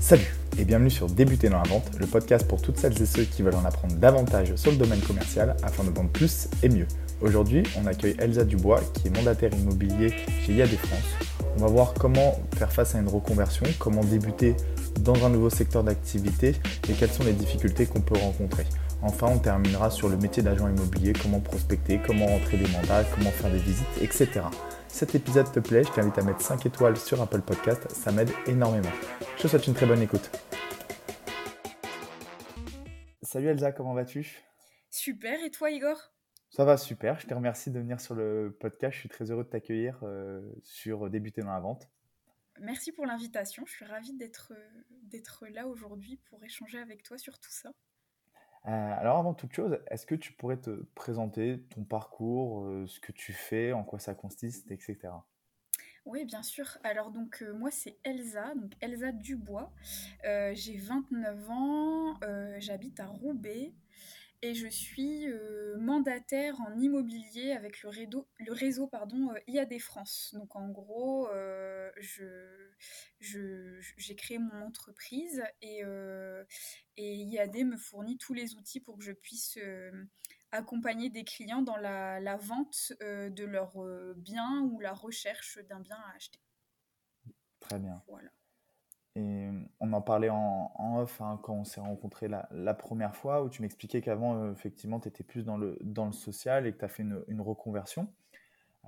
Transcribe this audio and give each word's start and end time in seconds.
Salut 0.00 0.34
et 0.58 0.64
bienvenue 0.64 0.90
sur 0.90 1.06
Débuter 1.06 1.48
dans 1.48 1.58
la 1.58 1.68
vente, 1.68 1.88
le 2.00 2.06
podcast 2.06 2.48
pour 2.48 2.60
toutes 2.60 2.78
celles 2.78 3.00
et 3.00 3.06
ceux 3.06 3.22
qui 3.22 3.42
veulent 3.42 3.54
en 3.54 3.64
apprendre 3.64 3.94
davantage 3.94 4.56
sur 4.56 4.72
le 4.72 4.76
domaine 4.76 5.00
commercial 5.00 5.56
afin 5.62 5.84
de 5.84 5.90
vendre 5.90 6.10
plus 6.10 6.48
et 6.64 6.68
mieux. 6.68 6.88
Aujourd'hui, 7.20 7.62
on 7.80 7.86
accueille 7.86 8.16
Elsa 8.18 8.44
Dubois 8.44 8.80
qui 8.94 9.06
est 9.06 9.16
mandataire 9.16 9.52
immobilier 9.54 10.12
chez 10.44 10.54
IAD 10.54 10.70
France. 10.70 11.28
On 11.56 11.60
va 11.60 11.68
voir 11.68 11.94
comment 11.94 12.40
faire 12.56 12.72
face 12.72 12.96
à 12.96 12.98
une 12.98 13.08
reconversion, 13.08 13.66
comment 13.78 14.02
débuter 14.02 14.56
dans 15.00 15.24
un 15.24 15.28
nouveau 15.28 15.50
secteur 15.50 15.84
d'activité 15.84 16.56
et 16.88 16.92
quelles 16.94 17.12
sont 17.12 17.24
les 17.24 17.34
difficultés 17.34 17.86
qu'on 17.86 18.00
peut 18.00 18.18
rencontrer. 18.18 18.64
Enfin, 19.02 19.28
on 19.30 19.38
terminera 19.38 19.90
sur 19.90 20.08
le 20.08 20.16
métier 20.16 20.42
d'agent 20.42 20.68
immobilier, 20.68 21.12
comment 21.12 21.40
prospecter, 21.40 22.00
comment 22.04 22.26
rentrer 22.26 22.56
des 22.56 22.68
mandats, 22.68 23.04
comment 23.14 23.30
faire 23.30 23.50
des 23.50 23.58
visites, 23.58 23.86
etc. 24.00 24.42
Cet 24.92 25.14
épisode 25.14 25.50
te 25.50 25.58
plaît, 25.58 25.84
je 25.84 25.90
t'invite 25.90 26.18
à 26.18 26.22
mettre 26.22 26.42
5 26.42 26.66
étoiles 26.66 26.98
sur 26.98 27.20
Apple 27.22 27.40
Podcast, 27.40 27.90
ça 27.90 28.12
m'aide 28.12 28.28
énormément. 28.46 28.90
Je 29.38 29.42
te 29.44 29.48
souhaite 29.48 29.66
une 29.66 29.72
très 29.72 29.86
bonne 29.86 30.02
écoute. 30.02 30.30
Salut 33.22 33.48
Elsa, 33.48 33.72
comment 33.72 33.94
vas-tu? 33.94 34.42
Super, 34.90 35.42
et 35.42 35.50
toi 35.50 35.70
Igor? 35.70 36.12
Ça 36.50 36.66
va 36.66 36.76
super, 36.76 37.18
je 37.18 37.26
te 37.26 37.32
remercie 37.32 37.70
de 37.70 37.80
venir 37.80 38.02
sur 38.02 38.14
le 38.14 38.54
podcast, 38.60 38.94
je 38.94 39.00
suis 39.00 39.08
très 39.08 39.30
heureux 39.30 39.44
de 39.44 39.48
t'accueillir 39.48 39.98
euh, 40.02 40.42
sur 40.62 41.08
Débuter 41.08 41.40
dans 41.40 41.54
la 41.54 41.60
vente. 41.60 41.88
Merci 42.60 42.92
pour 42.92 43.06
l'invitation, 43.06 43.64
je 43.64 43.72
suis 43.72 43.86
ravie 43.86 44.12
d'être 44.12 44.52
là 45.48 45.68
aujourd'hui 45.68 46.18
pour 46.28 46.44
échanger 46.44 46.78
avec 46.78 47.02
toi 47.02 47.16
sur 47.16 47.38
tout 47.38 47.50
ça. 47.50 47.72
Euh, 48.66 48.70
alors 48.70 49.18
avant 49.18 49.34
toute 49.34 49.52
chose, 49.52 49.78
est-ce 49.88 50.06
que 50.06 50.14
tu 50.14 50.32
pourrais 50.32 50.56
te 50.56 50.70
présenter 50.94 51.62
ton 51.74 51.82
parcours, 51.82 52.64
euh, 52.64 52.86
ce 52.86 53.00
que 53.00 53.10
tu 53.12 53.32
fais, 53.32 53.72
en 53.72 53.82
quoi 53.82 53.98
ça 53.98 54.14
consiste, 54.14 54.70
etc. 54.70 54.98
Oui, 56.04 56.24
bien 56.24 56.42
sûr. 56.42 56.78
Alors 56.84 57.10
donc 57.10 57.42
euh, 57.42 57.52
moi 57.52 57.70
c'est 57.70 57.98
Elsa, 58.04 58.54
donc 58.54 58.72
Elsa 58.80 59.12
Dubois. 59.12 59.72
j'ai 60.24 60.76
29 60.76 61.50
ans, 61.50 62.20
j'habite 62.58 63.00
à 63.00 63.06
Roubaix 63.06 63.72
et 64.42 64.54
je 64.54 64.66
suis 64.66 65.28
euh, 65.28 65.78
mandataire 65.78 66.60
en 66.60 66.76
immobilier 66.76 67.52
avec 67.52 67.82
le 67.82 67.88
réseau, 67.88 68.28
le 68.40 68.52
réseau 68.52 68.88
pardon, 68.88 69.30
euh, 69.30 69.38
IAD 69.46 69.78
France. 69.78 70.34
Donc 70.34 70.56
en 70.56 70.68
gros, 70.68 71.28
euh, 71.28 71.90
j'ai 73.20 74.16
créé 74.16 74.38
mon 74.38 74.62
entreprise 74.62 75.44
et, 75.62 75.82
et, 76.96 77.14
IAD 77.14 77.64
me 77.64 77.76
fournit 77.76 78.18
tous 78.18 78.34
les 78.34 78.56
outils 78.56 78.80
pour 78.80 78.98
que 78.98 79.04
je 79.04 79.12
puisse 79.12 79.58
accompagner 80.50 81.08
des 81.08 81.24
clients 81.24 81.62
dans 81.62 81.76
la, 81.76 82.18
la 82.18 82.36
vente 82.36 82.92
de 83.00 83.44
leurs 83.44 83.78
biens 84.16 84.68
ou 84.72 84.80
la 84.80 84.92
recherche 84.92 85.58
d'un 85.68 85.80
bien 85.80 85.96
à 85.96 86.16
acheter. 86.16 86.40
Très 87.60 87.78
bien. 87.78 88.02
Voilà. 88.08 88.30
Et 89.14 89.48
on 89.80 89.92
en 89.92 90.00
parlait 90.00 90.30
en, 90.30 90.72
off 90.98 91.20
hein, 91.20 91.38
quand 91.42 91.52
on 91.54 91.64
s'est 91.64 91.80
rencontrés 91.80 92.28
la, 92.28 92.74
première 92.74 93.14
fois, 93.14 93.42
où 93.42 93.50
tu 93.50 93.60
m'expliquais 93.60 94.00
qu'avant, 94.00 94.36
euh, 94.36 94.52
effectivement, 94.52 95.00
tu 95.00 95.08
étais 95.08 95.22
plus 95.24 95.44
dans 95.44 95.58
le, 95.58 95.76
dans 95.82 96.06
le 96.06 96.12
social 96.12 96.66
et 96.66 96.72
que 96.72 96.78
tu 96.78 96.84
as 96.84 96.88
fait 96.88 97.02
une, 97.02 97.40
reconversion. 97.40 98.08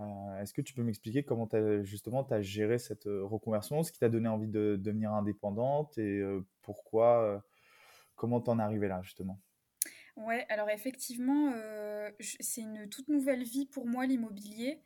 Euh, 0.01 0.41
est-ce 0.41 0.55
que 0.55 0.63
tu 0.63 0.73
peux 0.75 0.83
m'expliquer 0.83 1.25
comment 1.25 1.49
as, 1.53 1.83
justement 1.83 2.25
tu 2.25 2.35
as 2.35 2.41
géré 2.43 2.79
cette 2.79 3.07
euh, 3.07 3.23
reconversion, 3.25 3.83
ce 3.83 3.93
qui 3.93 3.99
t'a 4.01 4.09
donné 4.09 4.29
envie 4.29 4.49
de 4.49 4.77
devenir 4.77 5.13
indépendante 5.13 5.99
et 5.99 6.23
pourquoi, 6.63 7.45
comment 8.17 8.41
t'en 8.41 8.59
es 8.59 8.63
arrivé 8.63 8.89
là 8.89 9.03
justement? 9.03 9.39
Ouais, 10.17 10.47
alors 10.49 10.71
effectivement, 10.71 11.53
euh, 11.57 12.09
c'est 12.21 12.61
une 12.61 12.89
toute 12.89 13.09
nouvelle 13.09 13.43
vie 13.43 13.67
pour 13.67 13.87
moi, 13.87 14.07
l'immobilier. 14.07 14.81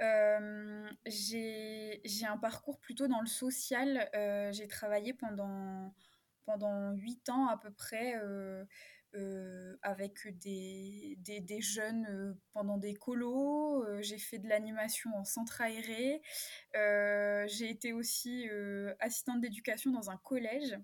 Euh, 0.00 0.90
j'ai 1.06 2.00
un 2.28 2.36
parcours 2.36 2.80
plutôt 2.80 3.06
dans 3.06 3.20
le 3.20 3.28
social. 3.28 4.10
Euh, 4.16 4.50
j'ai 4.52 4.66
travaillé 4.66 5.14
pendant, 5.14 5.94
pendant 6.46 6.92
8 6.92 7.28
ans 7.28 7.46
à 7.46 7.56
peu 7.58 7.70
près 7.70 8.14
avec 9.82 10.26
des, 10.38 11.16
des, 11.18 11.40
des 11.40 11.60
jeunes 11.60 12.36
pendant 12.52 12.78
des 12.78 12.94
colos. 12.94 13.84
j'ai 14.00 14.18
fait 14.18 14.38
de 14.38 14.48
l'animation 14.48 15.10
en 15.14 15.24
centre 15.24 15.60
aéré. 15.60 16.22
j'ai 16.74 17.70
été 17.70 17.92
aussi 17.92 18.48
assistante 18.98 19.40
d'éducation 19.40 19.92
dans 19.92 20.10
un 20.10 20.16
collège. 20.16 20.76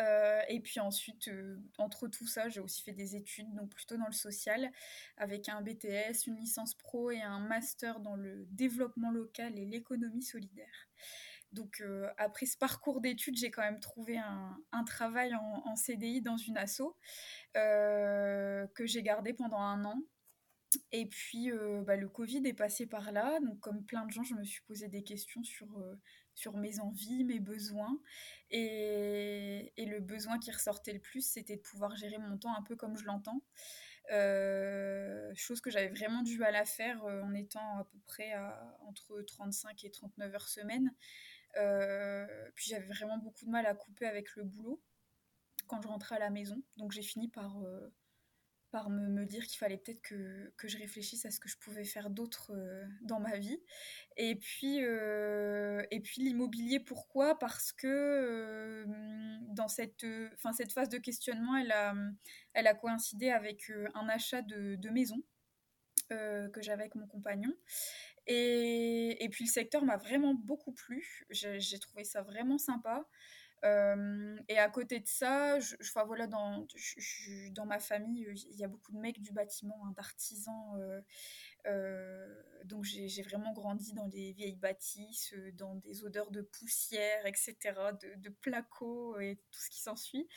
Euh, 0.00 0.40
et 0.48 0.60
puis 0.60 0.80
ensuite, 0.80 1.28
euh, 1.28 1.58
entre 1.78 2.08
tout 2.08 2.26
ça, 2.26 2.48
j'ai 2.48 2.60
aussi 2.60 2.82
fait 2.82 2.92
des 2.92 3.14
études, 3.14 3.52
donc 3.54 3.70
plutôt 3.70 3.96
dans 3.96 4.06
le 4.06 4.12
social, 4.12 4.72
avec 5.16 5.48
un 5.48 5.60
BTS, 5.60 6.26
une 6.26 6.36
licence 6.36 6.74
pro 6.74 7.10
et 7.10 7.20
un 7.20 7.40
master 7.40 8.00
dans 8.00 8.16
le 8.16 8.46
développement 8.50 9.10
local 9.10 9.58
et 9.58 9.66
l'économie 9.66 10.22
solidaire. 10.22 10.88
Donc 11.52 11.82
euh, 11.82 12.08
après 12.16 12.46
ce 12.46 12.56
parcours 12.56 13.00
d'études, 13.02 13.36
j'ai 13.36 13.50
quand 13.50 13.62
même 13.62 13.80
trouvé 13.80 14.16
un, 14.16 14.84
travail 14.86 15.34
en, 15.34 15.76
CDI 15.76 16.22
dans 16.22 16.38
une 16.38 16.56
asso 16.56 16.96
que 17.54 18.86
j'ai 18.86 19.02
gardé 19.02 19.34
pendant 19.34 19.58
un 19.58 19.84
an. 19.84 20.02
Et 20.90 21.06
puis 21.06 21.50
bah, 21.82 21.96
le 21.96 22.08
Covid 22.08 22.42
est 22.46 22.54
passé 22.54 22.86
par 22.86 23.12
là, 23.12 23.38
donc 23.40 23.60
comme 23.60 23.84
plein 23.84 24.06
de 24.06 24.10
gens, 24.10 24.22
je 24.22 24.34
me 24.34 24.44
suis 24.44 24.62
posé 24.62 24.88
des 24.88 25.02
questions 25.02 25.44
sur 25.44 25.68
sur 26.34 26.56
mes 26.56 26.80
envies, 26.80 27.24
mes 27.24 27.40
besoins. 27.40 27.98
Et, 28.50 29.72
le 29.78 30.00
besoin 30.00 30.38
qui 30.38 30.50
ressortait 30.50 30.92
le 30.92 31.00
plus, 31.00 31.22
c'était 31.22 31.56
de 31.56 31.60
pouvoir 31.60 31.94
gérer 31.96 32.18
mon 32.18 32.38
temps 32.38 32.54
un 32.56 32.62
peu 32.62 32.76
comme 32.76 32.96
je 32.96 33.04
l'entends. 33.04 33.42
Euh, 34.10 35.32
chose 35.34 35.60
que 35.60 35.70
j'avais 35.70 35.88
vraiment 35.88 36.22
du 36.22 36.36
mal 36.38 36.56
à 36.56 36.64
faire 36.64 37.04
euh, 37.04 37.22
en 37.22 37.34
étant 37.34 37.78
à 37.78 37.84
peu 37.84 37.98
près 38.06 38.32
entre 38.80 39.22
35 39.22 39.84
et 39.84 39.90
39 39.90 40.34
heures 40.34 40.48
semaine. 40.48 40.92
Euh, 41.56 42.26
puis 42.54 42.66
j'avais 42.70 42.86
vraiment 42.86 43.18
beaucoup 43.18 43.44
de 43.44 43.50
mal 43.50 43.66
à 43.66 43.74
couper 43.74 44.06
avec 44.06 44.34
le 44.36 44.44
boulot 44.44 44.82
quand 45.66 45.80
je 45.82 45.88
rentrais 45.88 46.16
à 46.16 46.18
la 46.18 46.30
maison. 46.30 46.62
Donc 46.78 46.92
j'ai 46.92 47.02
fini 47.02 47.28
par 47.28 47.62
par 48.72 48.88
me, 48.90 49.06
me 49.06 49.26
dire 49.26 49.46
qu'il 49.46 49.58
fallait 49.58 49.76
peut-être 49.76 50.00
que, 50.00 50.52
que, 50.56 50.66
je 50.66 50.78
réfléchisse 50.78 51.24
à 51.26 51.30
ce 51.30 51.38
que 51.38 51.48
je 51.48 51.58
pouvais 51.58 51.84
faire 51.84 52.10
d'autre 52.10 52.52
euh, 52.54 52.84
dans 53.02 53.20
ma 53.20 53.36
vie. 53.36 53.60
Et 54.16 54.34
puis, 54.34 54.82
euh, 54.82 55.84
et 55.90 56.00
puis 56.00 56.22
l'immobilier, 56.22 56.80
pourquoi? 56.80 57.38
Parce 57.38 57.70
que 57.70 57.86
euh, 57.86 58.84
dans 59.50 59.68
cette, 59.68 60.06
fin, 60.38 60.52
cette 60.52 60.72
phase 60.72 60.88
de 60.88 60.98
questionnement, 60.98 61.56
elle 61.56 61.70
a, 61.70 61.94
elle 62.54 62.66
a 62.66 62.74
coïncidé 62.74 63.30
avec 63.30 63.70
un 63.94 64.08
achat 64.08 64.42
de, 64.42 64.74
de 64.74 64.88
maison 64.88 65.22
que 66.10 66.60
j'avais 66.60 66.82
avec 66.82 66.94
mon 66.94 67.06
compagnon. 67.06 67.54
Et, 68.26 69.24
et, 69.24 69.28
puis 69.30 69.44
le 69.44 69.50
secteur 69.50 69.82
m'a 69.82 69.96
vraiment 69.96 70.34
beaucoup 70.34 70.72
plu. 70.72 71.24
J'ai 71.30 71.78
trouvé 71.78 72.04
ça 72.04 72.20
vraiment 72.20 72.58
sympa. 72.58 73.08
Et 73.64 74.58
à 74.58 74.68
côté 74.70 74.98
de 75.00 75.06
ça, 75.06 75.60
je, 75.60 75.76
voilà, 76.06 76.26
dans, 76.26 76.66
dans 77.52 77.66
ma 77.66 77.78
famille, 77.78 78.26
il 78.50 78.58
y 78.58 78.64
a 78.64 78.68
beaucoup 78.68 78.92
de 78.92 78.98
mecs 78.98 79.20
du 79.20 79.32
bâtiment, 79.32 79.78
hein, 79.86 79.92
d'artisans. 79.96 81.02
Donc 82.64 82.84
j'ai 82.84 83.22
vraiment 83.22 83.52
grandi 83.52 83.92
dans 83.92 84.08
des 84.08 84.32
vieilles 84.32 84.56
bâtisses, 84.56 85.34
dans 85.54 85.76
des 85.76 86.04
odeurs 86.04 86.30
de 86.30 86.42
poussière, 86.42 87.26
etc., 87.26 87.56
de, 88.00 88.14
de 88.16 88.28
placo 88.30 89.18
et 89.20 89.38
tout 89.50 89.60
ce 89.60 89.70
qui 89.70 89.80
s'ensuit. 89.80 90.28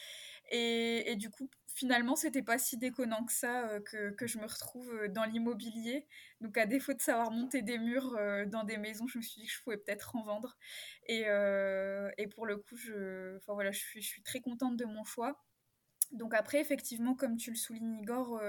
Et, 0.51 1.11
et, 1.11 1.15
du 1.15 1.29
coup, 1.29 1.49
finalement, 1.75 2.15
c'était 2.15 2.41
pas 2.41 2.57
si 2.57 2.77
déconnant 2.77 3.25
que 3.25 3.33
ça 3.33 3.67
euh, 3.67 3.81
que, 3.81 4.11
que, 4.11 4.25
je 4.25 4.39
me 4.39 4.47
retrouve 4.47 4.91
euh, 4.95 5.07
dans 5.09 5.25
l'immobilier. 5.25 6.07
Donc, 6.41 6.57
à 6.57 6.65
défaut 6.65 6.93
de 6.93 7.01
savoir 7.01 7.31
monter 7.31 7.61
des 7.61 7.77
murs 7.77 8.15
euh, 8.15 8.45
dans 8.45 8.63
des 8.63 8.77
maisons, 8.77 9.07
je 9.07 9.17
me 9.19 9.23
suis 9.23 9.41
dit 9.41 9.47
que 9.47 9.53
je 9.53 9.61
pouvais 9.61 9.77
peut-être 9.77 10.15
en 10.15 10.23
vendre. 10.23 10.57
Et, 11.07 11.25
et, 12.17 12.27
pour 12.27 12.47
le 12.47 12.57
coup, 12.57 12.77
je, 12.77 13.37
voilà, 13.47 13.71
je, 13.71 13.79
suis, 13.79 14.01
je 14.01 14.07
suis 14.07 14.23
très 14.23 14.39
contente 14.39 14.77
de 14.77 14.85
mon 14.85 15.03
choix. 15.03 15.45
Donc, 16.11 16.33
après, 16.33 16.59
effectivement, 16.59 17.13
comme 17.13 17.35
tu 17.35 17.51
le 17.51 17.57
soulignes, 17.57 17.99
Igor, 18.01 18.41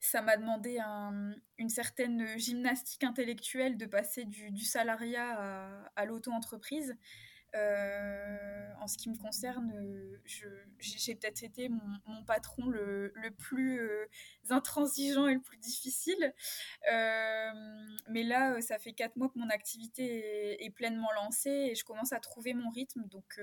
ça 0.00 0.22
m'a 0.22 0.36
demandé 0.36 0.78
un, 0.78 1.34
une 1.58 1.68
certaine 1.68 2.38
gymnastique 2.38 3.04
intellectuelle 3.04 3.76
de 3.76 3.86
passer 3.86 4.24
du, 4.24 4.50
du 4.50 4.64
salariat 4.64 5.36
à, 5.38 5.92
à 5.96 6.04
l'auto-entreprise. 6.06 6.96
Euh, 7.54 8.72
en 8.80 8.86
ce 8.86 8.98
qui 8.98 9.08
me 9.08 9.16
concerne, 9.16 9.72
j'ai 10.78 11.14
peut-être 11.14 11.42
été 11.42 11.68
mon, 11.68 12.24
patron 12.26 12.68
le, 12.68 13.12
plus 13.38 13.80
euh, 13.80 14.06
intransigeant 14.50 15.26
et 15.26 15.34
le 15.34 15.40
plus 15.40 15.56
difficile. 15.58 16.34
Euh, 16.92 17.50
mais 18.08 18.22
là, 18.22 18.60
ça 18.60 18.78
fait 18.78 18.92
quatre 18.92 19.16
mois 19.16 19.28
que 19.28 19.38
mon 19.38 19.48
activité 19.48 20.62
est, 20.64 20.70
pleinement 20.70 21.10
lancée 21.12 21.68
et 21.70 21.74
je 21.74 21.84
commence 21.84 22.12
à 22.12 22.20
trouver 22.20 22.52
mon 22.52 22.70
rythme. 22.70 23.04
Donc, 23.06 23.40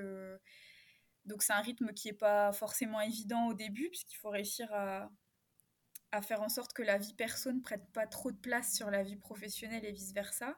c'est 1.39 1.53
un 1.53 1.61
rythme 1.61 1.93
qui 1.93 2.09
n'est 2.09 2.17
pas 2.17 2.51
forcément 2.51 3.01
évident 3.01 3.47
au 3.47 3.53
début, 3.53 3.89
puisqu'il 3.89 4.17
faut 4.17 4.29
réussir 4.29 4.71
à, 4.73 5.09
à 6.11 6.21
faire 6.21 6.41
en 6.43 6.49
sorte 6.49 6.73
que 6.73 6.83
la 6.83 6.97
vie 6.97 7.15
perso 7.15 7.51
ne 7.51 7.61
prête 7.61 7.91
pas 7.91 8.05
trop 8.05 8.31
de 8.31 8.37
place 8.37 8.75
sur 8.75 8.91
la 8.91 9.01
vie 9.01 9.15
professionnelle 9.15 9.83
et 9.83 9.91
vice-versa. 9.91 10.55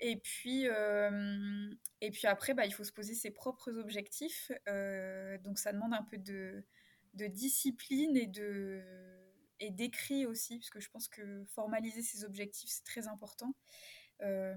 Et 0.00 0.16
puis, 0.16 0.66
euh, 0.66 1.70
et 2.00 2.10
puis 2.10 2.26
après, 2.26 2.54
bah, 2.54 2.66
il 2.66 2.72
faut 2.72 2.84
se 2.84 2.92
poser 2.92 3.14
ses 3.14 3.30
propres 3.30 3.72
objectifs. 3.78 4.50
Euh, 4.68 5.38
donc 5.38 5.58
ça 5.58 5.72
demande 5.72 5.92
un 5.94 6.02
peu 6.02 6.16
de, 6.18 6.64
de 7.14 7.26
discipline 7.26 8.16
et 8.16 8.26
de 8.26 8.82
et 9.62 9.70
d'écrit 9.70 10.24
aussi, 10.24 10.58
parce 10.58 10.70
que 10.70 10.80
je 10.80 10.88
pense 10.90 11.06
que 11.06 11.44
formaliser 11.44 12.02
ses 12.02 12.24
objectifs, 12.24 12.70
c'est 12.70 12.84
très 12.84 13.08
important. 13.08 13.54
Euh, 14.22 14.54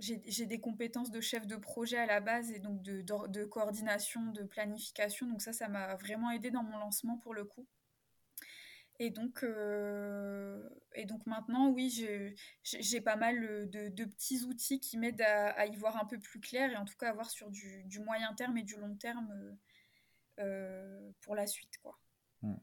j'ai 0.00 0.46
des 0.46 0.58
compétences 0.58 1.12
de 1.12 1.20
chef 1.20 1.46
de 1.46 1.54
projet 1.54 1.96
à 1.96 2.06
la 2.06 2.18
base 2.18 2.50
et 2.50 2.58
donc 2.58 2.82
de, 2.82 3.02
de, 3.28 3.44
coordination, 3.44 4.32
de 4.32 4.42
planification. 4.42 5.28
Donc 5.28 5.40
ça, 5.40 5.52
ça 5.52 5.68
m'a 5.68 5.94
vraiment 5.94 6.32
aidé 6.32 6.50
dans 6.50 6.64
mon 6.64 6.76
lancement 6.78 7.18
pour 7.18 7.34
le 7.34 7.44
coup. 7.44 7.68
Et 9.02 9.10
donc, 9.10 9.42
euh, 9.42 10.62
et 10.94 11.06
donc 11.06 11.26
maintenant, 11.26 11.70
oui, 11.70 11.90
j'ai 12.62 13.00
pas 13.00 13.16
mal 13.16 13.68
de, 13.68 13.88
de, 13.88 14.04
petits 14.04 14.44
outils 14.44 14.78
qui 14.78 14.96
m'aident 14.96 15.22
à, 15.22 15.66
y 15.66 15.74
voir 15.74 16.00
un 16.00 16.04
peu 16.04 16.20
plus 16.20 16.38
clair 16.38 16.70
et 16.70 16.76
en 16.76 16.84
tout 16.84 16.94
cas 16.96 17.10
à 17.10 17.12
voir 17.12 17.28
sur 17.28 17.50
du, 17.50 17.82
du 17.82 17.98
moyen 17.98 18.32
terme 18.34 18.56
et 18.58 18.62
du 18.62 18.76
long 18.76 18.94
terme 18.94 19.58
euh, 20.38 21.10
pour 21.22 21.34
la 21.34 21.48
suite. 21.48 21.78
Quoi. 21.82 21.98
Mmh. 22.42 22.54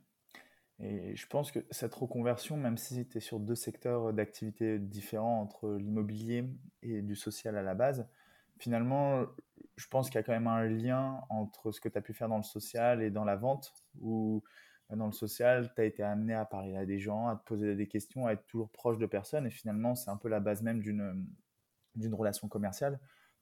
Et 0.80 1.14
je 1.18 1.28
pense 1.28 1.52
que 1.52 1.60
cette 1.72 1.94
reconversion, 1.94 2.56
même 2.56 2.78
si 2.78 3.06
tu 3.06 3.18
es 3.18 3.20
sur 3.20 3.42
deux 3.42 3.56
secteurs 3.56 4.14
d'activité 4.14 4.80
différents 4.80 5.42
entre 5.42 5.74
l'immobilier 5.74 6.46
et 6.84 7.02
du 7.02 7.18
social 7.18 7.58
à 7.58 7.64
la 7.64 7.76
base, 7.76 8.08
finalement, 8.60 9.26
je 9.76 9.88
pense 9.90 10.10
qu'il 10.10 10.16
y 10.16 10.20
a 10.20 10.24
quand 10.24 10.32
même 10.32 10.48
un 10.48 10.64
lien 10.64 11.20
entre 11.28 11.74
ce 11.74 11.82
que 11.82 11.90
tu 11.90 11.98
as 11.98 12.02
pu 12.02 12.14
faire 12.14 12.30
dans 12.30 12.38
le 12.38 12.44
social 12.44 13.02
et 13.02 13.12
dans 13.12 13.26
la 13.26 13.36
vente, 13.36 13.74
où 14.00 14.42
dans 14.96 15.06
le 15.06 15.12
social, 15.12 15.72
tu 15.76 15.82
as 15.82 15.86
été 15.86 16.04
amené 16.04 16.34
à 16.34 16.46
parler 16.46 16.76
à 16.76 16.86
des 16.86 17.00
gens, 17.00 17.28
à 17.28 17.36
te 17.36 17.44
poser 17.44 17.76
des 17.76 17.88
questions, 17.88 18.28
à 18.28 18.34
être 18.34 18.46
toujours 18.48 18.70
proche 18.70 18.98
de 18.98 19.06
personnes, 19.06 19.46
et 19.46 19.52
finalement, 19.52 19.96
c'est 19.96 20.10
un 20.10 20.18
peu 20.18 20.30
la 20.30 20.40
base 20.40 20.62
même 20.62 20.82
d'une 20.82 22.14
relation 22.14 22.48
commerciale. 22.48 23.00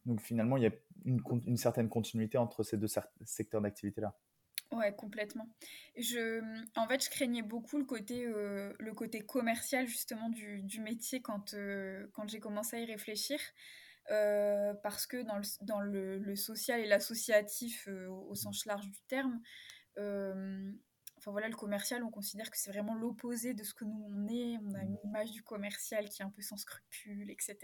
Donc 0.07 0.21
finalement, 0.21 0.57
il 0.57 0.63
y 0.63 0.67
a 0.67 0.71
une, 1.05 1.57
certaine 1.57 1.89
continuité 1.89 2.38
entre 2.38 2.63
ces 2.63 2.77
deux 2.77 2.88
secteurs 3.25 3.61
d'activité-là. 3.61 4.17
Ouais, 4.71 4.94
complètement. 4.94 5.49
Je, 5.97 6.41
en 6.75 6.88
fait, 6.88 7.03
je 7.03 7.09
craignais 7.09 7.41
beaucoup 7.41 7.77
le 7.77 7.85
côté, 7.85 8.25
euh, 8.25 8.73
le 8.79 8.94
côté 8.94 9.21
commercial 9.21 9.88
justement 9.88 10.29
du, 10.29 10.81
métier 10.81 11.21
quand, 11.21 11.53
euh, 11.53 12.07
quand 12.13 12.27
j'ai 12.27 12.39
commencé 12.39 12.77
à 12.77 12.79
y 12.79 12.85
réfléchir. 12.85 13.39
Euh, 14.09 14.73
parce 14.83 15.05
que 15.05 15.21
dans 15.23 15.38
le, 15.38 15.44
dans 15.65 15.81
le 15.81 16.35
social 16.38 16.79
et 16.79 16.88
l'associatif 16.88 17.89
au, 18.09 18.35
sens 18.35 18.65
large 18.65 18.89
du 18.89 19.01
terme, 19.09 19.41
enfin 21.17 21.31
voilà, 21.31 21.47
le 21.47 21.55
commercial, 21.55 22.03
on 22.03 22.11
considère 22.11 22.51
que 22.51 22.57
c'est 22.57 22.71
vraiment 22.71 22.95
l'opposé 22.95 23.53
de 23.53 23.63
ce 23.63 23.73
que 23.73 23.85
nous 23.85 24.05
on 24.09 24.27
est. 24.27 24.57
On 24.63 24.73
a 24.73 24.83
une 24.83 24.97
image 25.03 25.31
du 25.31 25.43
commercial 25.43 26.09
qui 26.09 26.21
est 26.21 26.25
un 26.25 26.29
peu 26.29 26.41
sans 26.41 26.57
scrupules, 26.57 27.29
etc. 27.31 27.57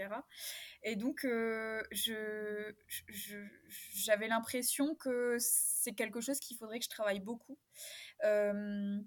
Et 0.81 0.95
donc, 0.95 1.23
euh, 1.25 1.83
je, 1.91 2.73
j'avais 3.93 4.27
l'impression 4.27 4.95
que 4.95 5.37
c'est 5.39 5.93
quelque 5.93 6.21
chose 6.21 6.39
qu'il 6.39 6.57
faudrait 6.57 6.79
que 6.79 6.85
je 6.85 6.89
travaille 6.89 7.19
beaucoup. 7.19 7.57
Euh, 8.23 8.99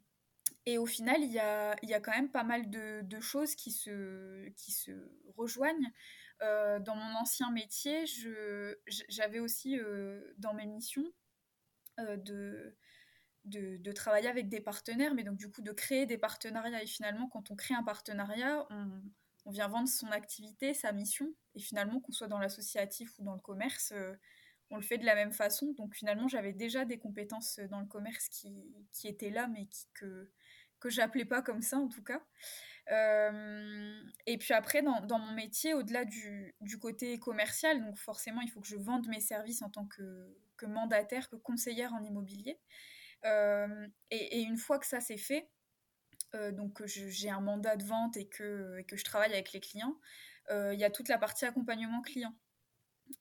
et 0.65 0.79
au 0.79 0.87
final, 0.87 1.23
il 1.23 1.33
y 1.33 1.41
a, 1.41 1.77
il 1.83 1.89
y 1.89 1.95
a 1.95 2.01
quand 2.01 2.13
même 2.13 2.31
pas 2.31 2.45
mal 2.45 2.71
de, 2.71 3.01
de 3.03 3.21
choses 3.21 3.55
qui 3.55 3.73
se, 3.73 4.49
qui 4.51 4.73
se 4.73 4.93
rejoignent. 5.37 5.93
Euh, 6.43 6.79
dans 6.81 6.97
mon 6.97 7.17
ancien 7.17 7.51
métier, 7.51 8.07
je, 8.07 8.77
j'avais 9.09 9.39
aussi 9.41 9.79
dans 10.39 10.55
mes 10.55 10.67
missions 10.67 11.07
de 11.99 12.77
de, 13.47 13.93
travailler 13.93 14.29
avec 14.29 14.49
des 14.49 14.61
partenaires, 14.61 15.15
mais 15.15 15.25
donc 15.25 15.37
du 15.37 15.51
coup 15.51 15.63
de 15.63 15.73
créer 15.73 16.07
des 16.07 16.19
partenariats. 16.19 16.83
Et 16.83 16.87
finalement, 16.87 17.29
quand 17.29 17.51
on 17.51 17.57
crée 17.57 17.75
un 17.75 17.83
partenariat, 17.83 18.67
on, 18.71 19.51
vient 19.51 19.69
vendre 19.69 19.89
son 19.89 20.09
activité, 20.09 20.75
sa 20.75 20.93
mission. 20.93 21.33
Et 21.55 21.61
finalement, 21.61 22.01
qu'on 22.01 22.13
soit 22.13 22.27
dans 22.27 22.39
l'associatif 22.39 23.17
ou 23.19 23.25
dans 23.25 23.35
le 23.35 23.41
commerce, 23.41 23.93
euh, 23.95 24.13
on 24.71 24.77
le 24.77 24.83
fait 24.83 24.99
de 24.99 25.05
la 25.05 25.15
même 25.15 25.33
façon. 25.33 25.73
Donc 25.77 25.95
finalement, 25.95 26.27
j'avais 26.27 26.53
déjà 26.53 26.85
des 26.85 26.99
compétences 26.99 27.61
dans 27.71 27.81
le 27.81 27.87
commerce 27.87 28.29
qui, 28.29 28.75
étaient 29.05 29.31
là, 29.31 29.47
mais 29.47 29.69
que, 29.95 30.29
que 30.81 30.91
j'appelais 30.91 31.25
pas 31.25 31.43
comme 31.43 31.63
ça 31.63 31.79
en 31.79 31.89
tout 31.89 32.03
cas. 32.03 32.21
Euh, 32.91 34.01
et 34.27 34.39
puis 34.39 34.55
après, 34.55 34.83
dans, 34.83 35.19
mon 35.19 35.33
métier, 35.33 35.75
au-delà 35.75 36.05
du, 36.05 36.55
du, 36.61 36.79
côté 36.79 37.19
commercial, 37.19 37.85
donc 37.85 37.99
forcément, 37.99 38.41
il 38.41 38.51
faut 38.51 38.61
que 38.61 38.69
je 38.69 38.77
vende 38.77 39.09
mes 39.09 39.21
services 39.21 39.63
en 39.63 39.71
tant 39.71 39.87
que, 39.87 40.37
que 40.57 40.67
mandataire, 40.67 41.29
que 41.29 41.37
conseillère 41.37 41.93
en 41.95 42.03
immobilier. 42.03 42.59
Et, 43.25 44.41
une 44.41 44.57
fois 44.57 44.79
que 44.79 44.87
ça 44.87 45.01
c'est 45.01 45.17
fait, 45.17 45.49
donc 46.53 46.85
j'ai 46.87 47.31
un 47.31 47.41
mandat 47.41 47.77
de 47.77 47.85
vente 47.85 48.17
et 48.17 48.29
que, 48.29 48.85
je 48.93 49.05
travaille 49.05 49.33
avec 49.33 49.53
les 49.53 49.61
clients, 49.61 49.99
il 50.51 50.79
y 50.79 50.85
a 50.85 50.91
toute 50.91 51.09
la 51.09 51.19
partie 51.19 51.45
accompagnement 51.45 52.03
client. 52.03 52.35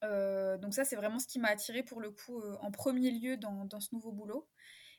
donc 0.02 0.74
ça, 0.74 0.86
c'est 0.86 0.96
vraiment 0.96 1.20
ce 1.20 1.28
qui 1.28 1.40
m'a 1.40 1.50
attiré 1.50 1.84
pour 1.84 2.02
le 2.02 2.12
coup 2.12 2.42
en 2.62 2.72
premier 2.72 3.12
lieu 3.12 3.38
dans, 3.38 3.80
ce 3.80 3.94
nouveau 3.94 4.12
boulot. 4.12 4.48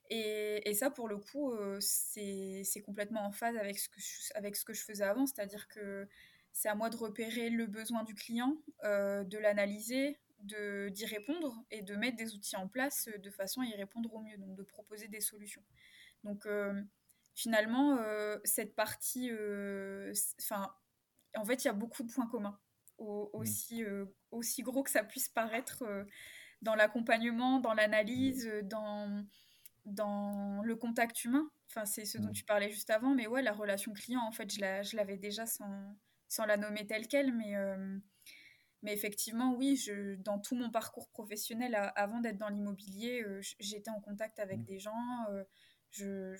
Et, 0.08 0.74
ça, 0.74 0.90
pour 0.90 1.08
le 1.08 1.18
coup, 1.18 1.52
c'est 1.80 2.82
complètement 2.84 3.24
en 3.26 3.32
phase 3.32 3.56
avec 3.56 3.78
ce 3.78 4.64
que 4.64 4.74
je 4.74 4.82
faisais 4.82 5.04
avant, 5.04 5.26
c'est-à-dire 5.26 5.68
que 5.68 6.08
c'est 6.52 6.70
à 6.70 6.74
moi 6.74 6.88
de 6.88 6.96
repérer 6.96 7.50
le 7.50 7.66
besoin 7.66 8.02
du 8.02 8.14
client, 8.14 8.56
de 8.82 9.38
l'analyser, 9.38 10.18
d'y 10.46 11.06
répondre 11.06 11.64
et 11.70 11.82
de 11.82 11.94
mettre 11.96 12.16
des 12.16 12.34
outils 12.34 12.56
en 12.56 12.68
place 12.68 13.08
de 13.08 13.30
façon 13.30 13.60
à 13.60 13.66
y 13.66 13.74
répondre 13.74 14.12
au 14.14 14.20
mieux, 14.20 14.36
donc 14.38 14.56
de 14.56 14.62
proposer 14.62 15.08
des 15.08 15.20
solutions. 15.20 15.62
Donc 16.24 16.46
euh, 16.46 16.82
finalement, 17.34 17.98
euh, 17.98 18.38
cette 18.44 18.74
partie, 18.74 19.30
euh, 19.30 20.12
enfin, 20.40 20.74
en 21.36 21.44
fait, 21.44 21.64
il 21.64 21.66
y 21.66 21.70
a 21.70 21.74
beaucoup 21.74 22.02
de 22.02 22.12
points 22.12 22.28
communs, 22.28 22.58
aussi, 22.98 23.84
aussi 24.30 24.62
gros 24.62 24.82
que 24.82 24.90
ça 24.90 25.04
puisse 25.04 25.28
paraître 25.28 25.84
dans 26.62 26.74
l'accompagnement, 26.74 27.60
dans 27.60 27.74
l'analyse, 27.74 28.50
dans, 28.64 29.26
dans 29.84 30.62
le 30.62 30.76
contact 30.76 31.24
humain. 31.24 31.50
Enfin, 31.68 31.84
c'est 31.84 32.06
ce 32.06 32.16
dont 32.16 32.32
tu 32.32 32.44
parlais 32.44 32.70
juste 32.70 32.88
avant, 32.88 33.14
mais 33.14 33.26
ouais, 33.26 33.42
la 33.42 33.52
relation 33.52 33.92
client, 33.92 34.22
en 34.22 34.32
fait, 34.32 34.50
je 34.50 34.96
l'avais 34.96 35.18
déjà 35.18 35.44
sans, 35.44 35.94
sans 36.28 36.46
la 36.46 36.56
nommer 36.56 36.86
telle 36.86 37.06
qu'elle, 37.06 37.34
mais 37.34 37.54
mais 38.82 38.92
effectivement, 38.92 39.54
oui, 39.54 39.76
je, 39.76 40.16
dans 40.16 40.38
tout 40.38 40.54
mon 40.54 40.70
parcours 40.70 41.08
professionnel, 41.08 41.74
avant 41.96 42.20
d'être 42.20 42.38
dans 42.38 42.48
l'immobilier, 42.48 43.22
euh, 43.22 43.40
j'étais 43.58 43.90
en 43.90 44.00
contact 44.00 44.38
avec 44.38 44.60
mmh. 44.60 44.64
des 44.64 44.78
gens, 44.78 45.26
euh, 45.30 46.36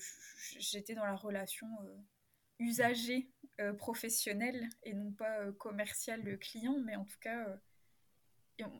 j'étais 0.59 0.93
dans 0.93 1.05
la 1.05 1.15
relation 1.15 1.67
euh, 1.83 1.97
usager 2.59 3.31
professionnelle 3.79 4.69
et 4.83 4.93
non 4.93 5.11
pas 5.11 5.51
commerciale 5.53 6.37
client, 6.37 6.77
mais 6.85 6.95
en 6.95 7.05
tout 7.05 7.17
cas, 7.19 7.59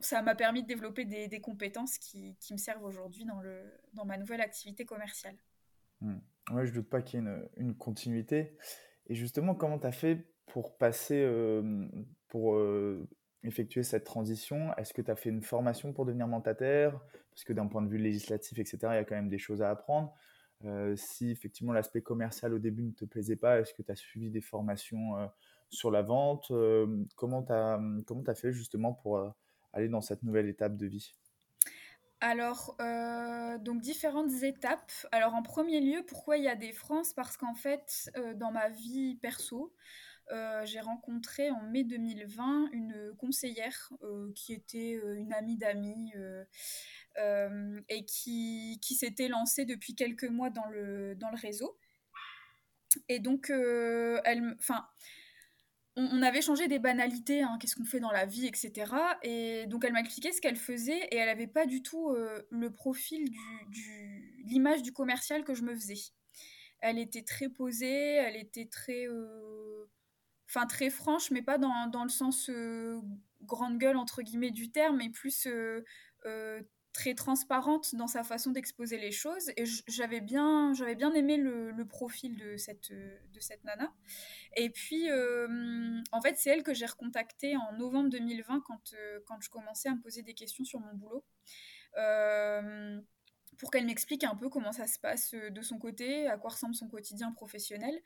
ça 0.00 0.22
m'a 0.22 0.36
permis 0.36 0.62
de 0.62 0.68
développer 0.68 1.04
des, 1.04 1.40
compétences 1.40 1.98
qui, 1.98 2.36
qui, 2.38 2.52
me 2.52 2.58
servent 2.58 2.84
aujourd'hui 2.84 3.24
dans, 3.24 3.40
le, 3.40 3.60
dans 3.94 4.04
ma 4.04 4.16
nouvelle 4.18 4.40
activité 4.40 4.84
commerciale. 4.84 5.36
Mmh. 6.00 6.18
Oui, 6.52 6.64
je 6.64 6.70
ne 6.70 6.76
doute 6.76 6.88
pas 6.88 7.02
qu'il 7.02 7.20
y 7.20 7.22
ait 7.24 7.26
une, 7.26 7.48
une, 7.56 7.76
continuité. 7.76 8.56
Et 9.08 9.16
justement, 9.16 9.56
comment 9.56 9.80
tu 9.80 9.86
as 9.88 9.92
fait 9.92 10.28
pour 10.46 10.78
passer, 10.78 11.28
pour 12.28 12.56
effectuer 13.42 13.82
cette 13.82 14.04
transition? 14.04 14.74
Est-ce 14.76 14.92
que 14.92 15.02
tu 15.02 15.10
as 15.10 15.16
fait 15.16 15.30
une 15.30 15.42
formation 15.42 15.92
pour 15.92 16.06
devenir 16.06 16.26
mandataire? 16.26 17.00
Parce 17.30 17.44
que 17.44 17.52
d'un 17.52 17.66
point 17.66 17.82
de 17.82 17.88
vue 17.88 17.98
législatif, 17.98 18.58
etc., 18.58 18.78
il 18.82 18.94
y 18.94 18.98
a 18.98 19.04
quand 19.04 19.14
même 19.14 19.28
des 19.28 19.38
choses 19.38 19.62
à 19.62 19.70
apprendre. 19.70 20.12
Euh, 20.64 20.96
si 20.96 21.30
effectivement 21.30 21.72
l'aspect 21.72 22.02
commercial 22.02 22.52
au 22.52 22.58
début 22.58 22.82
ne 22.82 22.90
te 22.90 23.04
plaisait 23.04 23.36
pas, 23.36 23.60
est-ce 23.60 23.72
que 23.72 23.82
tu 23.82 23.92
as 23.92 23.96
suivi 23.96 24.30
des 24.30 24.40
formations 24.40 25.16
euh, 25.16 25.26
sur 25.70 25.90
la 25.90 26.02
vente? 26.02 26.50
Euh, 26.50 27.04
Comment 27.14 27.42
tu 27.44 27.52
as, 27.52 27.80
as 28.26 28.34
fait 28.34 28.52
justement 28.52 28.92
pour 28.92 29.34
aller 29.72 29.88
dans 29.88 30.00
cette 30.00 30.22
nouvelle 30.22 30.48
étape 30.48 30.76
de 30.76 30.86
vie? 30.86 31.14
Alors, 32.20 32.76
donc 33.60 33.80
différentes 33.80 34.42
étapes. 34.42 34.90
Alors 35.12 35.34
en 35.34 35.42
premier 35.42 35.80
lieu, 35.80 36.04
pourquoi 36.04 36.36
il 36.36 36.42
y 36.42 36.48
a 36.48 36.56
des 36.56 36.72
France 36.72 37.12
Parce 37.12 37.36
qu'en 37.36 37.54
fait, 37.54 38.10
dans 38.34 38.50
ma 38.50 38.70
vie 38.70 39.14
perso, 39.22 39.72
euh, 40.30 40.64
j'ai 40.66 40.80
rencontré 40.80 41.50
en 41.50 41.62
mai 41.62 41.84
2020 41.84 42.68
une 42.72 43.14
conseillère 43.16 43.92
euh, 44.02 44.30
qui 44.34 44.52
était 44.52 45.00
euh, 45.02 45.14
une 45.14 45.32
amie 45.32 45.56
d'amis 45.56 46.12
et 47.88 48.04
qui, 48.04 48.78
qui 48.80 48.94
s'était 48.94 49.26
lancée 49.26 49.64
depuis 49.64 49.96
quelques 49.96 50.24
mois 50.24 50.50
dans 50.50 50.66
le, 50.66 51.16
dans 51.16 51.30
le 51.30 51.36
réseau. 51.36 51.76
Et 53.08 53.18
donc, 53.18 53.50
elle, 53.50 54.56
on, 55.96 56.22
avait 56.22 56.40
changé 56.40 56.68
des 56.68 56.78
banalités, 56.78 57.42
hein, 57.42 57.58
qu'est-ce 57.60 57.74
qu'on 57.74 57.84
fait 57.84 57.98
dans 57.98 58.12
la 58.12 58.24
vie, 58.24 58.46
etc. 58.46 58.94
Et 59.24 59.66
donc, 59.66 59.84
elle 59.84 59.94
m'a 59.94 60.04
ce 60.04 60.40
qu'elle 60.40 60.54
faisait 60.54 61.08
et 61.10 61.16
elle 61.16 61.26
n'avait 61.26 61.48
pas 61.48 61.66
du 61.66 61.82
tout 61.82 62.14
le 62.50 62.70
profil 62.70 63.28
du, 63.28 63.38
du 63.66 64.44
l'image 64.46 64.82
du 64.82 64.92
commercial 64.92 65.42
que 65.42 65.54
je 65.54 65.62
me 65.62 65.74
faisais. 65.74 65.98
Elle 66.78 66.98
était 66.98 67.24
très 67.24 67.48
posée, 67.48 68.14
elle 68.14 68.36
était 68.36 68.66
très 68.66 69.08
enfin 70.48 70.66
très 70.66 70.90
franche, 70.90 71.30
mais 71.30 71.42
pas 71.42 71.58
dans, 71.58 71.86
dans 71.88 72.04
le 72.04 72.10
sens 72.10 72.48
euh, 72.48 73.00
grande 73.42 73.78
gueule 73.78 73.96
entre 73.96 74.22
guillemets 74.22 74.50
du 74.50 74.70
terme, 74.70 74.96
mais 74.96 75.10
plus 75.10 75.46
euh, 75.46 75.84
euh, 76.24 76.62
très 76.92 77.14
transparente 77.14 77.94
dans 77.94 78.06
sa 78.06 78.24
façon 78.24 78.50
d'exposer 78.50 78.98
les 78.98 79.12
choses. 79.12 79.50
Et 79.56 79.64
j'avais 79.86 80.20
bien, 80.20 80.72
j'avais 80.72 80.94
bien 80.94 81.12
aimé 81.12 81.36
le, 81.36 81.84
profil 81.84 82.36
de 82.36 82.56
cette, 82.56 82.90
de 82.90 83.40
cette 83.40 83.62
nana. 83.62 83.92
Et 84.56 84.70
puis, 84.70 85.08
en 85.12 86.20
fait, 86.22 86.36
c'est 86.38 86.50
elle 86.50 86.64
que 86.64 86.74
j'ai 86.74 86.86
recontactée 86.86 87.56
en 87.56 87.72
novembre 87.74 88.08
2020 88.10 88.62
quand, 88.66 88.94
quand 89.26 89.40
je 89.40 89.50
commençais 89.50 89.90
à 89.90 89.94
me 89.94 90.00
poser 90.00 90.22
des 90.22 90.34
questions 90.34 90.64
sur 90.64 90.80
mon 90.80 90.94
boulot. 90.94 91.24
pour 93.58 93.70
qu'elle 93.70 93.86
m'explique 93.86 94.24
un 94.24 94.34
peu 94.34 94.48
comment 94.48 94.72
ça 94.72 94.88
se 94.88 94.98
passe 94.98 95.34
de 95.34 95.62
son 95.62 95.78
côté, 95.78 96.26
à 96.26 96.36
quoi 96.36 96.50
ressemble 96.50 96.74
son 96.74 96.88
quotidien 96.88 97.30
professionnel. 97.30 98.00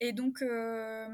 Et 0.00 0.12
donc, 0.12 0.42
euh, 0.42 1.08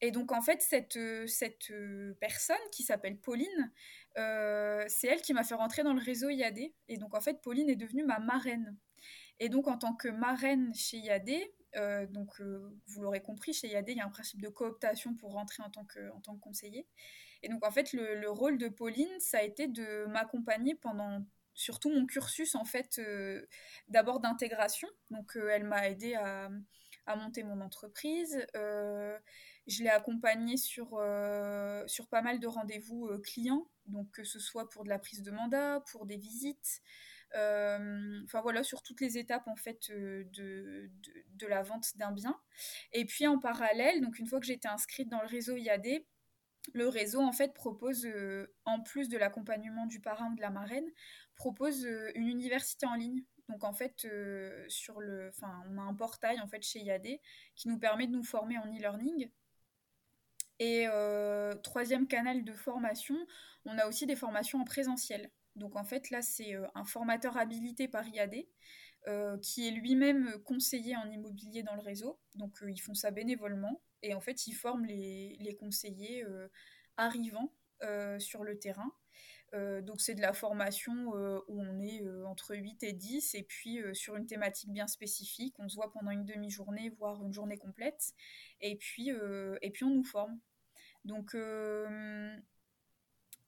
et 0.00 0.10
donc 0.10 0.32
en 0.32 0.42
fait, 0.42 0.60
cette, 0.62 0.98
cette 1.26 1.72
personne 2.20 2.56
qui 2.72 2.82
s'appelle 2.82 3.18
Pauline, 3.18 3.72
c'est 4.16 5.08
elle 5.08 5.22
qui 5.22 5.32
m'a 5.32 5.44
fait 5.44 5.54
rentrer 5.54 5.82
dans 5.82 5.94
le 5.94 6.00
réseau 6.00 6.28
IAD. 6.28 6.58
Et 6.88 6.96
donc 6.98 7.14
en 7.14 7.20
fait, 7.20 7.40
Pauline 7.42 7.68
est 7.68 7.76
devenue 7.76 8.04
ma 8.04 8.18
marraine. 8.18 8.76
Et 9.40 9.48
donc 9.48 9.68
en 9.68 9.78
tant 9.78 9.94
que 9.94 10.08
marraine 10.08 10.74
chez 10.74 10.98
IAD, 10.98 11.30
donc 12.10 12.40
vous 12.40 13.02
l'aurez 13.02 13.22
compris, 13.22 13.52
chez 13.52 13.68
IAD, 13.68 13.88
il 13.88 13.96
y 13.98 14.00
a 14.00 14.06
un 14.06 14.10
principe 14.10 14.40
de 14.40 14.48
cooptation 14.48 15.14
pour 15.14 15.32
rentrer 15.32 15.62
en 15.62 15.70
tant 15.70 15.84
que, 15.84 16.10
en 16.10 16.20
tant 16.20 16.36
conseiller. 16.36 16.86
Et 17.42 17.48
donc 17.48 17.64
en 17.64 17.70
fait, 17.70 17.92
le, 17.92 18.16
le 18.16 18.30
rôle 18.30 18.58
de 18.58 18.68
Pauline, 18.68 19.20
ça 19.20 19.38
a 19.38 19.42
été 19.42 19.68
de 19.68 20.06
m'accompagner 20.06 20.74
pendant 20.74 21.24
surtout 21.54 21.90
mon 21.90 22.06
cursus 22.06 22.54
en 22.54 22.64
fait 22.64 23.00
d'abord 23.88 24.20
d'intégration. 24.20 24.88
Donc 25.10 25.36
elle 25.36 25.64
m'a 25.64 25.88
aidé 25.88 26.14
à, 26.14 26.48
à, 27.08 27.16
monter 27.16 27.42
mon 27.42 27.60
entreprise. 27.60 28.46
je 28.54 29.82
l'ai 29.82 29.88
accompagnée 29.88 30.56
sur, 30.56 31.00
sur 31.86 32.08
pas 32.08 32.22
mal 32.22 32.40
de 32.40 32.46
rendez-vous 32.46 33.10
clients, 33.22 33.68
donc 33.86 34.10
que 34.10 34.24
ce 34.24 34.38
soit 34.38 34.68
pour 34.68 34.84
de 34.84 34.88
la 34.88 34.98
prise 34.98 35.22
de 35.22 35.30
mandat, 35.30 35.82
pour 35.90 36.06
des 36.06 36.16
visites. 36.16 36.80
Enfin 37.34 38.40
voilà, 38.42 38.62
sur 38.62 38.82
toutes 38.82 39.00
les 39.00 39.18
étapes 39.18 39.46
en 39.48 39.56
fait 39.56 39.90
de, 39.90 40.26
de, 40.32 40.90
de 41.34 41.46
la 41.46 41.62
vente 41.62 41.96
d'un 41.96 42.12
bien. 42.12 42.38
Et 42.92 43.04
puis 43.04 43.26
en 43.26 43.38
parallèle, 43.38 44.00
donc 44.00 44.18
une 44.18 44.26
fois 44.26 44.40
que 44.40 44.46
j'étais 44.46 44.68
inscrite 44.68 45.08
dans 45.08 45.20
le 45.20 45.28
réseau 45.28 45.56
IAD, 45.56 46.04
le 46.74 46.88
réseau 46.88 47.20
en 47.20 47.32
fait 47.32 47.54
propose, 47.54 48.06
en 48.64 48.80
plus 48.80 49.08
de 49.08 49.18
l'accompagnement 49.18 49.86
du 49.86 50.00
parrain 50.00 50.30
ou 50.32 50.36
de 50.36 50.40
la 50.40 50.50
marraine, 50.50 50.88
propose 51.34 51.84
une 52.14 52.28
université 52.28 52.86
en 52.86 52.94
ligne. 52.94 53.22
Donc 53.48 53.64
en 53.64 53.72
fait, 53.72 54.06
sur 54.68 55.00
le, 55.00 55.28
enfin, 55.28 55.62
on 55.70 55.78
a 55.78 55.82
un 55.82 55.94
portail 55.94 56.40
en 56.40 56.48
fait 56.48 56.62
chez 56.62 56.80
IAD 56.80 57.06
qui 57.56 57.68
nous 57.68 57.78
permet 57.78 58.06
de 58.06 58.12
nous 58.12 58.24
former 58.24 58.58
en 58.58 58.66
e-learning. 58.66 59.30
Et 60.60 60.86
troisième 61.62 62.06
canal 62.06 62.44
de 62.44 62.52
formation, 62.52 63.16
on 63.64 63.78
a 63.78 63.86
aussi 63.86 64.06
des 64.06 64.16
formations 64.16 64.60
en 64.60 64.64
présentiel. 64.64 65.30
Donc 65.56 65.76
en 65.76 65.84
fait 65.84 66.10
là, 66.10 66.20
c'est 66.20 66.56
un 66.74 66.84
formateur 66.84 67.36
habilité 67.36 67.88
par 67.88 68.06
IAD 68.06 68.44
qui 69.40 69.66
est 69.66 69.70
lui-même 69.70 70.38
conseiller 70.44 70.96
en 70.96 71.08
immobilier 71.10 71.62
dans 71.62 71.74
le 71.74 71.80
réseau. 71.80 72.20
Donc 72.34 72.58
ils 72.66 72.80
font 72.80 72.94
ça 72.94 73.10
bénévolement 73.10 73.80
et 74.02 74.14
en 74.14 74.20
fait, 74.20 74.46
ils 74.46 74.54
forment 74.54 74.84
les, 74.84 75.56
conseillers 75.58 76.24
euh, 76.24 76.48
arrivant 76.96 77.52
euh, 77.82 78.18
sur 78.18 78.44
le 78.44 78.58
terrain. 78.58 78.92
Euh, 79.54 79.80
donc 79.80 80.00
c'est 80.00 80.14
de 80.14 80.20
la 80.20 80.34
formation 80.34 80.92
où 81.48 81.60
on 81.60 81.80
est 81.80 82.02
entre 82.26 82.54
8 82.54 82.82
et 82.82 82.92
10 82.92 83.34
et 83.34 83.42
puis 83.42 83.80
sur 83.94 84.16
une 84.16 84.26
thématique 84.26 84.70
bien 84.70 84.86
spécifique, 84.86 85.54
on 85.58 85.68
se 85.68 85.76
voit 85.76 85.90
pendant 85.90 86.10
une 86.10 86.24
demi-journée, 86.24 86.90
voire 86.98 87.22
une 87.22 87.32
journée 87.32 87.58
complète, 87.58 88.12
et 88.60 88.76
puis, 88.76 89.10
et 89.62 89.70
puis 89.70 89.84
on 89.84 89.90
nous 89.90 90.04
forme. 90.04 90.38
Donc 91.04 91.34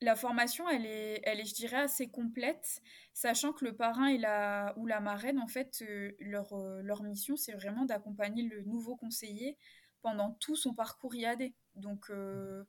la 0.02 0.16
formation, 0.16 0.68
elle 0.68 0.86
est, 0.86 1.20
elle 1.24 1.40
est, 1.40 1.44
je 1.44 1.54
dirais, 1.54 1.76
assez 1.82 2.08
complète, 2.08 2.80
sachant 3.12 3.52
que 3.52 3.66
le 3.66 3.76
parrain 3.76 4.06
et 4.06 4.16
la, 4.16 4.72
ou 4.76 4.86
la 4.86 5.00
marraine, 5.00 5.38
en 5.38 5.46
fait, 5.48 5.84
leur, 6.20 6.56
leur 6.82 7.02
mission, 7.02 7.36
c'est 7.36 7.52
vraiment 7.52 7.84
d'accompagner 7.84 8.44
le 8.44 8.62
nouveau 8.62 8.96
conseiller 8.96 9.58
pendant 10.02 10.32
tout 10.40 10.56
son 10.56 10.74
parcours 10.74 11.14
IAD. 11.14 11.52
Donc, 11.76 12.10
euh, 12.10 12.14
euh, 12.14 12.64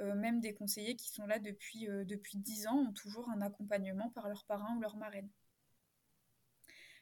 même 0.00 0.40
des 0.40 0.54
conseillers 0.54 0.96
qui 0.96 1.10
sont 1.10 1.26
là 1.26 1.38
depuis, 1.38 1.88
euh, 1.88 2.04
depuis 2.04 2.38
10 2.38 2.66
ans 2.66 2.78
ont 2.78 2.92
toujours 2.92 3.28
un 3.30 3.42
accompagnement 3.42 4.10
par 4.10 4.28
leur 4.28 4.44
parrain 4.44 4.76
ou 4.76 4.80
leur 4.80 4.96
marraine. 4.96 5.28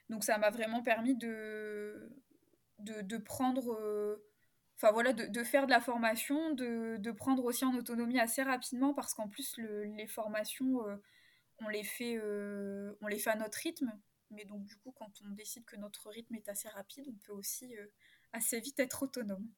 Donc, 0.08 0.24
ça 0.24 0.38
m'a 0.38 0.50
vraiment 0.50 0.82
permis 0.82 1.14
de, 1.14 2.10
de, 2.80 3.16
prendre. 3.16 4.20
Enfin 4.76 4.90
voilà, 4.90 5.12
de, 5.12 5.44
faire 5.44 5.66
de 5.66 5.70
la 5.70 5.80
formation, 5.80 6.52
de, 6.52 7.10
prendre 7.12 7.44
aussi 7.44 7.64
en 7.64 7.74
autonomie 7.76 8.18
assez 8.18 8.42
rapidement 8.42 8.92
parce 8.92 9.14
qu'en 9.14 9.28
plus 9.28 9.56
les 9.58 10.08
formations, 10.08 10.80
on, 11.60 11.68
les 11.68 11.84
fait, 11.84 12.20
on 13.00 13.06
les 13.06 13.20
fait 13.20 13.30
à 13.30 13.36
notre 13.36 13.58
rythme. 13.58 13.92
Mais 14.32 14.44
donc 14.44 14.64
du 14.64 14.76
coup, 14.78 14.90
quand 14.90 15.12
on 15.24 15.30
décide 15.30 15.64
que 15.64 15.76
notre 15.76 16.08
rythme 16.10 16.34
est 16.34 16.48
assez 16.48 16.68
rapide, 16.68 17.06
on 17.08 17.18
peut 17.24 17.32
aussi 17.32 17.76
assez 18.32 18.58
vite 18.58 18.80
être 18.80 19.04
autonome. 19.04 19.48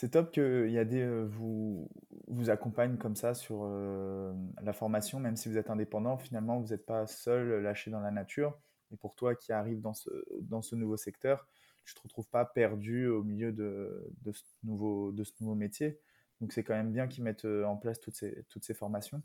C'est 0.00 0.10
top 0.10 0.30
qu'il 0.30 0.70
y 0.70 0.78
a 0.78 0.84
des 0.84 1.02
euh, 1.02 1.24
vous 1.24 1.90
vous 2.28 2.50
accompagne 2.50 2.98
comme 2.98 3.16
ça 3.16 3.34
sur 3.34 3.62
euh, 3.64 4.32
la 4.62 4.72
formation, 4.72 5.18
même 5.18 5.34
si 5.34 5.48
vous 5.48 5.58
êtes 5.58 5.70
indépendant, 5.70 6.16
finalement 6.16 6.60
vous 6.60 6.68
n'êtes 6.68 6.86
pas 6.86 7.08
seul, 7.08 7.60
lâché 7.64 7.90
dans 7.90 7.98
la 7.98 8.12
nature. 8.12 8.56
Et 8.92 8.96
pour 8.96 9.16
toi 9.16 9.34
qui 9.34 9.52
arrive 9.52 9.80
dans 9.80 9.94
ce, 9.94 10.08
dans 10.40 10.62
ce 10.62 10.76
nouveau 10.76 10.96
secteur, 10.96 11.48
tu 11.84 11.96
te 11.96 12.00
retrouves 12.00 12.28
pas 12.28 12.44
perdu 12.44 13.08
au 13.08 13.24
milieu 13.24 13.50
de, 13.50 14.08
de, 14.22 14.30
ce, 14.30 14.44
nouveau, 14.62 15.10
de 15.10 15.24
ce 15.24 15.32
nouveau 15.40 15.56
métier. 15.56 15.98
Donc 16.40 16.52
c'est 16.52 16.62
quand 16.62 16.74
même 16.74 16.92
bien 16.92 17.08
qu'ils 17.08 17.24
mettent 17.24 17.44
euh, 17.44 17.64
en 17.64 17.76
place 17.76 17.98
toutes 17.98 18.14
ces, 18.14 18.44
toutes 18.50 18.62
ces 18.62 18.74
formations. 18.74 19.20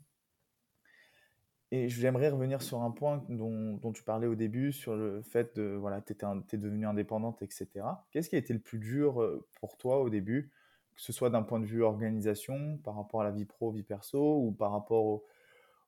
Et 1.70 1.88
j'aimerais 1.88 2.30
revenir 2.30 2.62
sur 2.62 2.82
un 2.82 2.90
point 2.90 3.24
dont, 3.28 3.74
dont, 3.76 3.92
tu 3.92 4.02
parlais 4.02 4.26
au 4.26 4.34
début, 4.34 4.72
sur 4.72 4.96
le 4.96 5.22
fait 5.22 5.54
de, 5.54 5.76
voilà, 5.78 6.00
tu 6.00 6.14
es 6.14 6.58
devenue 6.58 6.86
indépendante, 6.86 7.42
etc. 7.42 7.68
Qu'est-ce 8.10 8.28
qui 8.28 8.34
a 8.34 8.40
été 8.40 8.52
le 8.52 8.58
plus 8.58 8.80
dur 8.80 9.22
euh, 9.22 9.46
pour 9.60 9.76
toi 9.76 10.00
au 10.00 10.10
début, 10.10 10.50
que 10.94 11.02
ce 11.02 11.12
soit 11.12 11.30
d'un 11.30 11.42
point 11.42 11.60
de 11.60 11.66
vue 11.66 11.82
organisation, 11.82 12.78
par 12.78 12.96
rapport 12.96 13.20
à 13.22 13.24
la 13.24 13.30
vie 13.30 13.44
pro, 13.44 13.70
vie 13.70 13.82
perso, 13.82 14.38
ou 14.40 14.52
par 14.52 14.72
rapport 14.72 15.04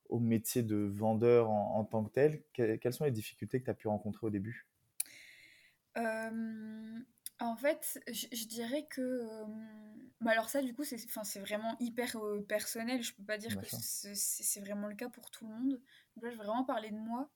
au, 0.09 0.19
métier 0.19 0.63
de 0.63 0.77
vendeur 0.77 1.49
en, 1.49 1.83
tant 1.83 2.03
que 2.03 2.11
tel 2.11 2.41
Quelles 2.53 2.93
sont 2.93 3.05
les 3.05 3.11
difficultés 3.11 3.59
que 3.59 3.65
tu 3.65 3.71
as 3.71 3.73
pu 3.73 3.87
rencontrer 3.87 4.27
au 4.27 4.29
début? 4.29 4.67
Euh, 5.97 6.99
En 7.39 7.55
fait, 7.55 7.99
je, 8.07 8.47
dirais 8.47 8.87
que... 8.89 9.01
Euh, 9.01 9.45
bah, 10.21 10.31
alors 10.31 10.49
ça, 10.49 10.61
du 10.61 10.73
coup, 10.73 10.83
c'est 10.83 10.97
c'est 10.97 11.39
vraiment 11.39 11.75
hyper 11.79 12.15
euh, 12.17 12.41
personnel. 12.41 13.01
Je 13.03 13.13
peux 13.13 13.23
pas 13.23 13.37
dire 13.37 13.59
que 13.59 13.65
c'est 13.65 14.61
vraiment 14.61 14.87
le 14.87 14.95
cas 14.95 15.09
pour 15.09 15.29
tout 15.29 15.47
le 15.47 15.53
monde. 15.53 15.81
Donc 16.15 16.23
là, 16.23 16.31
je 16.31 16.37
vais 16.37 16.43
vraiment 16.43 16.63
parler 16.63 16.91
de 16.91 16.97
moi. 16.97 17.29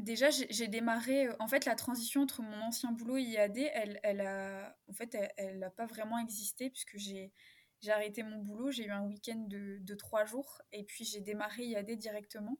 Euh, 0.00 0.04
déjà, 0.04 0.30
j'ai 0.30 0.68
démarré... 0.68 1.26
Euh, 1.26 1.36
en 1.38 1.48
fait, 1.48 1.64
la 1.64 1.74
transition 1.74 2.22
entre 2.22 2.42
mon 2.42 2.60
ancien 2.62 2.92
boulot 2.92 3.16
et 3.16 3.22
IAD, 3.22 3.58
elle, 3.58 4.00
elle 4.02 4.20
a... 4.20 4.76
En 4.88 4.92
fait, 4.92 5.16
elle 5.36 5.58
n'a 5.58 5.70
pas 5.70 5.86
vraiment 5.86 6.18
existé 6.18 6.70
puisque 6.70 6.96
j'ai 6.96 7.32
j'ai 7.80 7.90
arrêté 7.90 8.22
mon 8.22 8.38
boulot. 8.38 8.70
J'ai 8.70 8.86
eu 8.86 8.90
un 8.90 9.02
week-end 9.02 9.44
de, 9.46 9.78
de 9.80 9.94
trois 9.94 10.24
jours 10.24 10.62
et 10.72 10.84
puis 10.84 11.04
j'ai 11.04 11.20
démarré 11.20 11.64
IAD 11.66 11.90
directement. 11.98 12.58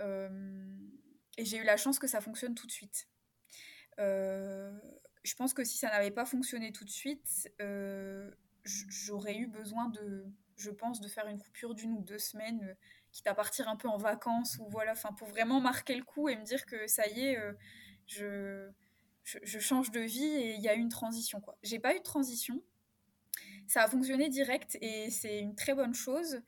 et 0.00 1.44
j'ai 1.44 1.56
eu 1.56 1.64
la 1.64 1.76
chance 1.76 1.98
que 1.98 2.06
ça 2.06 2.20
fonctionne 2.20 2.54
tout 2.54 2.66
de 2.66 2.72
suite. 2.72 3.08
Euh, 3.98 4.72
je 5.22 5.34
pense 5.34 5.54
que 5.54 5.64
si 5.64 5.78
ça 5.78 5.88
n'avait 5.88 6.10
pas 6.10 6.24
fonctionné 6.24 6.72
tout 6.72 6.84
de 6.84 6.90
suite, 6.90 7.50
euh, 7.60 8.30
j'aurais 8.64 9.36
eu 9.36 9.46
besoin 9.46 9.88
de, 9.88 10.26
je 10.56 10.70
pense, 10.70 11.00
de 11.00 11.08
faire 11.08 11.26
une 11.26 11.38
coupure 11.38 11.74
d'une 11.74 11.92
ou 11.92 12.02
deux 12.02 12.18
semaines, 12.18 12.62
euh, 12.62 12.74
quitte 13.14 13.26
à 13.26 13.34
partir 13.34 13.68
un 13.68 13.76
peu 13.76 13.88
en 13.88 13.96
vacances 13.96 14.58
ou 14.58 14.68
voilà, 14.68 14.92
enfin 14.92 15.12
pour 15.12 15.28
vraiment 15.28 15.60
marquer 15.60 15.94
le 15.94 16.04
coup 16.04 16.28
et 16.28 16.36
me 16.36 16.44
dire 16.44 16.66
que 16.66 16.86
ça 16.86 17.06
y 17.08 17.28
est, 17.28 17.38
euh, 17.38 17.52
je, 19.24 19.58
change 19.58 19.90
de 19.90 20.00
vie 20.00 20.24
et 20.24 20.54
il 20.54 20.60
y 20.60 20.68
a 20.68 20.74
une 20.74 20.90
transition 20.90 21.40
quoi. 21.40 21.56
J'ai 21.62 21.78
pas 21.78 21.94
eu 21.94 21.98
de 21.98 22.04
transition. 22.04 22.62
Ça 23.66 23.82
a 23.82 23.88
fonctionné 23.88 24.28
direct 24.28 24.76
et 24.82 25.10
c'est 25.10 25.38
une 25.38 25.54
très 25.54 25.74
bonne 25.74 25.94
chose. 25.94 26.42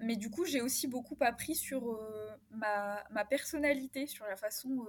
mais 0.00 0.16
du 0.16 0.28
coup, 0.28 0.44
j'ai 0.44 0.60
aussi 0.60 0.86
beaucoup 0.86 1.16
appris 1.20 1.54
sur 1.54 1.98
ma, 2.50 3.02
ma, 3.10 3.24
personnalité, 3.24 4.06
sur 4.06 4.26
la 4.26 4.36
façon 4.36 4.86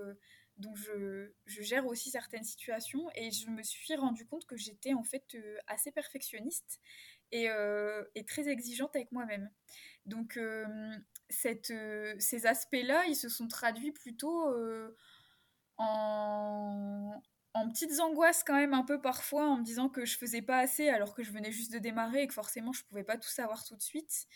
donc 0.58 0.78
je, 0.78 1.32
gère 1.46 1.86
aussi 1.86 2.10
certaines 2.10 2.44
situations 2.44 3.10
et 3.16 3.32
je 3.32 3.50
me 3.50 3.62
suis 3.62 3.96
rendu 3.96 4.26
compte 4.26 4.46
que 4.46 4.56
j'étais 4.56 4.94
en 4.94 5.04
fait 5.04 5.36
euh, 5.36 5.58
assez 5.68 5.92
perfectionniste 5.92 6.80
euh, 7.34 8.06
et, 8.16 8.24
très 8.24 8.48
exigeante 8.48 8.96
avec 8.96 9.12
moi-même. 9.12 9.50
Donc 10.06 10.38
euh, 10.38 10.66
cette, 11.30 11.74
ces 12.20 12.46
aspects-là, 12.46 13.06
ils 13.08 13.16
se 13.16 13.30
sont 13.30 13.48
traduits 13.48 13.92
plutôt 13.92 14.46
en, 15.78 17.22
en 17.54 17.70
petites 17.70 18.00
angoisses 18.00 18.44
quand 18.44 18.56
même 18.56 18.74
un 18.74 18.84
peu 18.84 19.02
parfois 19.02 19.48
en 19.48 19.58
me 19.58 19.64
disant 19.64 19.90
que 19.90 20.06
je 20.06 20.18
faisais 20.18 20.42
pas 20.42 20.60
assez 20.60 20.90
alors 20.90 21.14
que 21.16 21.24
je 21.24 21.32
venais 21.32 21.52
juste 21.52 21.72
de 21.72 21.80
démarrer 21.80 22.24
et 22.24 22.28
que 22.28 22.34
forcément 22.34 22.74
je 22.74 22.84
pouvais 22.84 23.04
pas 23.04 23.18
tout 23.18 23.30
savoir 23.30 23.64
tout 23.64 23.76
de 23.76 23.82
suite. 23.82 24.28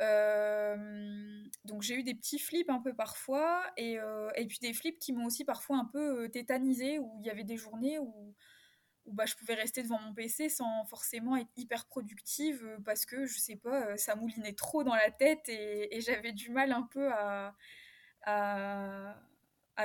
Euh, 0.00 1.44
donc 1.64 1.82
j'ai 1.82 1.94
eu 1.94 2.02
des 2.02 2.14
petits 2.16 2.40
flips 2.40 2.68
un 2.68 2.80
peu 2.80 2.94
parfois 2.94 3.62
et, 3.76 4.00
euh, 4.00 4.28
et 4.34 4.46
puis 4.46 4.58
des 4.60 4.72
flips 4.72 4.98
qui 4.98 5.12
m'ont 5.12 5.26
aussi 5.26 5.44
parfois 5.44 5.76
un 5.76 5.84
peu 5.84 6.24
euh, 6.24 6.28
tétanisé 6.28 6.98
où 6.98 7.16
il 7.20 7.26
y 7.26 7.30
avait 7.30 7.44
des 7.44 7.56
journées 7.56 8.00
où, 8.00 8.34
où 9.06 9.12
bah, 9.12 9.26
je 9.26 9.34
pouvais 9.34 9.54
rester 9.54 9.82
devant 9.82 10.00
mon 10.00 10.14
PC 10.14 10.48
sans 10.48 10.84
forcément 10.86 11.36
être 11.36 11.50
hyper 11.56 11.86
productive 11.86 12.78
parce 12.84 13.04
que 13.06 13.26
je 13.26 13.38
sais 13.38 13.56
pas, 13.56 13.96
ça 13.96 14.14
moulinait 14.14 14.54
trop 14.54 14.82
dans 14.84 14.94
la 14.94 15.10
tête 15.10 15.48
et, 15.48 16.00
j'avais 16.00 16.32
du 16.32 16.50
mal 16.50 16.72
un 16.72 16.82
peu 16.82 17.10
à, 17.12 17.54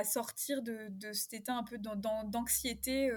sortir 0.04 0.62
de, 0.62 1.12
cet 1.12 1.34
état 1.34 1.54
un 1.54 1.64
peu 1.64 1.78
d'anxiété 1.78 3.12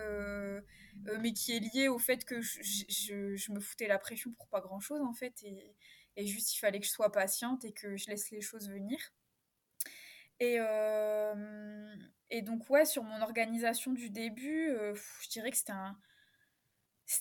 mais 1.19 1.33
qui 1.33 1.55
est 1.55 1.59
lié 1.59 1.87
au 1.87 1.99
fait 1.99 2.25
que 2.25 2.41
je, 2.41 3.51
me 3.51 3.59
foutais 3.59 3.87
la 3.87 3.99
pression 3.99 4.31
pour 4.31 4.47
pas 4.47 4.61
grand 4.61 4.79
chose 4.79 5.01
en 5.01 5.13
fait 5.13 5.41
et, 5.43 5.75
et 6.15 6.27
juste, 6.27 6.55
il 6.55 6.59
fallait 6.59 6.79
que 6.79 6.85
je 6.85 6.91
sois 6.91 7.11
patiente 7.11 7.65
et 7.65 7.71
que 7.71 7.97
je 7.97 8.07
laisse 8.07 8.29
les 8.31 8.41
choses 8.41 8.69
venir. 8.69 8.99
Et, 10.43 10.57
euh, 10.59 11.95
et 12.29 12.41
donc, 12.41 12.69
ouais, 12.69 12.83
sur 12.83 13.03
mon 13.03 13.21
organisation 13.21 13.93
du 13.93 14.09
début, 14.09 14.69
euh, 14.71 14.93
je 15.21 15.29
dirais 15.29 15.51
que 15.51 15.57
c'était 15.57 15.71
un, 15.71 15.97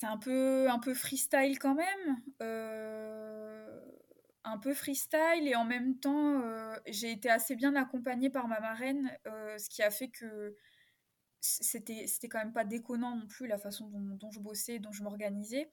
un 0.02 0.18
peu, 0.18 0.68
un 0.68 0.80
peu 0.80 0.92
freestyle 0.92 1.60
quand 1.60 1.76
même. 1.76 2.16
Euh, 2.42 3.80
un 4.42 4.58
peu 4.58 4.74
freestyle 4.74 5.46
et 5.46 5.54
en 5.54 5.64
même 5.64 6.00
temps, 6.00 6.42
j'ai 6.88 7.12
été 7.12 7.30
assez 7.30 7.54
bien 7.54 7.76
accompagnée 7.76 8.28
par 8.28 8.48
ma 8.48 8.58
marraine, 8.58 9.16
ce 9.24 9.68
qui 9.70 9.84
a 9.84 9.90
fait 9.90 10.08
que 10.08 10.56
c'était, 11.40 12.08
c'était 12.08 12.28
quand 12.28 12.40
même 12.40 12.52
pas 12.52 12.64
déconnant 12.64 13.14
non 13.14 13.28
plus 13.28 13.46
la 13.46 13.58
façon 13.58 13.86
dont, 13.86 14.16
dont 14.16 14.32
je 14.32 14.40
bossais, 14.40 14.80
dont 14.80 14.90
je 14.90 15.04
m'organisais. 15.04 15.70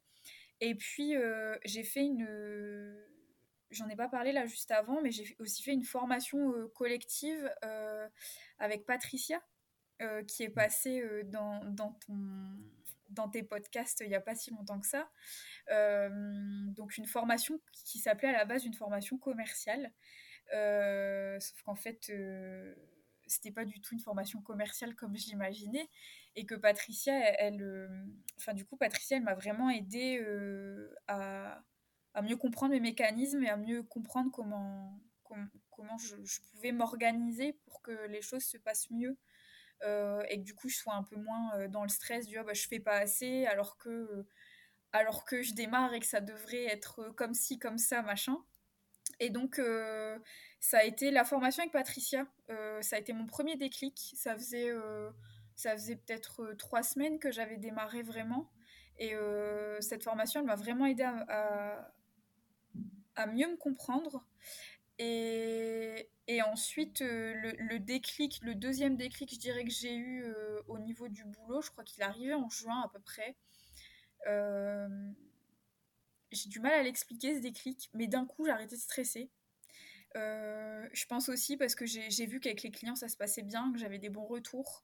Et 0.62 0.76
puis, 0.76 1.16
j'ai 1.66 1.84
fait 1.84 2.06
une. 2.06 2.28
J'en 3.72 3.88
ai 3.90 3.96
pas 3.96 4.10
parlé 4.10 4.32
là 4.32 4.46
juste 4.46 4.72
avant, 4.72 5.02
mais 5.02 5.12
j'ai 5.12 5.36
aussi 5.40 5.62
fait 5.62 5.74
une 5.74 5.84
formation 5.84 6.54
collective 6.76 7.54
avec 8.58 8.86
Patricia, 8.86 9.42
qui 10.28 10.44
est 10.44 10.50
passée 10.50 11.04
dans, 11.26 11.62
dans 13.10 13.30
tes 13.30 13.44
podcasts 13.44 14.02
il 14.02 14.10
n'y 14.10 14.16
a 14.16 14.22
pas 14.22 14.36
si 14.36 14.52
longtemps 14.52 14.80
que 14.80 14.88
ça. 14.88 15.10
Euh, 15.72 16.10
donc 16.68 16.98
une 16.98 17.06
formation 17.06 17.60
qui 17.86 18.00
s'appelait 18.00 18.30
à 18.30 18.34
la 18.34 18.46
base 18.46 18.66
une 18.66 18.74
formation 18.74 19.18
commerciale. 19.18 19.92
Euh, 20.54 21.40
sauf 21.40 21.62
qu'en 21.64 21.76
fait, 21.76 22.10
euh, 22.10 22.74
c'était 23.28 23.52
pas 23.52 23.66
du 23.66 23.82
tout 23.82 23.94
une 23.94 24.00
formation 24.00 24.42
commerciale 24.42 24.96
comme 24.96 25.18
je 25.18 25.28
l'imaginais. 25.28 25.90
Et 26.36 26.46
que 26.46 26.56
Patricia, 26.56 27.14
elle, 27.40 27.90
enfin 28.38 28.54
du 28.54 28.66
coup, 28.66 28.78
Patricia, 28.78 29.18
elle 29.18 29.24
m'a 29.24 29.36
vraiment 29.36 29.70
aidé 29.70 30.24
à, 31.08 31.62
à, 32.14 32.22
mieux 32.22 32.38
comprendre 32.38 32.74
mes 32.74 32.80
mécanismes 32.80 33.44
et 33.44 33.50
à 33.50 33.58
mieux 33.58 33.84
comprendre 33.84 34.32
comment, 34.32 35.00
comment 35.24 35.98
je, 35.98 36.16
pouvais 36.52 36.72
m'organiser 36.72 37.54
pour 37.66 37.82
que 37.82 38.08
les 38.08 38.22
choses 38.22 38.44
se 38.44 38.58
passent 38.58 38.90
mieux 38.92 39.18
euh, 39.84 40.22
et 40.30 40.40
que 40.40 40.44
du 40.44 40.54
coup 40.54 40.68
je 40.68 40.76
sois 40.76 40.94
un 40.94 41.04
peu 41.04 41.16
moins 41.16 41.56
euh, 41.56 41.68
dans 41.70 41.84
le 41.84 41.90
stress 41.90 42.28
du 42.28 42.38
oh, 42.38 42.44
bah, 42.44 42.54
je 42.54 42.68
fais 42.68 42.80
pas 42.80 42.98
assez 42.98 43.46
alors 43.46 43.78
que, 43.78 43.90
euh, 43.90 44.28
alors 44.92 45.24
que 45.24 45.42
je 45.42 45.54
démarre 45.54 45.94
et 45.94 46.02
que 46.02 46.06
ça 46.06 46.20
devrait 46.20 46.66
être 46.66 47.14
comme 47.16 47.34
ci, 47.34 47.60
comme 47.60 47.78
ça, 47.78 48.02
machin. 48.02 48.38
Et 49.22 49.30
donc 49.30 49.60
ça 50.60 50.78
a 50.78 50.84
été 50.84 51.12
la 51.12 51.26
formation 51.26 51.62
avec 51.62 51.74
Patricia, 51.74 52.26
ça 52.80 52.96
a 52.96 53.00
été 53.00 53.12
mon 53.12 53.26
premier 53.26 53.58
déclic, 53.58 54.14
ça 54.16 54.36
faisait, 54.36 54.72
ça 55.56 55.74
faisait 55.74 55.98
peut-être 55.98 56.54
trois 56.58 56.84
semaines 56.84 57.20
que 57.20 57.30
j'avais 57.30 57.58
démarré 57.58 58.02
vraiment. 58.02 58.50
Et 58.98 59.14
cette 59.82 60.04
formation, 60.04 60.40
elle 60.40 60.46
m'a 60.46 60.56
vraiment 60.56 60.86
aidé 60.86 61.04
à, 61.04 61.92
mieux 63.28 63.50
me 63.50 63.58
comprendre. 63.58 64.26
Et, 65.00 66.10
et 66.28 66.42
ensuite, 66.42 67.02
euh, 67.02 67.34
le, 67.58 67.80
déclic, 67.80 68.40
le 68.44 68.54
deuxième 68.54 68.98
déclic, 68.98 69.34
je 69.34 69.40
dirais 69.40 69.64
que 69.64 69.72
j'ai 69.72 69.96
eu 69.96 70.26
euh, 70.26 70.62
au 70.68 70.78
niveau 70.78 71.08
du 71.08 71.24
boulot, 71.24 71.62
je 71.62 71.72
crois 71.72 71.86
qu'il 71.86 72.04
arrivait 72.04 72.34
en 72.34 72.50
juin 72.50 72.82
à 72.82 72.90
peu 72.90 73.00
près. 73.00 73.38
Euh, 74.28 74.88
j'ai 76.32 76.50
du 76.50 76.60
mal 76.60 76.74
à 76.74 76.84
l'expliquer 76.84 77.36
ce 77.36 77.40
déclic, 77.40 77.90
mais 77.94 78.08
d'un 78.08 78.26
coup, 78.26 78.46
j'ai 78.46 78.52
arrêté 78.52 78.76
de 78.76 78.82
stresser. 78.82 79.32
je 80.14 81.06
pense 81.08 81.30
aussi 81.30 81.56
parce 81.56 81.76
que 81.76 81.86
j'ai 81.86 82.26
vu 82.26 82.40
qu'avec 82.40 82.62
les 82.62 82.72
clients, 82.72 82.96
ça 82.96 83.08
se 83.08 83.18
passait 83.18 83.42
bien, 83.42 83.72
que 83.72 83.80
j'avais 83.80 84.00
des 84.00 84.10
bons 84.10 84.26
retours, 84.26 84.84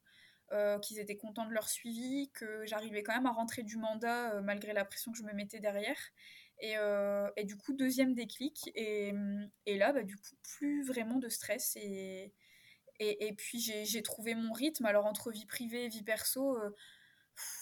qu'ils 0.81 0.97
étaient 0.99 1.17
contents 1.17 1.45
de 1.45 1.53
leur 1.53 1.67
suivi, 1.69 2.31
que 2.33 2.65
j'arrivais 2.65 3.03
quand 3.03 3.13
même 3.13 3.25
à 3.25 3.31
rentrer 3.31 3.63
du 3.63 3.77
mandat 3.77 4.41
malgré 4.41 4.73
la 4.73 4.85
pression 4.85 5.11
que 5.11 5.17
je 5.17 5.23
me 5.23 5.33
mettais 5.33 5.59
derrière. 5.59 5.99
Euh, 6.63 7.29
et, 7.35 7.43
du 7.43 7.57
coup, 7.57 7.73
deuxième 7.73 8.13
déclic. 8.13 8.71
Et, 8.75 9.11
là, 9.67 9.93
bah, 9.93 10.03
du 10.03 10.15
coup, 10.15 10.35
plus 10.43 10.83
vraiment 10.83 11.17
de 11.17 11.29
stress. 11.29 11.75
Et, 11.77 12.33
et, 12.99 13.33
puis, 13.33 13.59
j'ai 13.59 14.01
trouvé 14.01 14.35
mon 14.35 14.53
rythme. 14.53 14.85
Alors, 14.85 15.05
entre 15.05 15.31
vie 15.31 15.45
privée 15.45 15.85
et 15.85 15.89
vie 15.89 16.03
perso, 16.03 16.57
euh, 16.57 16.71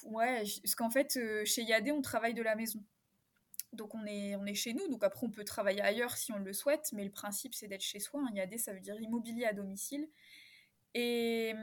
ouais, 0.05 0.43
parce 0.61 0.75
qu'en 0.75 0.89
fait, 0.89 1.17
euh, 1.17 1.43
chez 1.45 1.63
Yadé, 1.63 1.91
on 1.91 2.01
travaille 2.01 2.33
de 2.33 2.43
la 2.43 2.55
maison. 2.55 2.83
Donc, 3.73 3.95
on 3.95 4.05
est, 4.05 4.35
on 4.35 4.45
est 4.45 4.53
chez 4.53 4.73
nous. 4.73 4.87
Donc, 4.89 5.03
après, 5.03 5.25
on 5.25 5.31
peut 5.31 5.43
travailler 5.43 5.81
ailleurs 5.81 6.15
si 6.17 6.31
on 6.31 6.39
le 6.39 6.53
souhaite. 6.53 6.91
Mais 6.93 7.03
le 7.03 7.11
principe, 7.11 7.55
c'est 7.55 7.67
d'être 7.67 7.81
chez 7.81 7.99
soi. 7.99 8.21
Hein. 8.21 8.31
Yadé, 8.35 8.57
ça 8.57 8.73
veut 8.73 8.81
dire 8.81 8.99
immobilier 9.01 9.45
à 9.45 9.53
domicile. 9.53 10.07
Et, 10.93 11.53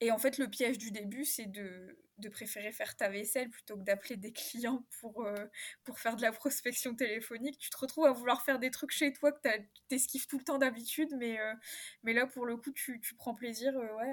et 0.00 0.10
en 0.10 0.18
fait, 0.18 0.38
le 0.38 0.48
piège 0.48 0.78
du 0.78 0.90
début, 0.90 1.24
c'est 1.24 1.46
de 1.46 1.96
de 2.18 2.28
préférer 2.28 2.72
faire 2.72 2.96
ta 2.96 3.08
vaisselle 3.08 3.50
plutôt 3.50 3.76
que 3.76 3.82
d'appeler 3.82 4.16
des 4.16 4.32
clients 4.32 4.84
pour, 5.00 5.24
euh, 5.24 5.46
pour 5.84 5.98
faire 5.98 6.16
de 6.16 6.22
la 6.22 6.32
prospection 6.32 6.94
téléphonique. 6.94 7.58
Tu 7.58 7.70
te 7.70 7.76
retrouves 7.76 8.06
à 8.06 8.12
vouloir 8.12 8.42
faire 8.42 8.58
des 8.58 8.70
trucs 8.70 8.90
chez 8.90 9.12
toi 9.12 9.32
que 9.32 9.40
tu 9.42 9.82
t'esquives 9.88 10.26
tout 10.26 10.38
le 10.38 10.44
temps 10.44 10.58
d'habitude, 10.58 11.10
mais, 11.18 11.38
euh, 11.38 11.52
mais 12.02 12.12
là, 12.14 12.26
pour 12.26 12.46
le 12.46 12.56
coup, 12.56 12.72
tu, 12.72 13.00
tu 13.00 13.14
prends 13.14 13.34
plaisir 13.34 13.76
euh, 13.76 13.94
ouais, 13.96 14.12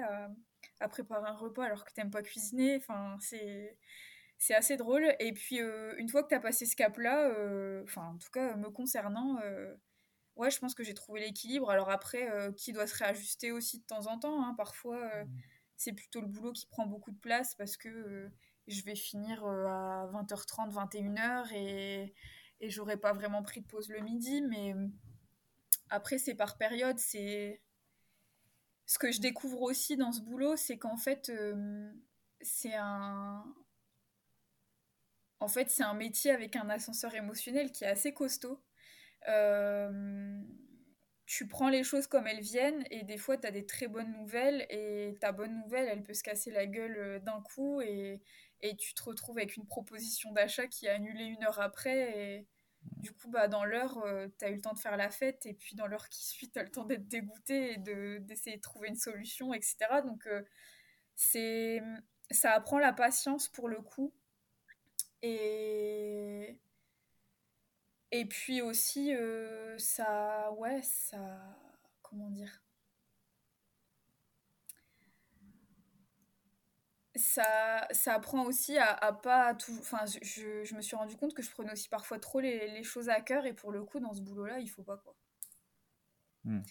à, 0.80 0.88
préparer 0.88 1.28
un 1.28 1.34
repas 1.34 1.64
alors 1.64 1.84
que 1.84 1.92
tu 1.92 2.00
n'aimes 2.00 2.10
pas 2.10 2.22
cuisiner. 2.22 2.76
Enfin, 2.76 3.16
c'est 3.20 3.78
c'est 4.36 4.54
assez 4.54 4.76
drôle. 4.76 5.14
Et 5.20 5.32
puis, 5.32 5.60
une 5.60 6.08
fois 6.08 6.22
que 6.22 6.28
tu 6.28 6.34
as 6.34 6.40
passé 6.40 6.66
ce 6.66 6.76
cap-là, 6.76 7.30
enfin, 7.84 8.08
en 8.08 8.18
tout 8.18 8.30
cas, 8.30 8.56
me 8.56 8.68
concernant, 8.68 9.40
ouais, 10.36 10.50
je 10.50 10.58
pense 10.58 10.74
que 10.74 10.84
j'ai 10.84 10.92
trouvé 10.92 11.20
l'équilibre. 11.20 11.70
Alors 11.70 11.90
après, 11.90 12.28
qui 12.56 12.72
doit 12.72 12.86
se 12.86 12.96
réajuster 12.96 13.52
aussi 13.52 13.78
de 13.78 13.86
temps 13.86 14.06
en 14.06 14.18
temps. 14.18 14.44
Hein. 14.44 14.54
Parfois, 14.58 15.24
mmh 15.24 15.28
c'est 15.76 15.92
plutôt 15.92 16.20
le 16.20 16.26
boulot 16.26 16.52
qui 16.52 16.66
prend 16.66 16.86
beaucoup 16.86 17.10
de 17.10 17.18
place 17.18 17.54
parce 17.54 17.76
que 17.76 17.88
euh, 17.88 18.28
je 18.66 18.82
vais 18.82 18.94
finir 18.94 19.44
euh, 19.44 19.66
à 19.66 20.10
20h30, 20.12 20.72
21h 20.72 21.52
et, 21.52 22.14
et 22.60 22.70
j'aurai 22.70 22.96
pas 22.96 23.12
vraiment 23.12 23.42
pris 23.42 23.60
de 23.60 23.66
pause 23.66 23.88
le 23.88 24.00
midi. 24.00 24.42
Mais 24.42 24.74
euh, 24.74 24.88
après, 25.90 26.18
c'est 26.18 26.34
par 26.34 26.56
période. 26.56 26.98
C'est 26.98 27.60
ce 28.86 28.98
que 28.98 29.10
je 29.10 29.20
découvre 29.20 29.62
aussi 29.62 29.96
dans 29.96 30.12
ce 30.12 30.20
boulot, 30.20 30.56
c'est 30.56 30.78
qu'en 30.78 30.96
fait, 30.96 31.32
c'est 32.42 32.74
un 32.74 33.44
en 35.40 35.48
fait, 35.48 35.70
c'est 35.70 35.82
un 35.82 35.94
métier 35.94 36.30
avec 36.30 36.56
un 36.56 36.70
ascenseur 36.70 37.14
émotionnel 37.14 37.70
qui 37.70 37.84
est 37.84 37.88
assez 37.88 38.14
costaud. 38.14 38.62
Tu 41.26 41.46
prends 41.46 41.70
les 41.70 41.84
choses 41.84 42.06
comme 42.06 42.26
elles 42.26 42.40
viennent 42.40 42.84
et 42.90 43.02
des 43.02 43.16
fois 43.16 43.38
tu 43.38 43.46
as 43.46 43.50
des 43.50 43.64
très 43.64 43.88
bonnes 43.88 44.12
nouvelles 44.12 44.66
et 44.68 45.16
ta 45.20 45.32
bonne 45.32 45.58
nouvelle 45.62 45.88
elle 45.88 46.02
peut 46.02 46.12
se 46.12 46.22
casser 46.22 46.50
la 46.50 46.66
gueule 46.66 46.96
euh, 46.98 47.18
d'un 47.18 47.40
coup 47.40 47.80
et, 47.80 48.20
tu 48.78 48.94
te 48.94 49.02
retrouves 49.02 49.36
avec 49.36 49.56
une 49.58 49.66
proposition 49.66 50.32
d'achat 50.32 50.66
qui 50.66 50.86
est 50.86 50.88
annulée 50.88 51.24
une 51.24 51.44
heure 51.44 51.60
après 51.60 52.18
et 52.18 52.46
du 52.96 53.12
coup 53.12 53.28
bah 53.28 53.46
dans 53.46 53.62
l'heure 53.62 53.98
euh, 53.98 54.26
tu 54.38 54.44
as 54.46 54.48
eu 54.48 54.54
le 54.54 54.62
temps 54.62 54.72
de 54.72 54.78
faire 54.78 54.96
la 54.96 55.10
fête 55.10 55.44
et 55.44 55.52
puis 55.52 55.76
dans 55.76 55.86
l'heure 55.86 56.08
qui 56.08 56.24
suit 56.24 56.50
tu 56.50 56.58
as 56.58 56.62
le 56.62 56.70
temps 56.70 56.84
d'être 56.84 57.06
dégoûté 57.06 57.72
et 57.72 57.76
d'essayer 58.20 58.56
de, 58.56 58.62
trouver 58.62 58.88
une 58.88 58.96
solution 58.96 59.52
etc 59.52 59.76
donc 60.02 60.26
euh, 60.26 60.42
c'est 61.14 61.82
ça 62.30 62.52
apprend 62.52 62.78
la 62.78 62.94
patience 62.94 63.48
pour 63.48 63.68
le 63.68 63.82
coup 63.82 64.14
et 65.20 66.53
et 68.16 68.26
puis 68.26 68.62
aussi, 68.62 69.12
euh, 69.12 69.76
ça, 69.76 70.52
ouais, 70.52 70.80
ça, 70.82 71.18
comment 72.00 72.30
dire? 72.30 72.62
Ça, 77.16 77.88
ça 77.90 78.14
apprend 78.14 78.44
aussi 78.44 78.78
à, 78.78 78.92
à 78.92 79.12
pas 79.12 79.52
tout. 79.56 79.76
Enfin, 79.80 80.04
je, 80.06 80.62
je, 80.62 80.74
me 80.76 80.80
suis 80.80 80.94
rendu 80.94 81.16
compte 81.16 81.34
que 81.34 81.42
je 81.42 81.50
prenais 81.50 81.72
aussi 81.72 81.88
parfois 81.88 82.20
trop 82.20 82.38
les, 82.38 82.68
les 82.70 82.84
choses 82.84 83.08
à 83.08 83.20
cœur 83.20 83.46
et 83.46 83.52
pour 83.52 83.72
le 83.72 83.82
coup, 83.82 83.98
dans 83.98 84.12
ce 84.12 84.20
boulot-là, 84.20 84.60
il 84.60 84.68
faut 84.68 84.84
pas 84.84 84.96
quoi. 84.98 85.16
Hmm. 86.44 86.62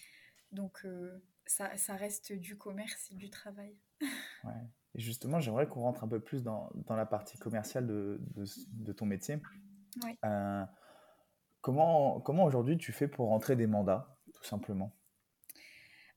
Donc, 0.54 0.86
euh, 0.86 1.22
ça, 1.46 1.76
ça, 1.76 1.98
reste 1.98 2.32
du 2.32 2.58
commerce 2.58 3.12
et 3.12 3.16
du 3.16 3.30
travail. 3.30 3.78
ouais. 4.46 4.70
Et 4.96 5.02
justement, 5.02 5.42
j'aimerais 5.42 5.68
qu'on 5.68 5.82
rentre 5.82 6.06
un 6.06 6.08
peu 6.08 6.22
plus 6.22 6.42
dans, 6.42 6.70
dans 6.74 6.96
la 6.96 7.06
partie 7.06 7.38
commerciale 7.38 7.86
de, 7.86 8.22
de, 8.34 8.46
de 8.68 8.94
ton 8.94 9.06
métier. 9.06 9.42
Ouais. 10.04 10.18
Euh, 10.24 10.66
Comment, 11.64 12.22
aujourd'hui 12.44 12.78
tu 12.78 12.92
fais 12.92 13.08
pour 13.08 13.30
rentrer 13.30 13.56
des 13.56 13.68
mandats, 13.68 14.20
tout 14.34 14.44
simplement? 14.44 14.94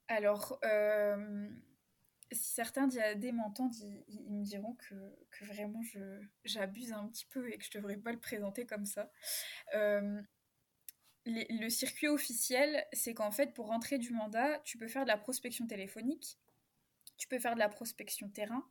Alors, 0.09 0.59
euh, 0.65 1.49
si 2.33 2.55
certains 2.55 2.89
m'entendent, 3.33 3.77
ils, 3.77 4.05
ils, 4.09 4.35
me 4.35 4.43
diront 4.43 4.75
que, 4.75 4.95
que 5.31 5.45
vraiment 5.45 5.81
j'abuse 6.45 6.93
un 6.93 7.07
petit 7.07 7.27
peu 7.27 7.49
et 7.49 7.59
que 7.59 7.65
je 7.65 7.71
ne 7.79 7.81
devrais 7.81 7.97
pas 7.97 8.11
le 8.11 8.19
présenter 8.19 8.67
comme 8.67 8.87
ça. 8.87 9.09
Euh, 9.77 10.21
le 11.27 11.69
circuit 11.69 12.09
officiel, 12.09 12.85
c'est 12.93 13.15
qu'en 13.15 13.31
fait, 13.31 13.55
pour 13.55 13.67
rentrer 13.67 13.99
du 13.99 14.13
mandat, 14.13 14.59
tu 14.65 14.79
peux 14.79 14.89
faire 14.89 15.05
de 15.05 15.09
la 15.09 15.17
prospection 15.17 15.67
téléphonique, 15.69 16.39
tu 17.19 17.29
peux 17.29 17.39
faire 17.39 17.55
de 17.55 17.61
la 17.61 17.69
prospection 17.69 18.29
terrain, 18.29 18.69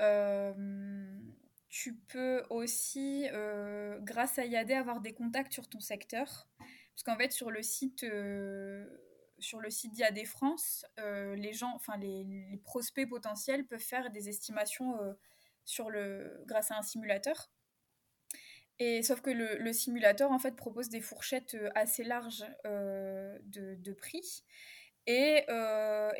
euh, 0.00 1.18
tu 1.68 1.94
peux 1.94 2.44
aussi, 2.50 3.26
euh, 3.32 3.98
grâce 4.00 4.38
à 4.38 4.44
IAD, 4.44 4.70
avoir 4.72 5.00
des 5.00 5.12
contacts 5.12 5.52
sur 5.52 5.68
ton 5.68 5.80
secteur. 5.80 6.48
Parce 6.58 7.02
qu'en 7.04 7.16
fait, 7.16 7.32
sur 7.32 7.50
le 7.50 7.62
site, 7.62 8.04
euh, 8.04 8.86
site 9.68 9.92
d'IAD 9.92 10.24
France, 10.24 10.86
euh, 10.98 11.34
les 11.34 11.52
gens, 11.52 11.78
les, 11.98 12.60
prospects 12.64 13.08
potentiels 13.08 13.66
peuvent 13.66 13.80
faire 13.80 14.10
des 14.10 14.28
estimations 14.28 14.96
sur 15.64 15.90
le, 15.90 16.42
grâce 16.46 16.70
à 16.70 16.78
un 16.78 16.82
simulateur. 16.82 17.50
Et 18.78 19.02
sauf 19.02 19.20
que 19.20 19.30
le, 19.30 19.72
simulateur 19.72 20.30
en 20.30 20.38
fait 20.38 20.54
propose 20.54 20.88
des 20.88 21.00
fourchettes 21.00 21.56
assez 21.74 22.04
larges 22.04 22.46
de, 22.64 23.92
prix. 23.92 24.44
Et, 25.06 25.44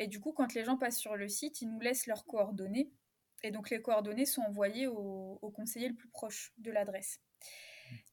du 0.07 0.19
coup, 0.19 0.33
quand 0.33 0.53
les 0.53 0.63
gens 0.63 0.77
passent 0.77 0.99
sur 0.99 1.15
le 1.15 1.27
site, 1.29 1.61
ils 1.61 1.69
nous 1.69 1.79
laissent 1.79 2.05
leurs 2.05 2.25
coordonnées 2.25 2.91
Et 3.43 3.51
donc 3.51 3.69
les 3.69 3.81
coordonnées 3.81 4.25
sont 4.25 4.41
envoyées 4.41 4.87
au, 4.87 5.51
conseiller 5.55 5.89
le 5.89 5.95
plus 5.95 6.09
proche 6.09 6.53
de 6.57 6.71
l'adresse. 6.71 7.21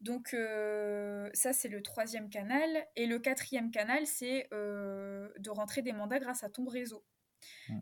Donc 0.01 0.35
euh, 0.35 1.29
ça, 1.35 1.53
c'est 1.53 1.69
le 1.69 1.83
troisième 1.83 2.29
canal. 2.29 2.87
Et 2.97 3.07
le 3.07 3.19
quatrième 3.19 3.71
canal, 3.71 4.07
c'est 4.07 4.49
euh, 4.53 5.29
de 5.39 5.51
rentrer 5.51 5.83
des 5.83 5.93
mandats 5.93 6.21
grâce 6.21 6.45
à 6.45 6.51
ton 6.51 6.67
réseau. 6.67 7.05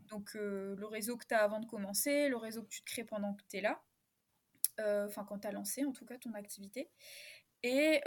Donc 0.09 0.35
euh, 0.35 0.75
le 0.77 0.85
réseau 0.87 1.15
que 1.17 1.25
tu 1.25 1.33
as 1.33 1.43
avant 1.43 1.59
de 1.59 1.65
commencer, 1.65 2.27
le 2.27 2.37
réseau 2.37 2.63
que 2.63 2.69
tu 2.69 2.81
te 2.81 2.91
crées 2.91 3.05
pendant 3.05 3.33
que 3.33 3.43
tu 3.49 3.57
es 3.57 3.61
là, 3.61 3.81
enfin 4.79 5.23
quand 5.23 5.39
tu 5.39 5.47
as 5.47 5.51
lancé 5.51 5.85
en 5.85 5.91
tout 5.91 6.05
cas 6.05 6.17
ton 6.17 6.33
activité. 6.33 6.89
Et 7.61 8.01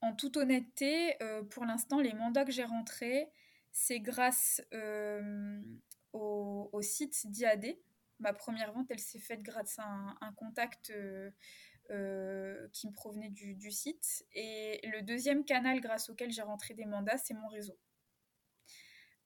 en 0.00 0.14
toute 0.16 0.36
honnêteté, 0.36 1.16
pour 1.50 1.64
l'instant, 1.64 2.00
les 2.00 2.12
mandats 2.12 2.44
que 2.44 2.52
j'ai 2.52 2.64
rentrés, 2.64 3.28
c'est 3.72 4.00
grâce 4.00 4.62
au, 6.12 6.80
site 6.82 7.26
d'IAD. 7.26 7.76
Ma 8.20 8.32
première 8.32 8.72
vente, 8.72 8.90
elle 8.90 8.98
s'est 8.98 9.20
faite 9.20 9.42
grâce 9.42 9.78
à 9.78 9.84
un, 10.20 10.32
contact 10.32 10.90
euh, 10.90 11.30
euh, 11.90 12.68
qui 12.72 12.88
me 12.88 12.92
provenait 12.92 13.30
du, 13.30 13.70
site. 13.70 14.26
Et 14.32 14.80
le 14.88 15.02
deuxième 15.02 15.44
canal 15.44 15.80
grâce 15.80 16.10
auquel 16.10 16.30
j'ai 16.30 16.42
rentré 16.42 16.74
des 16.74 16.86
mandats, 16.86 17.18
c'est 17.18 17.34
mon 17.34 17.48
réseau. 17.48 17.78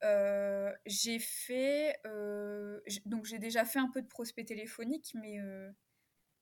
Euh, 0.03 0.71
j'ai 0.85 1.17
fait 1.17 1.97
donc 3.05 3.23
j'ai 3.23 3.39
déjà 3.39 3.63
fait 3.63 3.79
un 3.79 3.89
peu 3.89 4.01
de 4.01 4.07
prospect 4.07 4.43
téléphonique, 4.43 5.15
mais 5.15 5.37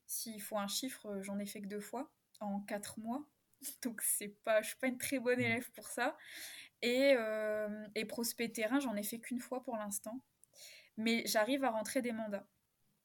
s'il 0.07 0.41
faut 0.41 0.57
un 0.57 0.67
chiffre, 0.67 1.21
j'en 1.21 1.39
ai 1.39 1.45
fait 1.45 1.61
que 1.61 1.67
deux 1.67 1.79
fois 1.79 2.11
en 2.41 2.59
quatre 2.61 2.99
mois. 2.99 3.25
Donc 3.83 4.01
c'est 4.01 4.35
pas, 4.43 4.63
je 4.63 4.69
suis 4.69 4.77
pas 4.77 4.87
une 4.87 4.97
très 4.97 5.19
bonne 5.19 5.39
élève 5.39 5.69
pour 5.71 5.87
ça. 5.87 6.17
Et, 6.81 7.15
et 7.95 8.05
prospect 8.05 8.49
terrain, 8.49 8.79
j'en 8.81 8.95
ai 8.95 9.03
fait 9.03 9.19
qu'une 9.19 9.39
fois 9.39 9.63
pour 9.63 9.77
l'instant 9.77 10.21
mais 10.97 11.23
j'arrive 11.25 11.63
à 11.63 11.71
rentrer 11.71 12.01
des 12.01 12.11
mandats. 12.11 12.47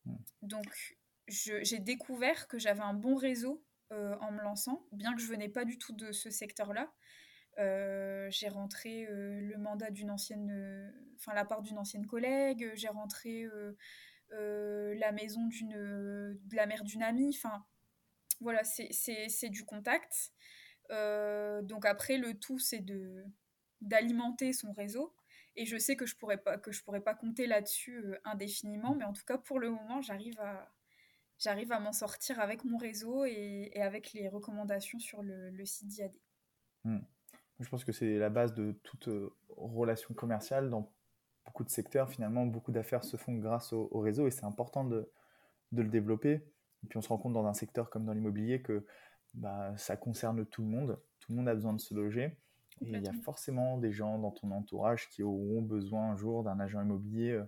Hmm. 0.05 0.17
Donc, 0.43 0.97
j'ai 1.29 1.79
découvert 1.79 2.49
que 2.49 2.59
j'avais 2.59 2.83
un 2.83 2.95
bon 2.95 3.17
réseau 3.17 3.65
euh, 3.93 4.17
en 4.21 4.33
me 4.33 4.43
lançant, 4.43 4.87
bien 4.93 5.15
que 5.15 5.21
je 5.21 5.27
venais 5.27 5.49
pas 5.49 5.65
du 5.65 5.79
tout 5.79 5.93
de 5.93 6.13
ce 6.13 6.31
secteur-là. 6.31 6.93
Euh, 7.59 8.29
j'ai 8.31 8.49
rentré 8.49 9.07
euh, 9.07 9.41
le 9.41 9.57
mandat 9.59 9.91
d'une 9.91 10.11
ancienne, 10.11 10.93
enfin 11.17 11.35
la 11.35 11.45
part 11.45 11.63
d'une 11.63 11.79
ancienne 11.79 12.07
collègue. 12.07 12.71
J'ai 12.75 12.89
rentré 12.89 13.49
la 14.31 15.13
maison 15.13 15.47
d'une, 15.47 15.73
de 15.73 16.57
la 16.57 16.67
mère 16.67 16.85
d'une 16.85 17.03
amie. 17.03 17.37
Enfin, 17.37 17.65
voilà, 18.41 18.63
c'est 18.65 19.49
du 19.51 19.65
contact. 19.65 20.33
donc 20.91 21.87
après, 21.87 22.19
le 22.19 22.35
tout, 22.35 22.59
c'est 22.59 22.81
de 22.81 23.25
d'alimenter 23.83 24.53
son 24.53 24.73
réseau. 24.73 25.15
Et 25.57 25.65
je 25.65 25.77
sais 25.77 25.97
que 25.97 26.07
je 26.07 26.17
pourrais 26.17 26.37
pas 26.37 26.59
que 26.59 26.71
je 26.71 26.83
pourrais 26.85 27.01
pas 27.01 27.15
compter 27.15 27.47
là-dessus 27.47 27.99
euh, 27.99 28.19
indéfiniment, 28.25 28.95
mais 28.95 29.05
en 29.05 29.13
tout 29.13 29.25
cas 29.25 29.39
pour 29.39 29.59
le 29.59 29.71
moment, 29.71 30.03
j'arrive 30.03 30.39
à 30.41 30.71
j'arrive 31.39 31.73
à 31.73 31.81
m'en 31.81 31.93
sortir 31.93 32.41
avec 32.41 32.65
mon 32.65 32.77
réseau 32.77 33.25
et, 33.25 33.73
avec 33.77 34.13
les 34.13 34.29
recommandations 34.29 34.99
sur 34.99 35.23
le, 35.23 35.65
site 35.65 35.89
d'IAD. 35.89 36.13
Hmm. 36.85 37.01
Je 37.61 37.69
pense 37.69 37.85
que 37.85 37.93
c'est 37.93 38.19
la 38.19 38.31
base 38.31 38.55
de 38.55 38.73
toute 38.83 39.09
euh, 39.09 39.35
relation 39.49 40.15
commerciale 40.15 40.71
dans 40.71 40.93
beaucoup 41.45 41.65
de 41.65 41.71
secteurs. 41.71 42.11
Finalement, 42.11 42.47
beaucoup 42.47 42.73
d'affaires 42.73 43.05
se 43.05 43.17
font 43.17 43.35
grâce 43.35 43.73
au, 43.73 44.01
réseau 44.01 44.27
et 44.27 44.31
c'est 44.31 44.45
important 44.45 44.85
de, 44.85 45.11
de, 45.73 45.83
le 45.83 45.89
développer. 45.89 46.33
Et 46.83 46.87
puis 46.89 46.99
on 46.99 47.03
se 47.03 47.09
rend 47.09 47.19
compte 47.19 47.33
dans 47.33 47.47
un 47.47 47.55
secteur 47.55 47.89
comme 47.91 48.05
dans 48.05 48.13
l'immobilier 48.13 48.61
que 48.61 48.87
bah, 49.35 49.75
ça 49.77 49.97
concerne 49.97 50.45
tout 50.47 50.63
le 50.63 50.69
monde. 50.69 51.01
Tout 51.21 51.33
le 51.33 51.37
monde 51.37 51.49
a 51.49 51.55
besoin 51.55 51.73
de 51.73 51.81
se 51.81 51.95
loger 51.95 52.37
il 52.83 53.03
y 53.03 53.09
a 53.09 53.13
forcément 53.25 53.79
des 53.79 53.93
gens 53.93 54.19
dans 54.19 54.31
ton 54.31 54.51
entourage 54.51 55.09
qui 55.09 55.23
auront 55.23 55.63
besoin 55.63 56.11
un 56.11 56.17
jour 56.17 56.43
d'un 56.45 56.61
agent 56.61 56.81
immobilier 56.81 57.33
euh, 57.33 57.45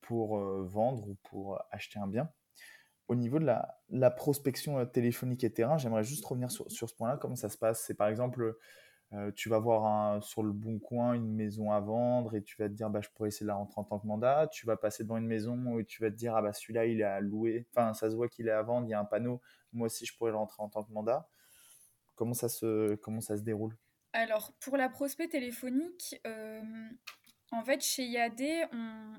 pour 0.00 0.38
euh, 0.38 0.64
vendre 0.66 1.08
ou 1.08 1.16
pour 1.24 1.62
acheter 1.70 1.98
un 1.98 2.08
bien. 2.08 2.28
Au 3.06 3.14
niveau 3.14 3.38
de 3.38 3.44
la, 3.44 4.10
prospection 4.10 4.78
euh, 4.78 4.84
téléphonique 4.84 5.44
et 5.44 5.52
terrain, 5.52 5.76
j'aimerais 5.78 6.04
juste 6.04 6.24
revenir 6.24 6.50
sur, 6.50 6.70
ce 6.70 6.94
point-là. 6.94 7.16
Comment 7.18 7.36
ça 7.36 7.48
se 7.48 7.58
passe 7.58 7.84
C'est 7.84 7.94
par 7.94 8.08
exemple, 8.08 8.56
tu 9.36 9.48
vas 9.48 9.60
voir 9.60 10.20
sur 10.24 10.42
le 10.42 10.50
bon 10.50 10.80
coin 10.80 11.12
une 11.12 11.32
maison 11.32 11.70
à 11.70 11.78
vendre 11.78 12.34
et 12.34 12.42
tu 12.42 12.56
vas 12.60 12.68
te 12.68 12.74
dire 12.74 12.90
bah, 12.90 13.00
je 13.00 13.08
pourrais 13.10 13.28
essayer 13.28 13.44
de 13.44 13.48
la 13.48 13.54
rentrer 13.54 13.80
en 13.80 13.84
tant 13.84 14.00
que 14.00 14.08
mandat. 14.08 14.48
Tu 14.50 14.66
vas 14.66 14.76
passer 14.76 15.04
devant 15.04 15.18
une 15.18 15.28
maison 15.28 15.78
et 15.78 15.84
tu 15.84 16.02
vas 16.02 16.10
te 16.10 16.16
dire 16.16 16.34
ah 16.34 16.42
bah 16.42 16.52
celui-là 16.52 16.86
il 16.86 17.00
est 17.00 17.04
à 17.04 17.20
louer. 17.20 17.68
Enfin, 17.70 17.94
ça 17.94 18.10
se 18.10 18.16
voit 18.16 18.28
qu'il 18.28 18.48
est 18.48 18.50
à 18.50 18.62
vendre, 18.62 18.88
il 18.88 18.90
y 18.90 18.94
a 18.94 18.98
un 18.98 19.04
panneau. 19.04 19.40
Moi 19.72 19.86
aussi 19.86 20.04
je 20.04 20.16
pourrais 20.16 20.32
le 20.32 20.36
rentrer 20.36 20.64
en 20.64 20.68
tant 20.68 20.82
que 20.82 20.92
mandat. 20.92 21.28
Comment 22.16 22.34
ça 22.34 22.48
se, 22.48 22.96
comment 22.96 23.20
ça 23.20 23.36
se 23.36 23.42
déroule? 23.42 23.76
Alors, 24.14 24.52
pour 24.60 24.76
la 24.76 24.88
prospect 24.88 25.26
téléphonique, 25.26 26.20
euh, 26.24 26.62
en 27.50 27.64
fait, 27.64 27.82
chez 27.82 28.04
IAD, 28.04 28.68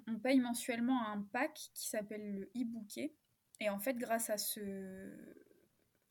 on, 0.08 0.20
paye 0.20 0.40
mensuellement 0.40 1.06
un 1.10 1.22
pack 1.22 1.54
qui 1.74 1.90
s'appelle 1.90 2.34
le 2.34 2.46
e-bouquet. 2.56 3.14
Et 3.60 3.70
en 3.70 3.78
fait, 3.78 3.98
grâce 3.98 4.30
à 4.30 4.38
ce. 4.38 5.14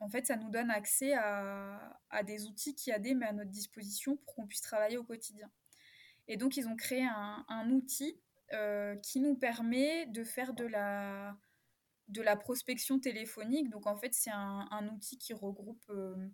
En 0.01 0.09
fait, 0.09 0.27
ça 0.27 0.37
nous 0.37 0.51
donne 0.51 0.71
accès 0.71 1.15
à, 1.15 1.99
des 2.27 2.47
outils 2.47 2.75
qu'IAD 2.75 3.17
met 3.17 3.25
à 3.25 3.33
notre 3.33 3.51
disposition 3.51 4.17
pour 4.19 4.35
qu'on 4.35 4.47
puisse 4.47 4.61
travailler 4.61 4.99
au 4.99 5.05
quotidien. 5.05 5.51
Et 6.29 6.37
donc, 6.37 6.59
ils 6.59 6.69
ont 6.69 6.77
créé 6.77 7.07
un, 7.07 7.71
outil 7.71 8.21
euh, 8.53 8.97
qui 8.97 9.19
nous 9.19 9.35
permet 9.35 10.05
de 10.07 10.25
faire 10.25 10.53
de 10.53 10.67
la, 10.67 11.39
de 12.09 12.21
la 12.21 12.37
prospection 12.37 13.01
téléphonique. 13.01 13.71
Donc, 13.71 13.87
en 13.87 13.97
fait, 13.97 14.13
c'est 14.13 14.31
un, 14.31 14.89
outil 14.93 15.17
qui 15.17 15.33
regroupe. 15.33 15.85
Euh, 15.89 16.29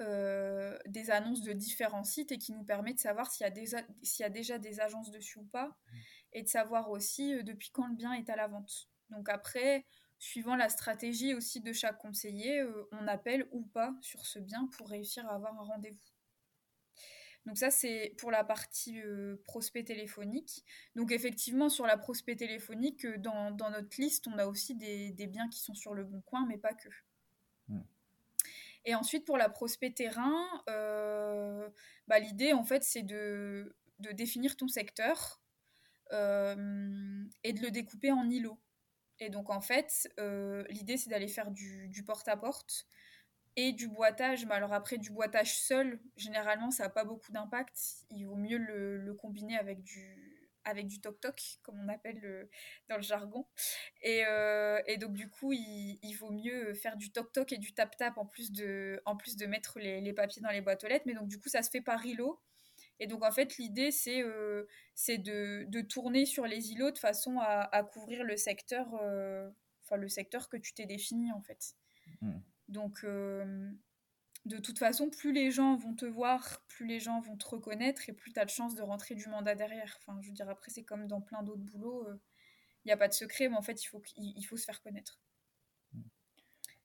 euh, 0.00 0.76
des 0.86 1.12
annonces 1.12 1.42
de 1.42 1.52
différents 1.52 2.02
sites 2.02 2.32
et 2.32 2.38
qui 2.38 2.52
nous 2.52 2.64
permet 2.64 2.94
de 2.94 2.98
savoir 2.98 3.30
s'il 3.30 3.44
y, 3.44 4.22
a 4.24 4.28
déjà 4.28 4.58
des 4.58 4.80
agences 4.80 5.12
dessus 5.12 5.38
ou 5.38 5.44
pas 5.44 5.68
mmh. 5.68 5.96
et 6.32 6.42
de 6.42 6.48
savoir 6.48 6.90
aussi 6.90 7.32
euh, 7.32 7.44
depuis 7.44 7.70
quand 7.70 7.86
le 7.86 7.94
bien 7.94 8.12
est 8.12 8.28
à 8.28 8.34
la 8.34 8.48
vente. 8.48 8.88
Donc 9.10 9.28
après, 9.28 9.86
suivant 10.18 10.56
la 10.56 10.68
stratégie 10.68 11.32
aussi 11.32 11.60
de 11.60 11.72
chaque 11.72 11.98
conseiller, 11.98 12.58
euh, 12.58 12.88
on 12.90 13.06
appelle 13.06 13.46
ou 13.52 13.62
pas 13.62 13.94
sur 14.00 14.26
ce 14.26 14.40
bien 14.40 14.68
pour 14.76 14.88
réussir 14.88 15.28
à 15.28 15.36
avoir 15.36 15.56
un 15.60 15.64
rendez-vous. 15.64 16.10
Donc 17.46 17.56
ça, 17.56 17.70
c'est 17.70 18.16
pour 18.18 18.32
la 18.32 18.42
partie 18.42 19.00
prospect 19.44 19.84
téléphonique. 19.84 20.64
Donc 20.96 21.12
effectivement, 21.12 21.68
sur 21.68 21.86
la 21.86 21.98
prospect 21.98 22.34
téléphonique, 22.34 23.06
dans, 23.18 23.52
notre 23.52 24.00
liste, 24.00 24.26
on 24.26 24.38
a 24.38 24.46
aussi 24.46 24.74
des, 24.74 25.12
des, 25.12 25.26
biens 25.28 25.48
qui 25.50 25.60
sont 25.60 25.74
sur 25.74 25.94
le 25.94 26.04
bon 26.04 26.22
coin, 26.22 26.46
mais 26.48 26.56
pas 26.58 26.72
que. 26.72 26.88
Et 28.84 28.94
ensuite, 28.94 29.24
pour 29.24 29.38
la 29.38 29.48
prospect 29.48 29.90
terrain, 29.90 30.46
euh, 30.68 31.68
bah, 32.06 32.18
l'idée, 32.18 32.52
en 32.52 32.64
fait, 32.64 32.84
c'est 32.84 33.02
de, 33.02 33.76
de, 33.98 34.12
définir 34.12 34.56
ton 34.56 34.68
secteur 34.68 35.40
euh, 36.12 37.24
et 37.42 37.52
de 37.52 37.62
le 37.62 37.70
découper 37.70 38.12
en 38.12 38.28
îlots. 38.28 38.60
Et 39.20 39.30
donc, 39.30 39.48
en 39.48 39.60
fait, 39.60 40.12
euh, 40.18 40.64
l'idée, 40.68 40.96
c'est 40.96 41.08
d'aller 41.08 41.28
faire 41.28 41.50
du 41.50 42.04
porte-à-porte 42.06 42.86
et 43.56 43.72
du 43.72 43.88
boitage. 43.88 44.44
Mais 44.44 44.54
alors, 44.54 44.72
après, 44.72 44.98
du 44.98 45.10
boitage 45.10 45.58
seul, 45.58 46.00
généralement, 46.16 46.70
ça 46.70 46.84
n'a 46.84 46.90
pas 46.90 47.04
beaucoup 47.04 47.32
d'impact. 47.32 47.78
Il 48.10 48.24
vaut 48.26 48.36
mieux 48.36 48.58
le 48.58 49.14
combiner 49.14 49.56
avec 49.56 49.82
du, 49.82 50.33
avec 50.64 50.86
du 50.86 51.00
toc-toc, 51.00 51.58
comme 51.62 51.78
on 51.80 51.88
appelle 51.88 52.48
dans 52.88 52.96
le 52.96 53.02
jargon. 53.02 53.46
Et, 54.02 54.24
euh, 54.26 54.80
et 54.86 54.96
donc, 54.96 55.12
du 55.14 55.28
coup, 55.28 55.52
il, 55.52 55.98
il, 56.02 56.14
vaut 56.14 56.30
mieux 56.30 56.74
faire 56.74 56.96
du 56.96 57.10
toc-toc 57.10 57.52
et 57.52 57.58
du 57.58 57.74
tap-tap 57.74 58.16
en, 58.18 58.26
plus 58.26 58.52
de, 58.52 59.00
en 59.04 59.16
plus 59.16 59.36
de 59.36 59.46
mettre 59.46 59.78
les, 59.78 60.00
les, 60.00 60.12
papiers 60.12 60.42
dans 60.42 60.50
les 60.50 60.60
boîtes 60.60 60.84
aux 60.84 60.88
lettres. 60.88 61.04
Mais 61.06 61.14
donc, 61.14 61.28
du 61.28 61.38
coup, 61.38 61.48
ça 61.48 61.62
se 61.62 61.70
fait 61.70 61.80
par 61.80 62.04
îlot. 62.04 62.40
Et 63.00 63.06
donc, 63.06 63.24
en 63.24 63.32
fait, 63.32 63.56
l'idée, 63.58 63.90
c'est 63.90 64.22
euh, 64.22 64.66
de, 65.08 65.64
de, 65.64 65.80
tourner 65.80 66.26
sur 66.26 66.46
les 66.46 66.72
îlots 66.72 66.92
de 66.92 66.98
façon 66.98 67.38
à, 67.40 67.68
à 67.72 67.82
couvrir 67.82 68.22
le 68.22 68.36
secteur, 68.36 68.86
euh, 69.02 69.50
enfin, 69.84 69.96
le 69.96 70.08
secteur 70.08 70.48
que 70.48 70.56
tu 70.56 70.74
t'es 70.74 70.86
défini, 70.86 71.32
en 71.32 71.40
fait. 71.40 71.74
Mmh. 72.20 72.38
Donc, 72.68 73.04
de 74.44 74.58
toute 74.58 74.78
façon, 74.78 75.08
plus 75.08 75.32
les 75.32 75.50
gens 75.50 75.76
vont 75.76 75.94
te 75.94 76.04
voir, 76.04 76.62
plus 76.68 76.86
les 76.86 77.00
gens 77.00 77.20
vont 77.20 77.36
te 77.36 77.46
reconnaître 77.48 78.08
et 78.08 78.12
plus 78.12 78.32
tu 78.32 78.38
as 78.38 78.44
de 78.44 78.50
chances 78.50 78.74
de 78.74 78.82
rentrer 78.82 79.14
du 79.14 79.26
mandat 79.28 79.54
derrière. 79.54 79.96
Enfin, 80.00 80.18
je 80.20 80.28
veux 80.28 80.34
dire, 80.34 80.48
après, 80.48 80.70
c'est 80.70 80.84
comme 80.84 81.06
dans 81.06 81.20
plein 81.20 81.42
d'autres 81.42 81.62
boulots. 81.62 82.06
Il 82.08 82.12
euh, 82.12 82.18
n'y 82.86 82.92
a 82.92 82.96
pas 82.96 83.08
de 83.08 83.14
secret, 83.14 83.48
mais 83.48 83.56
en 83.56 83.62
fait, 83.62 83.82
il 83.82 83.86
faut, 83.86 84.02
il 84.16 84.42
faut 84.42 84.56
se 84.56 84.64
faire 84.64 84.82
connaître. 84.82 85.18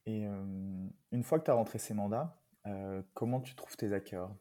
Et 0.06 0.26
euh, 0.26 0.88
une 1.12 1.24
fois 1.24 1.40
que 1.40 1.46
tu 1.46 1.52
as 1.52 1.54
rentré 1.54 1.80
ces 1.80 1.94
mandats, 1.94 2.42
euh, 2.66 3.04
comment 3.14 3.42
tu 3.42 3.56
trouves 3.56 3.76
tes 3.76 3.92
acquéreurs? 3.92 4.36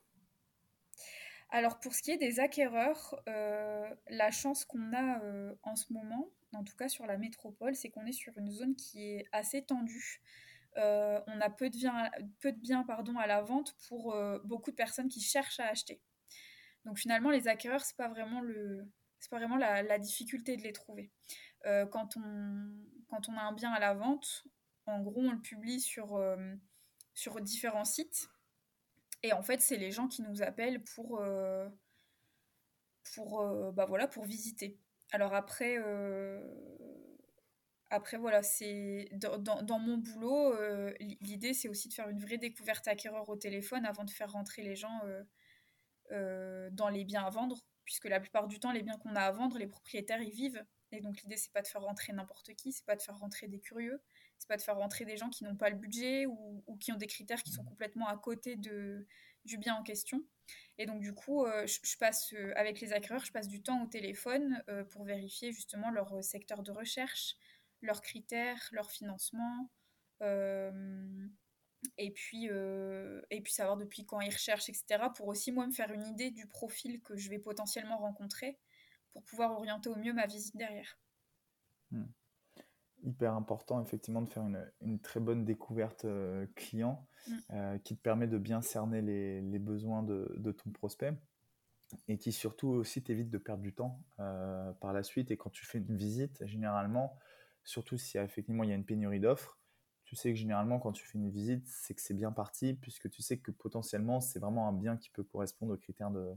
Alors 1.50 1.81
pour 1.81 1.94
ce 1.94 2.02
qui 2.02 2.11
est 2.11 2.18
des 2.18 2.40
acquéreurs, 2.40 3.18
la 3.26 4.31
chance 4.31 4.66
qu'on 4.66 4.92
a 4.92 5.22
en 5.62 5.76
ce 5.76 5.94
moment, 5.94 6.28
en 6.52 6.62
tout 6.62 6.76
cas 6.76 6.90
sur 6.90 7.07
la 7.07 7.16
métropole, 7.16 7.74
c'est 7.74 7.88
qu'on 7.88 8.04
est 8.04 8.12
sur 8.12 8.37
une 8.37 8.50
zone 8.50 8.76
qui 8.76 9.02
est 9.02 9.26
assez 9.33 9.64
tendue. 9.64 10.20
Euh, 10.76 11.20
on 11.26 11.40
a 11.40 11.50
peu 11.50 11.70
de 11.70 11.76
biens, 11.76 12.11
peu 12.40 12.52
de 12.52 12.59
biens 12.59 12.85
pardon, 12.85 13.16
à 13.18 13.26
la 13.26 13.42
vente 13.42 13.74
pour 13.88 14.14
euh, 14.14 14.38
beaucoup 14.44 14.70
de 14.70 14.76
personnes 14.76 15.09
qui 15.09 15.20
cherchent 15.20 15.61
à 15.61 15.66
acheter. 15.66 16.00
Donc 16.85 16.98
finalement, 16.98 17.31
les 17.31 17.48
acquéreurs, 17.48 17.85
ce 17.85 17.92
n'est 17.92 17.96
pas 17.96 18.09
vraiment, 18.09 18.40
le, 18.40 18.87
pas 19.31 19.38
vraiment 19.38 19.57
la, 19.57 19.98
difficulté 19.98 20.57
de 20.57 20.62
les 20.62 20.72
trouver. 20.72 21.11
Euh, 21.66 21.87
quand, 21.87 22.16
on, 22.16 22.70
quand 23.09 23.28
on 23.28 23.37
a 23.37 23.42
un 23.42 23.52
bien 23.52 23.72
à 23.72 23.81
la 23.81 23.94
vente, 23.94 24.44
en 24.87 25.00
gros, 25.00 25.20
on 25.20 25.33
le 25.33 25.40
publie 25.40 25.81
sur, 25.81 26.18
sur 27.12 27.40
différents 27.40 27.85
sites. 27.85 28.28
Et 29.22 29.33
en 29.33 29.42
fait, 29.42 29.61
c'est 29.61 29.76
les 29.76 29.90
gens 29.90 30.09
qui 30.09 30.22
nous 30.22 30.42
appellent 30.42 30.83
pour, 30.83 31.22
pour, 33.14 33.72
bah 33.74 33.85
voilà, 33.85 34.09
pour 34.09 34.24
visiter. 34.24 34.78
alors 35.12 35.35
après, 35.35 35.76
après, 37.90 38.18
voilà, 38.18 38.42
c'est 38.42 39.09
dans, 39.12 39.79
mon 39.79 39.96
boulot, 39.96 40.53
euh, 40.55 40.92
l'idée 41.20 41.55
c'est 41.55 41.68
aussi 41.68 41.88
de 41.88 41.94
faire 41.94 42.09
une 42.11 42.20
vraie 42.20 42.37
découverte 42.37 42.87
acquéreur 42.87 43.29
au 43.31 43.37
téléphone 43.37 43.87
avant 43.87 44.05
de 44.05 44.11
faire 44.11 44.31
rentrer 44.31 44.62
les 44.62 44.77
gens 44.77 45.01
euh, 45.05 45.24
euh, 46.12 46.68
dans 46.70 46.90
les 46.90 47.05
biens 47.05 47.24
à 47.24 47.31
vendre, 47.31 47.64
puisque 47.87 48.05
la 48.05 48.20
plupart 48.20 48.46
du 48.46 48.61
temps, 48.61 48.72
les 48.72 48.83
biens 48.83 48.98
qu'on 48.98 49.16
a 49.16 49.22
à 49.22 49.31
vendre, 49.31 49.57
les 49.57 49.66
propriétaires 49.66 50.20
y 50.20 50.31
vivent. 50.31 50.62
Et 50.92 51.01
donc 51.01 51.22
l'idée 51.22 51.37
c'est 51.38 51.53
pas 51.53 51.62
de 51.62 51.66
faire 51.66 51.83
rentrer 51.83 52.12
n'importe 52.12 52.55
qui, 52.55 52.72
c'est 52.72 52.85
pas 52.85 52.96
de 52.96 53.03
faire 53.03 53.18
rentrer 53.18 53.46
des 53.48 53.59
curieux, 53.59 54.03
c'est 54.38 54.48
pas 54.48 54.57
de 54.57 54.62
faire 54.62 54.77
rentrer 54.77 55.05
des 55.05 55.16
gens 55.16 55.29
qui 55.31 55.44
n'ont 55.44 55.57
pas 55.57 55.70
le 55.70 55.77
budget 55.77 56.27
ou, 56.27 56.62
qui 56.81 56.92
ont 56.92 56.96
des 56.96 57.07
critères 57.07 57.42
qui 57.42 57.53
sont 57.53 57.64
complètement 57.64 58.09
à 58.09 58.16
côté 58.16 58.57
de, 58.57 59.07
du 59.44 59.59
bien 59.59 59.74
en 59.74 59.83
question. 59.83 60.22
Et 60.79 60.87
donc 60.87 61.01
du 61.01 61.14
coup, 61.14 61.44
je, 61.66 61.96
passe 61.98 62.35
avec 62.57 62.81
les 62.81 62.94
acquéreurs, 62.94 63.24
je 63.24 63.33
passe 63.33 63.48
du 63.48 63.62
temps 63.62 63.83
au 63.83 63.87
téléphone 63.87 64.62
pour 64.90 65.05
vérifier 65.05 65.53
justement 65.53 65.90
leur 65.90 66.24
secteur 66.24 66.62
de 66.62 66.70
recherche, 66.70 67.37
leurs 67.82 68.02
critères, 68.02 68.68
leur 68.72 68.90
financement, 68.90 69.70
euh, 70.22 71.28
et, 71.96 72.10
puis, 72.10 72.48
euh, 72.50 73.20
et 73.30 73.40
puis 73.40 73.52
savoir 73.52 73.76
depuis 73.76 74.04
quand 74.04 74.20
ils 74.20 74.32
recherchent, 74.32 74.68
etc. 74.68 75.08
Pour 75.14 75.28
aussi 75.28 75.52
moi 75.52 75.66
me 75.66 75.72
faire 75.72 75.92
une 75.92 76.06
idée 76.06 76.30
du 76.30 76.46
profil 76.46 77.00
que 77.02 77.16
je 77.16 77.30
vais 77.30 77.38
potentiellement 77.38 77.98
rencontrer 77.98 78.58
pour 79.12 79.22
pouvoir 79.24 79.52
orienter 79.52 79.88
au 79.88 79.96
mieux 79.96 80.12
ma 80.12 80.26
visite 80.26 80.56
derrière. 80.56 80.98
Hmm. 81.90 82.06
Hyper 83.04 83.34
important 83.34 83.80
effectivement 83.80 84.22
de 84.22 84.28
faire 84.28 84.42
une, 84.42 84.70
une 84.80 85.00
très 85.00 85.20
bonne 85.20 85.44
découverte 85.44 86.04
euh, 86.04 86.46
client 86.56 87.06
hmm. 87.28 87.78
qui 87.84 87.96
te 87.96 88.02
permet 88.02 88.26
de 88.26 88.38
bien 88.38 88.60
cerner 88.60 89.00
les, 89.00 89.40
les 89.40 89.58
besoins 89.60 90.02
de, 90.02 90.34
de, 90.36 90.50
ton 90.50 90.70
prospect 90.70 91.14
et 92.08 92.18
qui 92.18 92.32
surtout 92.32 92.68
aussi 92.68 93.02
t'évite 93.02 93.30
de 93.30 93.38
perdre 93.38 93.62
du 93.62 93.72
temps 93.72 94.02
par 94.16 94.92
la 94.92 95.02
suite. 95.02 95.30
Et 95.30 95.36
quand 95.38 95.48
tu 95.48 95.64
fais 95.64 95.78
une 95.78 95.96
visite, 95.96 96.44
généralement, 96.44 97.18
surtout 97.68 97.98
si 97.98 98.16
effectivement 98.16 98.64
il 98.64 98.70
y 98.70 98.72
a 98.72 98.76
une 98.76 98.85
pénurie 98.85 99.20
d'offres, 99.20 99.59
tu 100.04 100.16
sais 100.16 100.31
que 100.31 100.38
généralement 100.38 100.78
quand 100.78 100.92
tu 100.92 101.04
fais 101.04 101.18
une 101.18 101.31
visite, 101.31 101.66
c'est 101.66 101.94
que 101.94 102.00
c'est 102.00 102.14
bien 102.14 102.33
parti, 102.33 102.72
puisque 102.72 103.11
tu 103.11 103.20
sais 103.20 103.38
que 103.38 103.50
potentiellement 103.50 104.20
c'est 104.20 104.38
vraiment 104.38 104.66
un 104.68 104.72
bien 104.72 104.96
qui 104.96 105.11
peut 105.11 105.22
correspondre 105.22 105.74
aux 105.74 105.76
critères 105.76 106.11
de, 106.11 106.35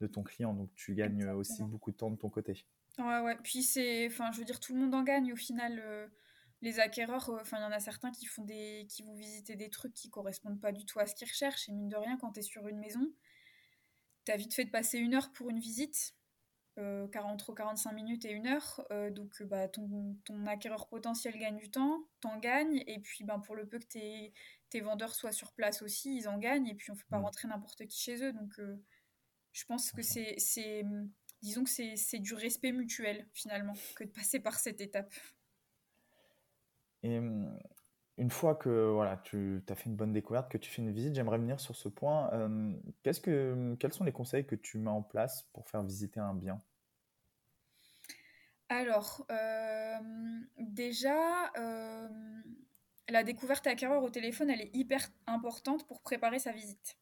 de 0.00 0.06
ton 0.06 0.22
client. 0.22 0.52
Donc 0.52 0.70
tu 0.74 0.94
gagnes 0.94 1.26
aussi 1.30 1.62
beaucoup 1.62 1.92
de 1.92 1.96
temps 1.96 2.10
de 2.10 2.16
ton 2.16 2.28
côté. 2.28 2.66
Ouais, 2.98 3.20
ouais. 3.20 3.36
Puis 3.42 3.62
c'est, 3.62 4.06
enfin, 4.06 4.30
je 4.32 4.38
veux 4.38 4.44
dire, 4.44 4.60
tout 4.60 4.74
le 4.74 4.80
monde 4.80 4.94
en 4.94 5.02
gagne 5.02 5.32
au 5.32 5.36
final. 5.36 5.80
Euh, 5.82 6.08
les 6.62 6.80
acquéreurs, 6.80 7.28
euh, 7.30 7.40
enfin, 7.40 7.58
il 7.58 7.62
y 7.62 7.64
en 7.64 7.72
a 7.72 7.80
certains 7.80 8.10
qui 8.10 8.26
font 8.26 8.44
des, 8.44 8.86
qui 8.88 9.02
vont 9.02 9.14
visiter 9.14 9.56
des 9.56 9.70
trucs 9.70 9.92
qui 9.92 10.08
correspondent 10.08 10.60
pas 10.60 10.72
du 10.72 10.84
tout 10.84 10.98
à 10.98 11.06
ce 11.06 11.14
qu'ils 11.14 11.28
recherchent. 11.28 11.68
Et 11.68 11.72
mine 11.72 11.88
de 11.88 11.96
rien, 11.96 12.16
quand 12.18 12.32
tu 12.32 12.40
es 12.40 12.42
sur 12.42 12.66
une 12.68 12.78
maison, 12.78 13.12
tu 14.24 14.32
as 14.32 14.36
vite 14.36 14.54
fait 14.54 14.64
de 14.64 14.70
passer 14.70 14.98
une 14.98 15.14
heure 15.14 15.32
pour 15.32 15.50
une 15.50 15.58
visite. 15.58 16.14
40 16.76 17.54
45 17.54 17.92
minutes 17.92 18.24
et 18.24 18.30
une 18.30 18.46
heure. 18.46 18.86
Euh, 18.90 19.10
donc 19.10 19.42
bah, 19.44 19.68
ton, 19.68 20.16
ton, 20.24 20.46
acquéreur 20.46 20.88
potentiel 20.88 21.38
gagne 21.38 21.56
du 21.56 21.70
temps, 21.70 22.06
t'en 22.20 22.38
gagnes. 22.38 22.82
Et 22.86 22.98
puis 23.00 23.24
ben, 23.24 23.38
pour 23.38 23.56
le 23.56 23.66
peu 23.66 23.78
que 23.78 23.86
tes, 23.86 24.32
tes, 24.68 24.80
vendeurs 24.80 25.14
soient 25.14 25.32
sur 25.32 25.52
place 25.52 25.82
aussi, 25.82 26.16
ils 26.16 26.28
en 26.28 26.38
gagnent. 26.38 26.68
Et 26.68 26.74
puis 26.74 26.90
on 26.90 26.94
ne 26.94 26.98
fait 26.98 27.08
pas 27.08 27.18
rentrer 27.18 27.48
n'importe 27.48 27.86
qui 27.86 27.98
chez 27.98 28.22
eux. 28.22 28.32
Donc 28.32 28.58
euh, 28.58 28.76
je 29.52 29.64
pense 29.64 29.90
que 29.90 30.02
c'est, 30.02 30.84
disons 31.40 31.64
que 31.64 31.70
c'est, 31.70 32.18
du 32.18 32.34
respect 32.34 32.72
mutuel 32.72 33.26
finalement 33.32 33.74
que 33.94 34.04
de 34.04 34.10
passer 34.10 34.40
par 34.40 34.58
cette 34.58 34.80
étape. 34.82 35.14
Et 37.02 37.18
hum, 37.18 37.58
une 38.18 38.30
fois 38.30 38.54
que 38.54 38.90
voilà, 38.90 39.18
tu 39.18 39.62
as 39.68 39.74
fait 39.74 39.90
une 39.90 39.96
bonne 39.96 40.12
découverte, 40.12 40.50
que 40.50 40.56
tu 40.56 40.70
fais 40.70 40.80
une 40.80 40.92
visite, 40.92 41.14
j'aimerais 41.14 41.38
venir 41.38 41.60
sur 41.60 41.76
ce 41.76 41.88
point. 41.88 42.30
Euh, 42.32 42.72
quels 43.02 43.92
sont 43.92 44.04
les 44.04 44.12
conseils 44.12 44.46
que 44.46 44.54
tu 44.54 44.78
mets 44.78 44.90
en 44.90 45.02
place 45.02 45.42
pour 45.52 45.68
faire 45.68 45.82
visiter 45.82 46.18
un 46.20 46.34
bien? 46.34 46.62
Alors, 48.68 49.26
euh, 49.30 49.98
déjà, 50.58 51.52
euh, 51.58 52.08
la 53.08 53.22
découverte 53.22 53.66
acquéreur 53.66 54.02
au 54.02 54.10
téléphone, 54.10 54.50
elle 54.50 54.62
est 54.62 54.74
hyper 54.74 55.06
importante 55.26 55.86
pour 55.86 56.00
préparer 56.00 56.38
sa 56.38 56.52
visite. 56.52 56.98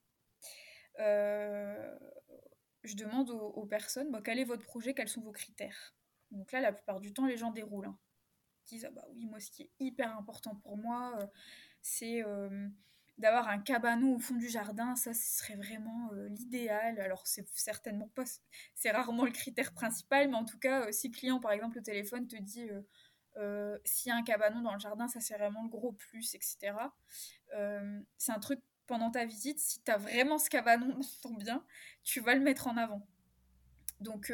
je 0.98 2.96
demande 2.96 3.30
aux, 3.30 3.66
personnes, 3.66 4.20
quel 4.24 4.40
est 4.40 4.44
votre 4.44 4.64
projet, 4.64 4.94
quels 4.94 5.08
sont 5.08 5.22
vos 5.22 5.32
critères? 5.32 5.94
Donc 6.32 6.50
là, 6.50 6.60
la 6.60 6.72
plupart 6.72 7.00
du 7.00 7.12
temps, 7.12 7.26
les 7.26 7.36
gens 7.36 7.52
déroulent. 7.52 7.86
Hein 7.86 7.98
disent 8.64 8.86
ah 8.86 8.90
bah 8.90 9.04
oui 9.14 9.26
moi 9.26 9.40
ce 9.40 9.50
qui 9.50 9.62
est 9.62 9.70
hyper 9.80 10.16
important 10.16 10.54
pour 10.56 10.76
moi 10.76 11.14
euh, 11.20 11.26
c'est 11.82 12.24
euh, 12.24 12.68
d'avoir 13.18 13.48
un 13.48 13.58
cabanon 13.58 14.16
au 14.16 14.18
fond 14.18 14.34
du 14.34 14.48
jardin 14.48 14.96
ça 14.96 15.14
ce 15.14 15.38
serait 15.38 15.56
vraiment 15.56 16.10
euh, 16.12 16.28
l'idéal. 16.28 17.00
Alors 17.00 17.26
c'est 17.26 17.46
certainement 17.50 18.08
pas 18.08 18.24
c'est 18.74 18.90
rarement 18.90 19.24
le 19.24 19.30
critère 19.30 19.72
principal 19.72 20.28
mais 20.28 20.36
en 20.36 20.44
tout 20.44 20.58
cas 20.58 20.90
si 20.92 21.08
le 21.08 21.14
client 21.14 21.40
par 21.40 21.52
exemple 21.52 21.78
au 21.78 21.82
téléphone 21.82 22.26
te 22.26 22.36
dit 22.36 22.68
s'il 23.84 24.10
y 24.10 24.12
a 24.12 24.16
un 24.16 24.22
cabanon 24.22 24.60
dans 24.62 24.74
le 24.74 24.80
jardin 24.80 25.08
ça 25.08 25.20
c'est 25.20 25.36
vraiment 25.36 25.64
le 25.64 25.68
gros 25.68 25.92
plus 25.92 26.34
etc 26.34 26.72
c'est 28.18 28.32
un 28.32 28.38
truc 28.38 28.60
pendant 28.86 29.10
ta 29.10 29.24
visite 29.24 29.58
si 29.58 29.82
tu 29.82 29.90
as 29.90 29.96
vraiment 29.96 30.38
ce 30.38 30.48
cabanon 30.50 30.88
dans 31.22 31.28
ton 31.30 31.34
bien 31.34 31.64
tu 32.04 32.20
vas 32.20 32.34
le 32.34 32.40
mettre 32.40 32.66
en 32.66 32.76
avant. 32.76 33.06
Donc 34.00 34.30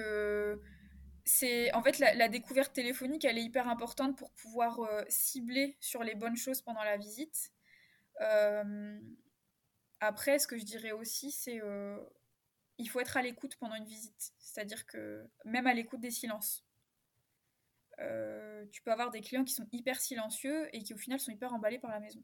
c'est 1.25 1.73
en 1.75 1.83
fait 1.83 1.99
la, 1.99 2.29
découverte 2.29 2.73
téléphonique, 2.73 3.25
elle 3.25 3.39
est 3.39 3.43
hyper 3.43 3.69
importante 3.69 4.17
pour 4.17 4.31
pouvoir 4.33 4.81
euh, 4.81 5.03
cibler 5.09 5.77
sur 5.81 6.03
les 6.03 6.15
bonnes 6.15 6.37
choses 6.37 6.63
pendant 6.63 6.83
la 6.83 6.97
visite. 6.97 7.53
Euh, 8.21 8.99
après, 10.01 10.39
ce 10.39 10.47
que 10.47 10.59
je 10.59 10.65
dirais 10.65 10.93
aussi, 10.93 11.31
c'est 11.31 11.61
euh, 11.63 11.99
il 12.79 12.89
faut 12.89 13.01
être 13.01 13.17
à 13.17 13.23
l'écoute 13.23 13.57
pendant 13.57 13.75
une 13.75 13.85
visite, 13.85 14.33
c'est-à-dire 14.39 14.87
que 14.87 15.27
même 15.45 15.67
à 15.67 15.75
l'écoute 15.75 16.01
des 16.01 16.11
silences. 16.11 16.65
tu 18.73 18.83
peux 18.83 18.93
avoir 18.93 19.11
des 19.11 19.21
clients 19.21 19.45
qui 19.45 19.53
sont 19.53 19.69
hyper 19.73 20.01
silencieux 20.01 20.75
et 20.75 20.83
qui 20.83 20.95
au 20.95 20.99
final 20.99 21.21
sont 21.21 21.33
hyper 21.33 21.53
emballés 21.53 21.79
par 21.79 21.91
la 21.91 22.01
maison. 22.01 22.23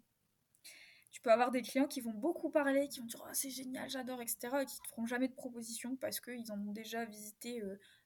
Tu 1.17 1.23
peux 1.23 1.33
avoir 1.33 1.51
des 1.51 1.63
clients 1.63 1.87
qui 1.87 2.03
vont 2.03 2.13
beaucoup 2.13 2.51
parler, 2.51 2.89
qui 2.89 3.01
vont 3.01 3.07
dire 3.07 3.25
oh, 3.27 3.31
c'est 3.33 3.49
génial, 3.49 3.89
j'adore, 3.89 4.21
etc. 4.21 4.37
et 4.61 4.67
qui 4.67 4.77
ne 4.77 4.85
te 4.85 4.89
feront 4.89 5.07
jamais 5.07 5.29
de 5.29 5.33
proposition 5.33 5.97
parce 5.97 6.21
qu'ils 6.21 6.53
en 6.53 6.61
ont 6.61 6.73
déjà 6.73 7.07
visité 7.07 7.63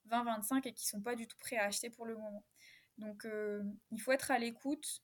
20-25 0.08 0.68
et 0.68 0.72
qui 0.72 0.86
sont 0.86 1.00
pas 1.00 1.16
du 1.16 1.26
tout 1.26 1.36
prêts 1.38 1.56
à 1.56 1.64
acheter 1.64 1.90
pour 1.90 2.06
le 2.06 2.14
moment. 2.14 2.44
Donc 3.00 3.24
euh, 3.24 3.62
il 3.90 4.00
faut 4.00 4.12
être 4.12 4.30
à 4.30 4.38
l'écoute, 4.38 5.02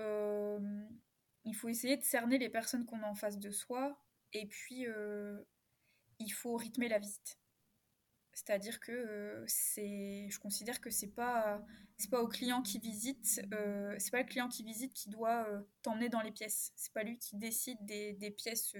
euh, 0.00 0.58
il 1.44 1.54
faut 1.54 1.68
essayer 1.68 1.96
de 1.96 2.02
cerner 2.02 2.38
les 2.38 2.48
personnes 2.48 2.84
qu'on 2.84 3.02
a 3.02 3.06
en 3.06 3.14
face 3.14 3.38
de 3.38 3.50
soi 3.50 3.96
et 4.32 4.46
puis 4.46 4.88
euh, 4.88 5.38
il 6.18 6.30
faut 6.30 6.56
rythmer 6.56 6.88
la 6.88 6.98
visite. 6.98 7.38
C'est-à-dire 8.36 8.80
que 8.80 9.42
c'est, 9.46 10.28
je 10.28 10.38
considère 10.38 10.82
que 10.82 10.90
c'est 10.90 11.08
pas 11.08 11.64
c'est 11.96 12.10
pas 12.10 12.20
au 12.20 12.28
client 12.28 12.60
qui 12.60 12.78
visite, 12.78 13.24
c'est 13.24 13.48
pas 13.48 14.18
le 14.18 14.26
client 14.26 14.46
qui 14.48 14.62
visite 14.62 14.92
qui 14.92 15.08
doit 15.08 15.48
t'emmener 15.80 16.10
dans 16.10 16.20
les 16.20 16.32
pièces. 16.32 16.70
C'est 16.76 16.92
pas 16.92 17.02
lui 17.02 17.18
qui 17.18 17.36
décide 17.36 17.78
des, 17.86 18.30
pièces 18.36 18.74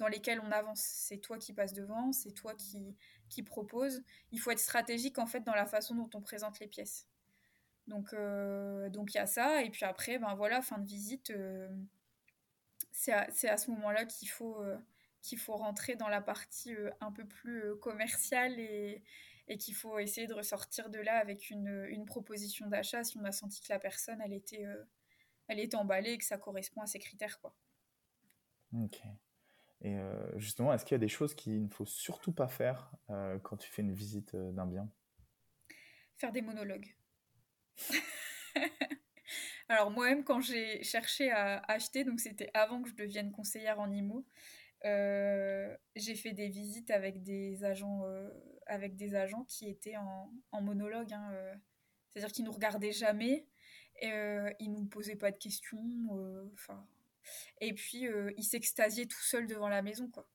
dans 0.00 0.08
lesquelles 0.08 0.40
on 0.40 0.50
avance. 0.50 0.80
C'est 0.80 1.18
toi 1.18 1.38
qui 1.38 1.52
passes 1.52 1.72
devant, 1.72 2.10
c'est 2.10 2.32
toi 2.32 2.52
qui, 2.56 3.42
propose. 3.44 4.02
Il 4.32 4.40
faut 4.40 4.50
être 4.50 4.58
stratégique 4.58 5.18
en 5.18 5.26
fait 5.26 5.44
dans 5.44 5.54
la 5.54 5.66
façon 5.66 5.94
dont 5.94 6.10
on 6.14 6.20
présente 6.20 6.58
les 6.58 6.66
pièces. 6.66 7.06
Donc 7.86 8.12
euh, 8.12 8.90
donc 8.90 9.14
il 9.14 9.18
y 9.18 9.20
a 9.20 9.26
ça 9.26 9.62
et 9.62 9.70
puis 9.70 9.84
après 9.84 10.18
ben 10.18 10.34
voilà 10.34 10.62
fin 10.62 10.78
de 10.78 10.86
visite. 10.86 11.30
Euh, 11.30 11.68
c'est 12.90 13.12
à, 13.12 13.28
à, 13.52 13.56
ce 13.56 13.70
moment-là 13.70 14.04
qu'il 14.04 14.28
faut 14.28 14.60
euh, 14.60 14.76
qu'il 15.22 15.38
faut 15.38 15.56
rentrer 15.56 15.96
dans 15.96 16.08
la 16.08 16.20
partie 16.20 16.74
un 17.00 17.12
peu 17.12 17.24
plus 17.26 17.76
commerciale 17.80 18.58
et, 18.58 19.02
et 19.48 19.58
qu'il 19.58 19.74
faut 19.74 19.98
essayer 19.98 20.26
de 20.26 20.34
ressortir 20.34 20.90
de 20.90 20.98
là 20.98 21.18
avec 21.18 21.50
une, 21.50 21.86
une 21.88 22.04
proposition 22.04 22.66
d'achat 22.68 23.04
si 23.04 23.18
on 23.18 23.24
a 23.24 23.32
senti 23.32 23.60
que 23.60 23.72
la 23.72 23.78
personne 23.78 24.20
elle 24.24 24.32
était 24.32 24.64
elle 25.48 25.58
était 25.58 25.76
emballée 25.76 26.12
et 26.12 26.18
que 26.18 26.24
ça 26.24 26.38
correspond 26.38 26.80
à 26.80 26.86
ses 26.86 26.98
critères 26.98 27.40
quoi. 27.40 27.54
Ok. 28.72 29.00
Et 29.82 29.96
euh, 29.96 30.38
justement, 30.38 30.72
est-ce 30.72 30.84
qu'il 30.84 30.94
y 30.94 30.96
a 30.96 30.98
des 30.98 31.08
choses 31.08 31.34
qu'il 31.34 31.64
ne 31.64 31.68
faut 31.68 31.86
surtout 31.86 32.32
pas 32.32 32.48
faire 32.48 32.90
euh, 33.08 33.38
quand 33.38 33.56
tu 33.56 33.70
fais 33.70 33.82
une 33.82 33.94
visite 33.94 34.34
euh, 34.34 34.52
d'un 34.52 34.66
bien? 34.66 34.90
Faire 36.18 36.32
des 36.32 36.42
monologues. 36.42 36.94
Alors 39.68 39.90
moi-même, 39.90 40.24
quand 40.24 40.40
j'ai 40.40 40.82
cherché 40.82 41.30
à 41.30 41.58
acheter, 41.68 42.04
donc 42.04 42.20
c'était 42.20 42.50
avant 42.52 42.82
que 42.82 42.90
je 42.90 42.94
devienne 42.94 43.32
conseillère 43.32 43.80
en 43.80 43.90
IMO, 43.90 44.26
j'ai 44.82 46.14
fait 46.14 46.32
des 46.32 46.48
visites 46.48 46.90
avec 46.90 47.22
des 47.22 47.64
agents, 47.64 48.02
avec 48.66 48.96
des 48.96 49.14
agents 49.14 49.44
qui 49.44 49.68
étaient 49.68 49.96
en, 49.96 50.60
monologue. 50.60 51.12
Hein, 51.12 51.32
C'est-à-dire 52.08 52.32
qu'ils 52.32 52.44
nous 52.44 52.52
regardaient 52.52 52.92
jamais, 52.92 53.46
et, 54.00 54.10
ils 54.58 54.72
nous 54.72 54.86
posaient 54.86 55.16
pas 55.16 55.30
de 55.30 55.38
questions. 55.38 55.78
Enfin, 56.54 56.86
et 57.60 57.72
puis, 57.72 58.06
euh, 58.06 58.32
il 58.36 58.44
s'extasiait 58.44 59.06
tout 59.06 59.22
seul 59.22 59.46
devant 59.46 59.68
la 59.68 59.82
maison, 59.82 60.08
quoi. 60.08 60.26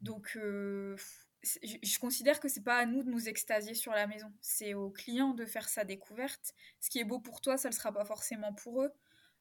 Donc, 0.00 0.36
euh, 0.36 0.96
je, 1.42 1.98
considère 1.98 2.40
que 2.40 2.48
c'est 2.48 2.62
pas 2.62 2.78
à 2.78 2.86
nous 2.86 3.02
de 3.02 3.10
nous 3.10 3.28
extasier 3.28 3.74
sur 3.74 3.92
la 3.92 4.06
maison. 4.06 4.32
C'est 4.40 4.74
au 4.74 4.90
client 4.90 5.34
de 5.34 5.44
faire 5.44 5.68
sa 5.68 5.84
découverte. 5.84 6.54
Ce 6.80 6.90
qui 6.90 7.00
est 7.00 7.04
beau 7.04 7.18
pour 7.18 7.40
toi, 7.40 7.56
ça 7.56 7.68
ne 7.68 7.74
sera 7.74 7.92
pas 7.92 8.04
forcément 8.04 8.52
pour 8.52 8.82
eux. 8.82 8.92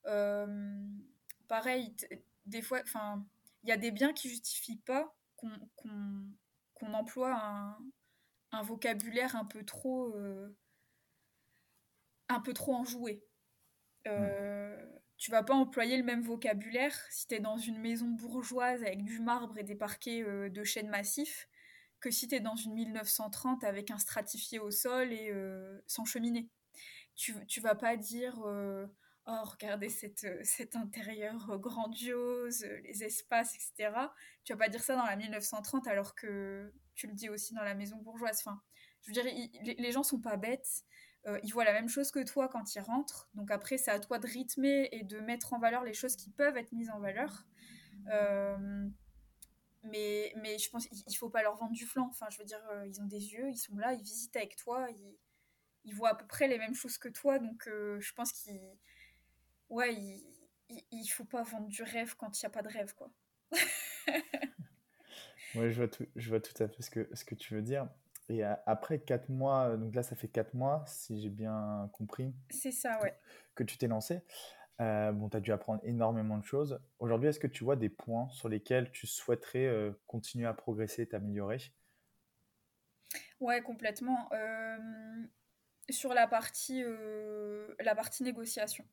Euh, 0.06 0.78
pareil, 1.48 1.96
des 2.46 2.62
fois, 2.62 2.82
enfin, 2.82 3.26
y 3.70 3.74
a 3.74 3.78
des 3.78 3.92
biens 3.92 4.14
qui 4.14 4.30
justifient 4.30 4.82
pas 4.86 5.16
qu'on 5.36 6.94
emploie 6.94 7.34
un, 7.34 7.78
un 8.52 8.62
vocabulaire 8.64 9.36
un 9.36 9.46
peu 9.46 9.64
trop, 9.64 10.16
un 12.30 12.40
peu 12.42 12.54
trop 12.54 12.74
enjoué. 12.74 13.24
Euh, 14.08 14.78
tu 15.18 15.32
vas 15.32 15.44
pas 15.44 15.56
employer 15.56 15.98
le 15.98 16.04
même 16.04 16.22
vocabulaire 16.22 16.96
si 17.10 17.28
tu 17.28 17.36
es 17.36 17.40
dans 17.40 17.58
une 17.58 17.80
maison 17.80 18.08
bourgeoise 18.08 18.84
avec 18.84 19.04
du 19.04 19.20
marbre 19.20 19.58
et 19.58 19.64
des 19.64 19.76
parquets 19.76 20.24
euh, 20.24 20.50
de 20.50 20.64
chêne 20.64 20.90
massif 20.90 21.50
que 22.00 22.12
si 22.12 22.28
tu 22.28 22.36
es 22.36 22.40
dans 22.40 22.56
une 22.56 22.74
1930 22.76 23.64
avec 23.64 23.90
un 23.90 23.98
stratifié 23.98 24.60
au 24.60 24.70
sol 24.70 25.12
et 25.12 25.32
euh, 25.32 25.82
sans 25.88 26.06
cheminée. 26.06 26.48
Tu, 27.16 27.34
tu 27.48 27.60
vas 27.62 27.74
pas 27.74 27.98
dire 27.98 28.40
Oh, 29.30 29.44
regardez 29.44 29.90
cette, 29.90 30.26
cet 30.46 30.78
intérieur 30.78 31.60
grandiose, 31.60 32.64
les 32.84 33.04
espaces, 33.04 33.56
etc. 33.56 33.94
Tu 34.46 34.54
vas 34.54 34.58
pas 34.58 34.70
dire 34.70 34.82
ça 34.82 34.96
dans 34.96 35.06
la 35.06 35.18
1930 35.18 35.86
alors 35.88 36.16
que 36.16 36.74
tu 36.96 37.08
le 37.08 37.14
dis 37.14 37.30
aussi 37.30 37.54
dans 37.54 37.64
la 37.64 37.76
maison 37.76 37.98
bourgeoise. 37.98 38.40
Enfin, 38.40 38.62
je 39.02 39.08
veux 39.08 39.14
dire, 39.14 39.26
les 39.78 39.92
gens 39.92 40.04
sont 40.04 40.22
pas 40.22 40.38
bêtes. 40.38 40.86
Euh, 41.28 41.40
ils 41.44 41.52
voient 41.52 41.66
la 41.66 41.74
même 41.74 41.90
chose 41.90 42.10
que 42.12 42.24
toi 42.24 42.48
quand 42.48 42.76
ils 42.76 42.80
rentrent. 42.80 43.30
Donc 43.34 43.52
après, 43.52 43.78
c'est 43.78 43.92
à 43.92 44.00
toi 44.00 44.18
de 44.18 44.28
rythmer 44.28 44.88
et 44.92 45.04
de 45.04 45.20
mettre 45.20 45.54
en 45.54 45.60
valeur 45.60 45.84
les 45.84 45.94
choses 45.94 46.16
qui 46.16 46.30
peuvent 46.30 46.56
être 46.56 46.72
mises 46.72 46.90
en 46.90 47.00
valeur. 47.00 47.46
Euh, 48.12 48.88
mais, 49.84 50.34
mais 50.38 50.58
je 50.58 50.70
pense 50.70 50.88
qu'il 50.88 51.18
faut 51.18 51.30
pas 51.30 51.42
leur 51.42 51.56
vendre 51.58 51.74
du 51.74 51.86
flanc. 51.86 52.08
Enfin, 52.10 52.28
je 52.30 52.38
veux 52.38 52.46
dire, 52.46 52.62
euh, 52.72 52.88
ils 52.88 53.02
ont 53.02 53.06
des 53.06 53.34
yeux, 53.34 53.50
ils 53.50 53.58
sont 53.58 53.76
là, 53.78 53.94
ils 53.94 54.02
visitent 54.02 54.38
avec 54.38 54.56
toi, 54.56 54.88
ils, 55.84 55.94
voient 55.94 56.10
à 56.10 56.16
peu 56.16 56.28
près 56.28 56.48
les 56.48 56.58
mêmes 56.58 56.76
choses 56.76 56.98
que 56.98 57.10
toi. 57.10 57.40
Donc 57.40 57.64
je 57.66 58.14
pense 58.14 58.32
qu'il 58.32 58.60
ouais, 59.70 59.94
il, 59.96 60.84
il, 60.92 61.08
faut 61.08 61.26
pas 61.26 61.44
vendre 61.44 61.68
du 61.68 61.84
rêve 61.84 62.16
quand 62.18 62.42
il 62.42 62.46
n'y 62.46 62.48
a 62.48 62.50
pas 62.50 62.62
de 62.62 62.70
rêve, 62.70 62.94
quoi. 62.96 63.12
ouais, 65.56 65.72
je 65.72 65.78
vois, 65.78 65.88
tout, 65.88 66.06
je 66.16 66.30
vois 66.30 66.40
tout 66.40 66.62
à 66.62 66.68
fait 66.68 66.82
ce 66.82 66.90
que, 66.90 67.10
ce 67.14 67.26
que 67.26 67.36
tu 67.36 67.54
veux 67.54 67.62
dire. 67.62 67.88
Et 68.30 68.44
après 68.44 69.00
4 69.00 69.30
mois, 69.30 69.78
donc 69.78 69.96
là 69.96 70.04
ça 70.04 70.18
fait 70.18 70.28
4 70.28 70.54
mois 70.54 70.84
si 70.86 71.22
j'ai 71.22 71.30
bien 71.30 71.90
compris. 71.94 72.34
C'est 72.50 72.74
ça, 72.74 73.00
ouais. 73.02 73.18
Que 73.56 73.64
tu 73.64 73.78
t'es 73.78 73.88
lancé. 73.88 74.22
Euh, 74.80 75.12
bon, 75.12 75.30
tu 75.30 75.38
as 75.38 75.40
dû 75.40 75.52
apprendre 75.52 75.82
énormément 75.84 76.38
de 76.38 76.44
choses. 76.44 76.80
Aujourd'hui, 77.00 77.30
est-ce 77.30 77.40
que 77.40 77.48
tu 77.48 77.64
vois 77.64 77.76
des 77.76 77.90
points 77.90 78.30
sur 78.30 78.48
lesquels 78.48 78.92
tu 78.92 79.08
souhaiterais 79.08 79.66
euh, 79.66 79.92
continuer 80.06 80.46
à 80.46 80.54
progresser 80.54 81.04
et 81.04 81.08
t'améliorer? 81.08 81.58
Ouais, 83.40 83.62
complètement. 83.62 84.30
Euh, 84.34 84.78
sur 85.90 86.14
la 86.14 86.28
partie, 86.28 86.84
la 87.80 87.96
partie 87.96 88.24
négociation. 88.24 88.86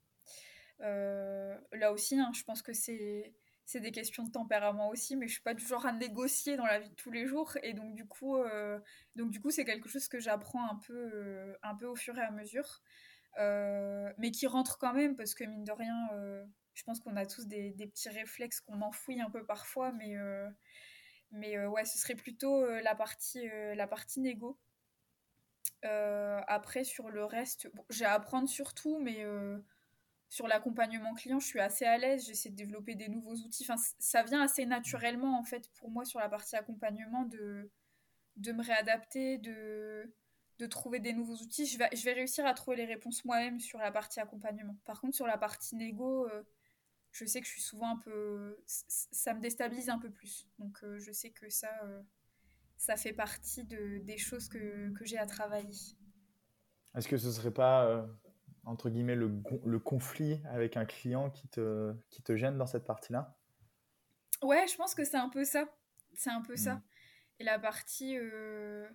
Là 0.80 1.92
aussi, 1.92 2.18
hein, 2.18 2.30
je 2.34 2.42
pense 2.44 2.62
que 2.62 2.72
c'est 2.72 3.34
c'est 3.66 3.80
des 3.80 3.92
questions 3.92 4.24
de 4.24 4.30
tempérament 4.30 4.88
aussi, 4.90 5.16
mais 5.16 5.26
je 5.26 5.34
suis 5.34 5.42
pas 5.42 5.54
du 5.54 5.66
genre 5.66 5.86
à 5.86 5.92
négocier 5.92 6.56
dans 6.56 6.66
la 6.66 6.80
vie 6.80 6.90
de 6.90 6.94
tous 6.94 7.10
les 7.10 7.26
jours, 7.26 7.56
et 7.62 7.72
donc 7.72 7.94
du 7.94 8.06
coup, 8.06 8.36
euh, 8.36 8.78
donc 9.16 9.30
du 9.30 9.40
coup, 9.40 9.50
c'est 9.50 9.64
quelque 9.64 9.88
chose 9.88 10.08
que 10.08 10.20
j'apprends 10.20 10.68
un 10.70 10.76
peu, 10.76 11.10
euh, 11.14 11.56
un 11.62 11.74
peu 11.74 11.86
au 11.86 11.96
fur 11.96 12.16
et 12.18 12.22
à 12.22 12.30
mesure, 12.30 12.82
euh, 13.38 14.12
mais 14.18 14.30
qui 14.30 14.46
rentre 14.46 14.78
quand 14.78 14.92
même 14.92 15.16
parce 15.16 15.34
que 15.34 15.44
mine 15.44 15.64
de 15.64 15.72
rien, 15.72 15.94
je 16.74 16.82
pense 16.84 17.00
qu'on 17.00 17.16
a 17.16 17.26
tous 17.26 17.46
des, 17.46 17.72
des 17.72 17.86
petits 17.86 18.10
réflexes 18.10 18.60
qu'on 18.60 18.82
enfouit 18.82 19.20
un 19.20 19.30
peu 19.30 19.44
parfois, 19.44 19.92
mais 19.92 20.14
mais 21.30 21.64
ouais, 21.66 21.84
ce 21.84 21.98
serait 21.98 22.14
plutôt 22.14 22.66
la 22.66 22.94
partie, 22.94 23.48
la 23.74 23.86
partie 23.86 24.20
négo. 24.20 24.58
après 25.82 26.84
sur 26.84 27.08
le 27.10 27.24
reste, 27.24 27.70
j'ai 27.90 28.04
à 28.04 28.12
apprendre 28.14 28.48
surtout, 28.48 28.98
mais 29.00 29.24
sur 30.34 30.48
l'accompagnement 30.48 31.14
client, 31.14 31.38
je 31.38 31.46
suis 31.46 31.60
assez 31.60 31.84
à 31.84 31.96
l'aise, 31.96 32.26
j'essaie 32.26 32.50
de 32.50 32.56
développer 32.56 32.96
des 32.96 33.08
nouveaux 33.08 33.36
outils. 33.36 33.62
Enfin, 33.62 33.80
ça 34.00 34.24
vient 34.24 34.42
assez 34.42 34.66
naturellement, 34.66 35.38
en 35.38 35.44
fait, 35.44 35.70
pour 35.74 35.92
moi, 35.92 36.04
sur 36.04 36.18
la 36.18 36.28
partie 36.28 36.56
accompagnement, 36.56 37.22
de, 37.22 37.70
de 38.34 38.50
me 38.50 38.60
réadapter, 38.60 39.38
de, 39.38 40.12
de 40.58 40.66
trouver 40.66 40.98
des 40.98 41.12
nouveaux 41.12 41.36
outils. 41.36 41.66
Je 41.66 41.78
vais, 41.78 41.88
je 41.94 42.02
vais 42.04 42.14
réussir 42.14 42.44
à 42.46 42.52
trouver 42.52 42.78
les 42.78 42.84
réponses 42.84 43.24
moi-même 43.24 43.60
sur 43.60 43.78
la 43.78 43.92
partie 43.92 44.18
accompagnement. 44.18 44.76
Par 44.84 45.00
contre, 45.00 45.14
sur 45.14 45.28
la 45.28 45.38
partie 45.38 45.76
négo, 45.76 46.26
euh, 46.26 46.42
je 47.12 47.24
sais 47.26 47.40
que 47.40 47.46
je 47.46 47.52
suis 47.52 47.62
souvent 47.62 47.90
un 47.90 47.98
peu... 47.98 48.58
Ça 48.66 49.34
me 49.34 49.40
déstabilise 49.40 49.88
un 49.88 50.00
peu 50.00 50.10
plus. 50.10 50.48
Donc, 50.58 50.82
euh, 50.82 50.98
je 50.98 51.12
sais 51.12 51.30
que 51.30 51.48
ça, 51.48 51.70
euh, 51.84 52.02
ça 52.76 52.96
fait 52.96 53.12
partie 53.12 53.62
de, 53.62 53.98
des 53.98 54.18
choses 54.18 54.48
que, 54.48 54.90
que 54.94 55.04
j'ai 55.04 55.18
à 55.18 55.26
travailler. 55.26 55.96
Est-ce 56.96 57.06
que 57.06 57.18
ce 57.18 57.30
serait 57.30 57.52
pas 57.52 58.04
entre 58.66 58.90
guillemets, 58.90 59.14
le, 59.14 59.30
le, 59.64 59.78
conflit 59.78 60.40
avec 60.50 60.76
un 60.76 60.84
client 60.84 61.30
qui 61.30 61.48
te, 61.48 61.94
qui 62.10 62.22
te 62.22 62.36
gêne 62.36 62.56
dans 62.56 62.66
cette 62.66 62.84
partie-là? 62.84 63.36
Ouais, 64.42 64.66
je 64.66 64.76
pense 64.76 64.94
que 64.94 65.04
c'est 65.04 65.16
un 65.16 65.28
peu 65.28 65.44
ça. 65.44 65.66
C'est 66.14 66.30
un 66.30 66.42
peu 66.42 66.56
ça. 66.56 66.74
Hmm. 66.74 66.82
Et 67.40 67.44
la 67.44 67.58
partie. 67.58 68.16
Euh, 68.16 68.88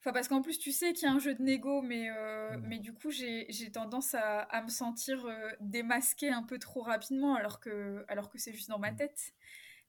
enfin, 0.00 0.12
parce 0.12 0.28
qu'en 0.28 0.42
plus, 0.42 0.58
tu 0.58 0.72
sais 0.72 0.92
qu'il 0.92 1.08
y 1.08 1.10
a 1.10 1.14
un 1.14 1.18
jeu 1.18 1.34
de 1.34 1.42
négo, 1.42 1.82
mais, 1.82 2.10
euh, 2.10 2.56
hmm. 2.56 2.66
mais 2.66 2.78
du 2.78 2.92
coup, 2.94 3.10
j'ai 3.10 3.70
tendance 3.72 4.14
à, 4.14 4.40
à, 4.40 4.62
me 4.62 4.68
sentir 4.68 5.24
euh, 5.26 5.50
démasquée 5.60 6.30
un 6.30 6.42
peu 6.42 6.58
trop 6.58 6.82
rapidement, 6.82 7.34
alors 7.34 7.60
que, 7.60 8.04
alors 8.08 8.30
que 8.30 8.38
c'est 8.38 8.52
juste 8.52 8.68
dans 8.68 8.78
ma 8.78 8.92
hmm. 8.92 8.96
tête. 8.96 9.34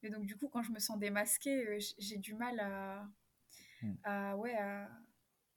Et 0.04 0.10
donc, 0.10 0.26
du 0.26 0.36
coup, 0.36 0.50
quand 0.50 0.62
je 0.62 0.72
me 0.72 0.80
sens 0.80 1.00
démasquée, 1.00 1.80
j'ai 1.98 2.18
du 2.18 2.36
mal 2.36 2.60
à, 2.60 3.08
à, 4.04 4.36
ouais, 4.38 4.56
à, 4.56 4.88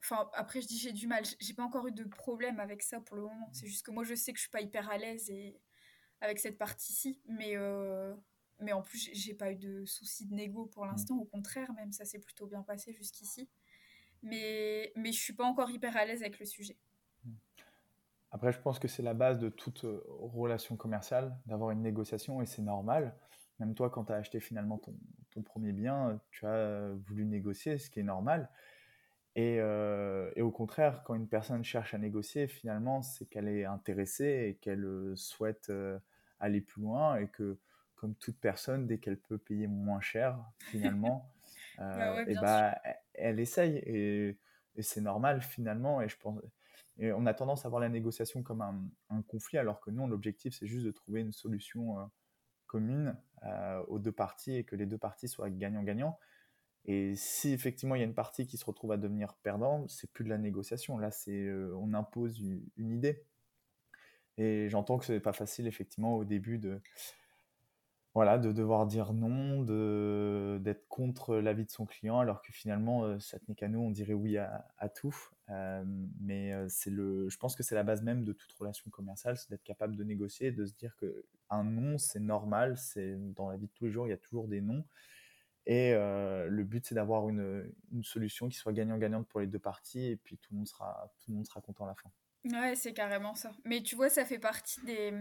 Enfin, 0.03 0.31
après, 0.35 0.61
je 0.61 0.67
dis 0.67 0.79
j'ai 0.79 0.93
du 0.93 1.07
mal. 1.07 1.25
J'ai 1.41 1.55
pas 1.55 1.65
encore 1.65 1.87
eu 1.87 1.93
de 1.93 2.05
problème 2.05 2.61
avec 2.61 2.83
ça 2.83 3.01
pour 3.01 3.17
le 3.17 3.23
moment. 3.23 3.49
C'est 3.53 3.67
juste 3.67 3.85
que 3.85 3.91
moi, 3.91 4.05
je 4.05 4.15
sais 4.15 4.33
que 4.33 4.39
je 4.39 4.43
suis 4.43 4.51
pas 4.51 4.61
hyper 4.61 4.89
à 4.91 4.99
l'aise 4.99 5.29
et... 5.31 5.61
avec 6.21 6.39
cette 6.39 6.59
partie-ci. 6.59 7.21
Mais, 7.27 7.57
euh... 7.57 8.15
mais 8.61 8.73
en 8.73 8.83
plus, 8.83 9.11
j'ai 9.13 9.35
pas 9.35 9.53
eu 9.53 9.57
de 9.57 9.85
soucis 9.85 10.27
de 10.27 10.35
négo 10.35 10.67
pour 10.67 10.85
mm. 10.85 10.89
l'instant. 10.89 11.17
Au 11.17 11.25
contraire, 11.25 11.73
même, 11.75 11.93
ça 11.93 12.05
s'est 12.05 12.21
plutôt 12.21 12.47
bien 12.47 12.63
passé 12.63 12.93
jusqu'ici. 12.93 13.49
Mais... 14.23 14.93
mais 14.97 15.13
je 15.13 15.21
suis 15.21 15.35
pas 15.35 15.45
encore 15.45 15.71
hyper 15.71 15.97
à 15.97 16.05
l'aise 16.05 16.23
avec 16.23 16.39
le 16.39 16.47
sujet. 16.47 16.77
Mm. 17.25 17.33
Après, 18.31 18.53
je 18.53 18.61
pense 18.61 18.79
que 18.79 18.89
c'est 18.89 19.03
la 19.03 19.15
base 19.15 19.39
de 19.39 19.49
toute 19.49 19.85
euh, 19.85 20.05
relation 20.09 20.77
commerciale, 20.77 21.37
d'avoir 21.47 21.71
une 21.73 21.83
négociation 21.83 22.41
et 22.41 22.47
c'est 22.47 22.63
normal. 22.63 23.17
Même 23.59 23.75
toi, 23.75 23.91
quand 23.91 24.05
tu 24.05 24.13
as 24.13 24.17
acheté 24.17 24.39
finalement 24.39 24.79
ton, 24.79 24.95
ton, 25.31 25.43
premier 25.43 25.73
bien, 25.73 26.21
tu 26.31 26.47
as 26.47 26.93
voulu 27.07 27.25
négocier, 27.25 27.79
ce 27.79 27.91
qui 27.91 27.99
est 27.99 28.05
normal. 28.05 28.49
Euh, 29.39 30.31
et, 30.37 30.43
au 30.43 30.51
contraire, 30.51 31.03
quand 31.05 31.15
une 31.15 31.29
personne 31.29 31.63
cherche 31.65 31.95
à 31.95 31.99
négocier, 31.99 32.49
finalement, 32.49 33.03
c'est 33.03 33.27
qu'elle 33.27 33.49
est 33.49 33.65
intéressée 33.65 34.49
et 34.49 34.55
qu'elle 34.57 34.85
euh, 34.85 35.17
souhaite 35.17 35.71
euh, 35.71 35.99
aller 36.41 36.61
plus 36.61 36.83
loin 36.83 37.17
et 37.17 37.29
que, 37.29 37.59
comme 37.95 38.15
toute 38.15 38.39
personne, 38.39 38.87
dès 38.87 38.99
qu'elle 38.99 39.19
peut 39.19 39.39
payer 39.39 39.67
moins 39.67 40.01
cher, 40.01 40.39
finalement, 40.59 41.33
bah 41.79 42.23
et 42.27 42.35
bah, 42.35 42.81
elle, 43.15 43.39
essaye. 43.41 43.77
Et, 43.87 44.39
c'est 44.81 45.01
normal, 45.01 45.41
finalement. 45.41 46.01
Et, 46.01 46.09
je 46.09 46.17
pense, 46.17 46.41
et 46.99 47.13
on 47.13 47.27
a 47.27 47.35
tendance 47.35 47.65
à 47.65 47.69
voir 47.69 47.81
la 47.81 47.89
négociation 47.89 48.43
comme 48.43 48.63
un, 48.63 48.81
un 49.11 49.23
conflit, 49.23 49.59
alors 49.59 49.81
que 49.81 49.91
non, 49.91 50.07
l'objectif, 50.07 50.55
c'est 50.55 50.67
juste 50.67 50.87
de 50.87 50.93
trouver 50.93 51.21
une 51.21 51.33
solution 51.33 52.11
commune 52.67 53.17
aux 53.89 53.99
deux 53.99 54.13
parties 54.13 54.57
et 54.57 54.65
que 54.65 54.77
les 54.77 54.87
deux 54.87 54.99
parties 54.99 55.29
soient 55.29 55.51
gagnant-gagnant. 55.51 56.19
Et 56.85 57.15
si 57.17 57.53
effectivement 57.53 57.95
il 57.95 57.99
y 57.99 58.03
a 58.03 58.07
une 58.07 58.15
partie 58.15 58.47
qui 58.47 58.57
se 58.57 58.65
retrouve 58.65 58.93
à 58.93 58.97
devenir 58.97 59.35
perdant, 59.43 59.87
c'est 59.89 60.11
plus 60.11 60.25
de 60.25 60.31
la 60.31 60.39
négociation. 60.39 60.99
Là, 60.99 61.11
c'est 61.11 61.45
euh, 61.45 61.75
on 61.77 61.93
impose 61.95 62.39
une, 62.41 62.93
idée. 62.93 63.25
Et 64.39 64.69
j'entends 64.69 64.99
que 64.99 65.05
ce 65.05 65.13
n'est 65.13 65.21
pas 65.21 65.33
facile 65.33 65.67
effectivement 65.67 66.17
au 66.17 66.25
début 66.25 66.59
de 66.59 66.81
voilà 68.15 68.39
de 68.39 68.53
devoir 68.53 68.87
dire 68.87 69.13
non, 69.13 69.63
d'être 70.61 70.89
contre 70.89 71.37
l'avis 71.37 71.67
de 71.67 71.71
son 71.71 71.87
client, 71.87 72.19
alors 72.21 72.43
que 72.43 72.53
finalement 72.53 73.05
euh, 73.05 73.19
ça 73.19 73.39
tenait 73.39 73.55
qu'à 73.55 73.69
nous, 73.69 73.81
on 73.81 73.91
dirait 73.91 74.15
oui 74.15 74.39
à, 74.39 74.89
tout. 74.89 75.15
Euh, 75.51 75.85
mais 76.21 76.53
c'est 76.69 76.91
le, 76.91 77.29
je 77.29 77.37
pense 77.37 77.55
que 77.55 77.63
c'est 77.63 77.75
la 77.75 77.85
base 77.85 78.03
même 78.03 78.25
de 78.25 78.33
toute 78.33 78.53
relation 78.53 78.91
commerciale, 78.91 79.37
c'est 79.37 79.51
d'être 79.51 79.63
capable 79.63 79.95
de 79.95 80.05
négocier, 80.05 80.53
de 80.53 80.65
se 80.65 80.73
dire 80.75 80.97
que 80.97 81.27
un 81.51 81.65
non 81.65 81.99
c'est 81.99 82.21
normal, 82.21 82.79
c'est 82.79 83.17
dans 83.35 83.51
la 83.51 83.57
vie 83.57 83.67
de 83.67 83.73
tous 83.73 83.85
les 83.85 83.91
jours 83.91 84.07
il 84.07 84.11
y 84.11 84.15
a 84.15 84.19
toujours 84.19 84.49
des 84.49 84.61
noms 84.63 84.85
et 85.71 85.93
le 85.93 86.65
but, 86.65 86.87
c'est 86.87 86.95
d'avoir 86.95 87.29
une, 87.29 87.71
une, 87.93 88.03
solution 88.03 88.49
qui 88.49 88.57
soit 88.57 88.73
gagnant-gagnante 88.73 89.29
pour 89.29 89.41
les 89.41 89.47
deux 89.47 89.59
parties, 89.59 90.07
et 90.07 90.17
puis 90.17 90.39
tout 90.39 90.53
le 90.53 90.57
monde 90.57 90.67
sera, 90.67 91.13
tout 91.21 91.31
le 91.31 91.37
monde 91.37 91.47
sera 91.47 91.61
content 91.61 91.85
à 91.85 91.89
la 91.89 91.95
fin. 91.95 92.11
Ouais, 92.47 92.75
c'est 92.75 92.95
carrément 92.95 93.35
ça. 93.35 93.53
Mais 93.67 93.83
tu 93.83 93.95
vois, 93.95 94.09
ça 94.09 94.25
fait 94.25 94.39
partie 94.39 94.83
des, 94.87 95.13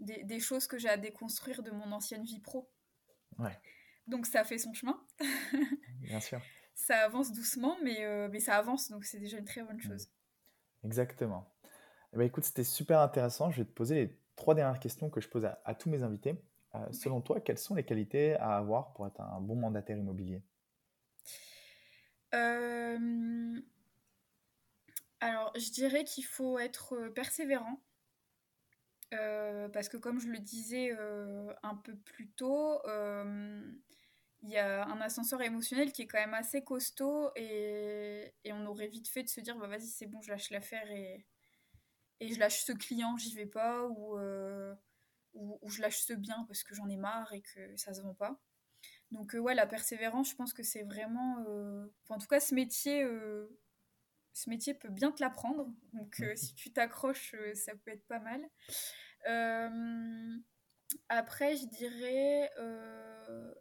des, 0.00 0.24
des 0.24 0.40
choses 0.40 0.66
que 0.66 0.76
j'ai 0.76 0.88
à 0.88 0.96
déconstruire 0.96 1.62
de 1.62 1.70
mon 1.70 1.92
ancienne 1.92 2.24
vie 2.24 2.40
pro. 2.40 2.68
Ouais. 3.38 3.56
Donc 4.08 4.26
ça 4.26 4.42
fait 4.42 4.58
son 4.58 4.72
chemin. 4.72 5.00
Bien 6.00 6.18
sûr. 6.20 6.40
ça 6.74 7.04
avance 7.04 7.32
doucement, 7.32 7.76
mais, 7.84 8.04
euh, 8.04 8.28
mais 8.32 8.40
ça 8.40 8.56
avance, 8.56 8.90
donc 8.90 9.04
c'est 9.04 9.20
déjà 9.20 9.38
une 9.38 9.44
très 9.44 9.62
bonne 9.62 9.80
chose. 9.80 10.08
Exactement. 10.82 11.48
Eh 12.12 12.16
ben, 12.16 12.24
écoute, 12.24 12.44
c'était 12.44 12.64
super 12.64 13.00
intéressant. 13.00 13.50
Je 13.50 13.58
vais 13.58 13.66
te 13.66 13.72
poser 13.72 13.94
les 13.94 14.18
trois 14.34 14.54
dernières 14.54 14.80
questions 14.80 15.10
que 15.10 15.20
je 15.20 15.28
pose 15.28 15.44
à, 15.44 15.60
à 15.64 15.74
tous 15.74 15.90
mes 15.90 16.02
invités. 16.02 16.42
Euh, 16.74 16.92
selon 16.92 17.20
toi, 17.20 17.40
quelles 17.40 17.58
sont 17.58 17.74
les 17.74 17.84
qualités 17.84 18.34
à 18.36 18.56
avoir 18.56 18.92
pour 18.92 19.06
être 19.06 19.20
un 19.20 19.40
bon 19.40 19.56
mandataire 19.56 19.96
immobilier? 19.96 20.42
Euh, 22.34 23.60
Alors, 25.20 25.52
je 25.56 25.70
dirais 25.70 26.04
qu'il 26.04 26.24
faut 26.24 26.58
être 26.58 26.94
euh, 26.94 27.10
persévérant. 27.10 27.80
parce 29.72 29.88
que 29.88 29.96
comme 29.96 30.20
je 30.20 30.28
le 30.28 30.38
disais 30.38 30.92
un 31.62 31.74
peu 31.76 31.96
plus 31.96 32.28
tôt, 32.30 32.80
il 34.42 34.50
y 34.50 34.56
a 34.56 34.84
un 34.86 35.00
ascenseur 35.00 35.42
émotionnel 35.42 35.92
qui 35.92 36.02
est 36.02 36.06
quand 36.06 36.18
même 36.18 36.34
assez 36.34 36.62
costaud 36.62 37.30
et, 37.36 38.32
et 38.44 38.52
on 38.52 38.66
aurait 38.66 38.86
vite 38.88 39.08
fait 39.08 39.22
de 39.22 39.28
se 39.28 39.40
dire 39.40 39.56
bah 39.58 39.66
vas-y 39.66 39.86
c'est 39.86 40.06
bon 40.06 40.20
je 40.22 40.30
lâche 40.30 40.50
l'affaire 40.50 40.88
et, 40.90 41.26
et 42.20 42.32
je 42.32 42.38
lâche 42.38 42.64
ce 42.64 42.72
client 42.72 43.16
j'y 43.16 43.34
vais 43.34 43.46
pas 43.46 43.86
ou, 43.86 44.18
euh, 44.18 44.74
ou, 45.34 45.58
je 45.68 45.80
lâche 45.82 46.00
ce 46.00 46.12
bien 46.12 46.44
parce 46.48 46.62
que 46.62 46.74
j'en 46.74 46.88
ai 46.88 46.96
marre 46.96 47.32
et 47.32 47.42
que 47.42 47.76
ça 47.76 47.94
se 47.94 48.00
vend 48.00 48.14
pas. 48.14 48.40
Donc 49.10 49.34
euh, 49.34 49.38
ouais 49.38 49.54
la 49.54 49.66
persévérance 49.66 50.30
je 50.30 50.36
pense 50.36 50.52
que 50.52 50.62
c'est 50.62 50.82
vraiment 50.82 51.44
euh, 51.48 51.86
en 52.08 52.18
tout 52.18 52.26
cas 52.26 52.40
ce 52.40 52.54
métier 52.54 53.06
ce 54.34 54.50
métier 54.50 54.74
peut 54.74 54.90
bien 54.90 55.12
te 55.12 55.22
l'apprendre. 55.22 55.72
Donc 55.92 56.22
si 56.36 56.54
tu 56.54 56.72
t'accroches 56.72 57.34
ça 57.54 57.72
peut 57.76 57.90
être 57.90 58.06
pas 58.06 58.20
mal. 58.20 58.42
Après 61.08 61.56
je 61.56 61.66
dirais 61.66 62.50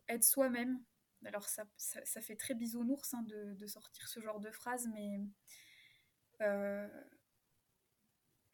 être 0.07 0.24
soi-même. 0.24 0.80
Alors 1.26 1.49
ça, 1.49 1.65
ça, 1.78 2.22
fait 2.22 2.36
très 2.36 2.53
bisounours 2.53 3.13
hein, 3.13 3.24
de, 3.24 3.55
de, 3.55 3.68
sortir 3.68 4.07
ce 4.07 4.20
genre 4.20 4.39
de 4.39 4.51
phrase, 4.51 4.88
mais 4.93 5.20
euh, 6.41 6.88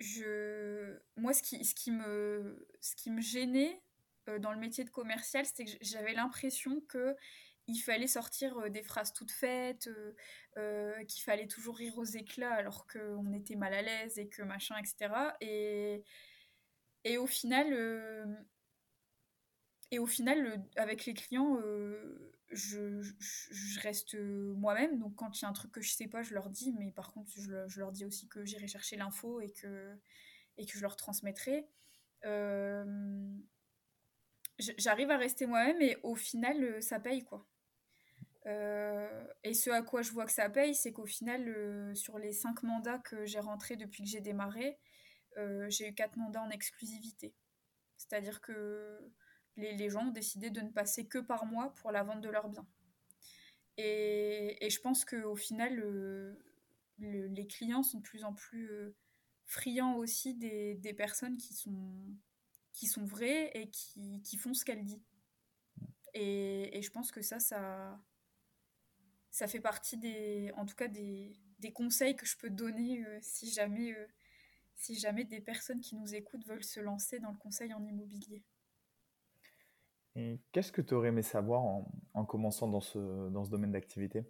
je, 0.03 0.99
moi 1.15 1.33
ce 1.33 1.41
qui, 1.41 1.91
me, 1.91 2.67
qui 2.97 3.11
me 3.11 3.21
gênait 3.21 3.81
euh, 4.29 4.39
dans 4.39 4.51
le 4.51 4.59
métier 4.59 4.83
de 4.83 4.89
commercial, 4.89 5.45
c'était 5.45 5.65
que 5.65 5.71
j'avais 5.81 6.13
l'impression 6.13 6.81
que 6.81 7.15
il 7.67 7.77
fallait 7.79 8.07
sortir 8.07 8.57
euh, 8.57 8.69
des 8.69 8.83
phrases 8.83 9.13
toutes 9.13 9.31
faites, 9.31 9.89
qu'il 11.07 11.23
fallait 11.23 11.47
toujours 11.47 11.77
rire 11.77 11.97
aux 11.97 12.03
éclats 12.03 12.53
alors 12.53 12.85
qu'on 12.87 13.33
était 13.33 13.55
mal 13.55 13.73
à 13.73 13.81
l'aise 13.81 14.19
et 14.19 14.27
que 14.27 14.43
machin, 14.43 14.75
etc. 14.77 15.13
Et, 15.41 16.03
et 17.05 17.17
au 17.17 17.25
final, 17.25 17.73
et 19.93 19.99
au 19.99 20.07
final, 20.07 20.59
avec 20.75 21.05
les 21.05 21.13
clients, 21.13 21.59
euh, 21.63 22.33
je, 22.49 23.79
reste 23.79 24.15
moi-même. 24.15 24.97
Donc 24.97 25.13
quand 25.13 25.39
il 25.39 25.43
y 25.43 25.45
a 25.45 25.49
un 25.49 25.53
truc 25.53 25.71
que 25.71 25.81
je 25.81 25.91
sais 25.93 26.07
pas, 26.07 26.23
je 26.23 26.33
leur 26.33 26.49
dis. 26.49 26.73
Mais 26.73 26.91
par 26.91 27.13
contre, 27.13 27.29
je, 27.35 27.79
leur 27.79 27.91
dis 27.91 28.03
aussi 28.03 28.27
que 28.27 28.43
j'irai 28.43 28.67
chercher 28.67 28.95
l'info 28.95 29.39
et 29.39 29.51
que, 29.51 29.95
et 30.57 30.65
que 30.65 30.75
je 30.75 30.81
leur 30.81 30.95
transmettrai. 30.95 31.67
Euh, 32.25 33.37
j'arrive 34.57 35.11
à 35.11 35.17
rester 35.17 35.45
moi-même 35.45 35.79
et 35.79 35.95
au 36.01 36.15
final, 36.15 36.63
euh, 36.63 36.81
ça 36.81 36.99
paye 36.99 37.23
quoi. 37.23 37.45
et 39.43 39.53
ce 39.53 39.69
à 39.69 39.83
quoi 39.83 40.01
je 40.01 40.11
vois 40.11 40.25
que 40.25 40.31
ça 40.31 40.49
paye, 40.49 40.73
c'est 40.73 40.91
qu'au 40.91 41.05
final, 41.05 41.95
sur 41.95 42.17
les 42.17 42.31
cinq 42.33 42.63
mandats 42.63 42.97
que 42.97 43.25
j'ai 43.25 43.39
rentrés 43.39 43.75
depuis 43.75 44.01
que 44.03 44.09
j'ai 44.09 44.21
démarré, 44.21 44.79
j'ai 45.67 45.89
eu 45.89 45.93
quatre 45.93 46.17
mandats 46.17 46.41
en 46.41 46.49
exclusivité. 46.49 47.35
C'est-à-dire 47.97 48.41
que 48.41 49.13
les, 49.57 49.89
gens 49.89 50.07
ont 50.07 50.11
décidé 50.11 50.49
de 50.49 50.61
ne 50.61 50.69
passer 50.69 51.07
que 51.07 51.19
par 51.19 51.45
moi 51.45 51.73
pour 51.75 51.91
la 51.91 52.03
vente 52.03 52.21
de 52.21 52.29
leurs 52.29 52.49
biens. 52.49 52.67
Et, 53.77 54.67
je 54.69 54.79
pense 54.79 55.05
qu'au 55.05 55.35
final, 55.35 56.37
les 56.99 57.47
clients 57.47 57.83
sont 57.83 57.99
de 57.99 58.03
plus 58.03 58.23
en 58.23 58.33
plus 58.33 58.71
euh, 58.71 58.95
friands 59.45 59.95
aussi 59.95 60.35
des, 60.35 60.93
personnes 60.95 61.37
qui 61.37 61.53
sont, 61.53 63.05
vraies 63.05 63.51
et 63.53 63.69
qui, 63.69 64.37
font 64.37 64.53
ce 64.53 64.65
qu'elles 64.65 64.83
disent. 64.83 65.05
Et, 66.13 66.81
je 66.81 66.89
pense 66.91 67.11
que 67.11 67.21
ça, 67.21 67.39
ça, 67.39 67.99
fait 69.47 69.61
partie 69.61 69.97
des, 69.97 70.51
en 70.55 70.65
tout 70.65 70.75
cas 70.75 70.87
des, 70.87 71.33
conseils 71.73 72.15
que 72.15 72.25
je 72.25 72.37
peux 72.37 72.49
donner 72.49 73.05
euh, 73.05 73.17
euh, 73.17 73.19
si 73.21 73.49
jamais 74.99 75.23
des 75.23 75.39
personnes 75.39 75.79
qui 75.79 75.95
nous 75.95 76.13
écoutent 76.13 76.45
veulent 76.45 76.63
se 76.63 76.79
lancer 76.79 77.19
dans 77.19 77.31
le 77.31 77.37
conseil 77.37 77.73
en 77.73 77.83
immobilier. 77.85 78.43
Et 80.15 80.39
qu'est-ce 80.51 80.71
que 80.71 80.81
tu 80.81 80.93
aurais 80.93 81.09
aimé 81.09 81.23
savoir 81.23 81.63
en, 82.13 82.25
commençant 82.25 82.67
dans 82.67 82.81
ce, 82.81 83.29
dans 83.29 83.43
ce 83.43 83.49
domaine 83.49 83.71
d'activité? 83.71 84.25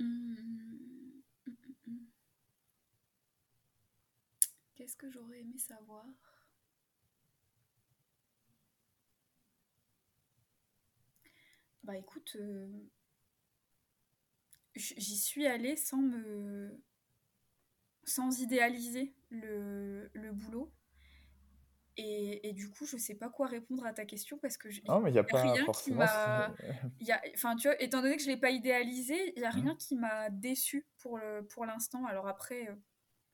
Mmh. 0.00 0.34
Qu'est-ce 4.74 4.96
que 4.96 5.08
j'aurais 5.10 5.40
aimé 5.40 5.58
savoir? 5.58 6.04
Bah 11.84 11.96
écoute, 11.96 12.36
euh, 12.40 12.68
j'y 14.74 15.16
suis 15.18 15.46
allée 15.46 15.76
sans 15.76 15.98
me 15.98 16.80
sans 18.04 18.40
idéaliser 18.40 19.14
le, 19.30 20.10
le 20.14 20.32
boulot. 20.32 20.72
Et, 21.98 22.48
et, 22.48 22.52
du 22.54 22.70
coup, 22.70 22.86
je 22.86 22.96
sais 22.96 23.14
pas 23.14 23.28
quoi 23.28 23.46
répondre 23.46 23.84
à 23.84 23.92
ta 23.92 24.06
question 24.06 24.38
parce 24.38 24.56
que 24.56 24.68
non, 24.88 25.00
mais 25.00 25.10
il 25.10 25.14
y 25.14 25.18
a, 25.18 25.24
pas 25.24 25.42
rien 25.42 25.66
qui 25.66 25.92
m'a. 25.92 26.50
Enfin, 27.34 27.54
tu 27.56 27.68
vois, 27.68 27.80
étant 27.82 28.00
donné 28.00 28.16
que 28.16 28.22
je 28.22 28.28
l'ai 28.28 28.38
pas 28.38 28.50
idéalisé, 28.50 29.34
il 29.36 29.42
y 29.42 29.44
a 29.44 29.50
rien 29.50 29.74
mmh. 29.74 29.78
qui 29.78 29.96
m'a 29.96 30.30
déçu 30.30 30.86
pour 30.98 31.18
le, 31.18 31.46
pour 31.46 31.66
l'instant. 31.66 32.06
Alors 32.06 32.28
après, 32.28 32.68
euh, 32.68 32.74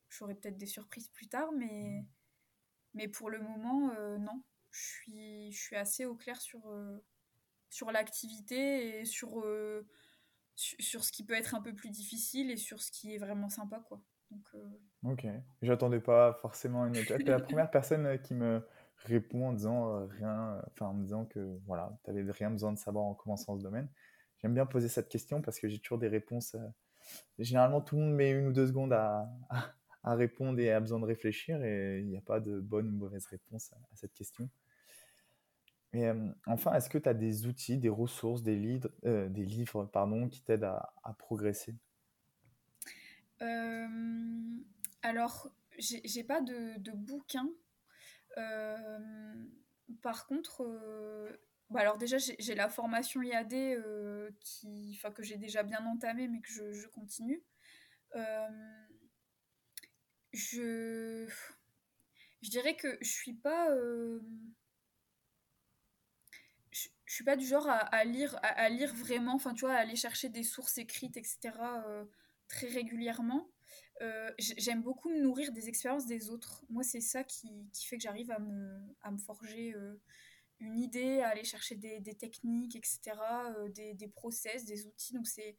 j'aurai 0.09 0.35
peut-être 0.35 0.59
des 0.59 0.67
surprises 0.67 1.09
plus 1.09 1.29
tard, 1.29 1.53
mais 1.53 2.01
mmh. 2.01 2.07
mais 2.95 3.09
pour 3.09 3.31
le 3.31 3.41
moment, 3.41 3.93
euh, 3.97 4.19
non. 4.19 4.43
Je 4.71 4.85
suis 4.85 5.53
je 5.53 5.59
suis 5.59 5.77
assez 5.77 6.05
au 6.05 6.15
clair 6.15 6.41
sur 6.41 6.69
euh, 6.69 6.99
sur 7.71 7.93
l'activité 7.93 9.01
et 9.01 9.05
sur 9.05 9.45
sur 10.57 11.05
ce 11.05 11.13
qui 11.13 11.25
peut 11.25 11.35
être 11.35 11.55
un 11.55 11.63
peu 11.63 11.75
plus 11.75 11.91
difficile 11.91 12.51
et 12.51 12.57
sur 12.57 12.83
ce 12.83 12.91
qui 12.91 13.15
est 13.15 13.19
vraiment 13.19 13.49
sympa, 13.49 13.79
quoi. 13.87 14.03
Euh, 14.33 14.59
ok, 15.05 15.27
j'attendais 15.63 16.01
pas 16.01 16.35
forcément 16.35 16.87
une 16.87 16.95
Tu 16.95 17.25
la 17.25 17.41
première 17.41 17.71
personne 17.71 18.07
euh, 18.07 18.17
qui 18.17 18.35
me 18.35 18.63
répond 19.05 19.49
en 19.49 19.53
disant 19.53 19.95
euh, 19.95 20.07
rien, 20.07 20.63
enfin 20.73 20.87
en 20.87 20.95
me 20.95 21.03
disant 21.03 21.25
que 21.25 21.59
voilà, 21.67 21.97
tu 22.05 22.11
n'avais 22.11 22.31
rien 22.31 22.51
besoin 22.51 22.73
de 22.73 22.79
savoir 22.79 23.05
en 23.05 23.15
commençant 23.15 23.57
ce 23.57 23.63
domaine. 23.63 23.89
J'aime 24.39 24.55
bien 24.55 24.67
poser 24.67 24.89
cette 24.89 25.09
question 25.09 25.41
parce 25.41 25.59
que 25.59 25.69
j'ai 25.69 25.79
toujours 25.79 25.99
des 25.99 26.09
réponses. 26.09 26.57
généralement, 27.39 27.81
tout 27.81 27.97
le 27.97 28.03
monde 28.03 28.15
met 28.15 28.31
une 28.31 28.49
ou 28.49 28.53
deux 28.53 28.67
secondes 28.67 28.93
à, 28.93 29.29
répondre 30.05 30.59
et 30.59 30.73
a 30.73 30.81
besoin 30.81 31.01
de 31.01 31.05
réfléchir 31.05 31.63
et 31.63 32.01
il 32.01 32.07
n'y 32.07 32.17
a 32.17 32.23
pas 32.23 32.41
de 32.41 32.61
bonne 32.61 32.89
ou 32.89 32.93
mauvaise 32.93 33.27
réponse 33.27 33.73
à, 33.73 33.77
cette 33.95 34.15
question. 34.15 34.49
Et 35.93 36.09
enfin, 36.47 36.73
est-ce 36.75 36.89
que 36.89 36.99
tu 36.99 37.09
as 37.09 37.15
des 37.15 37.47
outils, 37.47 37.79
des 37.79 37.89
ressources, 37.89 38.43
des, 38.43 38.57
livres, 38.57 38.91
des 39.03 39.45
livres 39.45 39.87
pardon, 39.87 40.29
qui 40.29 40.43
t'aident 40.43 40.65
à 40.65 41.15
progresser? 41.19 41.75
Euh, 43.43 43.87
alors, 45.03 45.51
j'ai 45.79 46.25
pas 46.25 46.41
de, 46.41 46.93
bouquin. 46.93 47.49
Euh, 48.37 49.35
par 50.03 50.27
contre, 50.27 50.63
euh, 50.63 51.31
bah 51.71 51.81
alors 51.81 51.99
déjà, 51.99 52.19
j'ai 52.19 52.55
la 52.55 52.69
formation 52.69 53.23
IAD 53.23 53.83
qui, 54.41 54.99
que 55.15 55.23
j'ai 55.23 55.37
déjà 55.37 55.63
bien 55.63 55.85
entamée, 55.87 56.29
mais 56.29 56.41
que 56.41 56.49
je, 56.49 56.87
continue. 56.89 57.43
je, 60.33 61.29
dirais 62.43 62.77
que 62.77 62.99
je 63.01 63.11
suis 63.11 63.35
pas 63.35 63.69
suis 67.07 67.25
pas 67.25 67.37
du 67.37 67.47
genre 67.47 67.67
à, 67.69 68.05
lire 68.05 68.39
à, 68.43 68.69
lire 68.69 68.95
vraiment 68.95 69.35
enfin 69.35 69.55
tu 69.55 69.63
vois 69.65 69.75
à 69.75 69.79
aller 69.79 69.97
chercher 69.97 70.29
des 70.29 70.43
sources 70.43 70.79
écrites 70.79 71.17
etc 71.17 71.51
très 72.49 72.69
régulièrement. 72.69 73.49
Euh, 74.01 74.31
j'aime 74.39 74.83
beaucoup 74.83 75.11
me 75.11 75.21
nourrir 75.21 75.53
des 75.53 75.69
expériences 75.69 76.07
des 76.07 76.31
autres. 76.31 76.65
Moi, 76.71 76.83
c'est 76.83 77.01
ça 77.01 77.25
qui, 77.25 77.49
fait 77.87 77.97
que 77.97 78.03
j'arrive 78.03 78.31
à 78.31 78.39
me, 78.39 79.19
forger 79.19 79.75
euh, 79.75 80.01
une 80.61 80.79
idée, 80.79 81.21
à 81.21 81.29
aller 81.29 81.45
chercher 81.45 81.75
des, 81.77 82.15
techniques, 82.15 82.77
etc., 82.77 83.01
euh, 83.57 83.69
des, 83.69 84.09
process, 84.09 84.65
des 84.65 84.87
outils. 84.87 85.15
Donc, 85.15 85.27
c'est, 85.27 85.57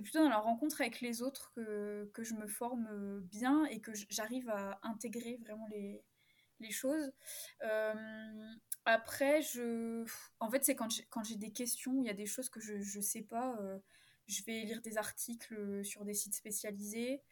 plutôt 0.00 0.18
dans 0.18 0.28
la 0.28 0.38
rencontre 0.38 0.80
avec 0.80 1.00
les 1.00 1.22
autres 1.22 1.52
que, 1.54 2.22
je 2.22 2.34
me 2.34 2.48
forme 2.48 3.20
bien 3.20 3.64
et 3.66 3.80
que 3.80 3.92
j'arrive 4.10 4.48
à 4.50 4.80
intégrer 4.82 5.36
vraiment 5.36 5.66
les, 5.68 6.02
choses. 6.70 7.12
après, 8.84 9.40
en 10.40 10.50
fait, 10.50 10.64
c'est 10.64 10.74
quand 10.74 11.22
j'ai 11.24 11.36
des 11.36 11.52
questions, 11.52 12.00
il 12.00 12.06
y 12.06 12.10
a 12.10 12.14
des 12.14 12.26
choses 12.26 12.48
que 12.48 12.60
je 12.60 12.74
ne 12.74 13.02
sais 13.02 13.22
pas 13.22 13.56
je 14.26 14.42
vais 14.44 14.62
lire 14.62 14.80
des 14.82 14.98
articles 14.98 15.54
euh, 15.54 15.84
sur 15.84 16.04
des 16.04 16.14
sites 16.14 16.34
spécialisés 16.34 17.22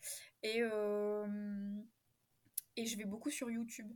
et, 0.42 0.62
euh, 0.62 1.26
et 2.76 2.86
je 2.86 2.96
vais 2.96 3.04
beaucoup 3.04 3.30
sur 3.30 3.50
YouTube. 3.50 3.90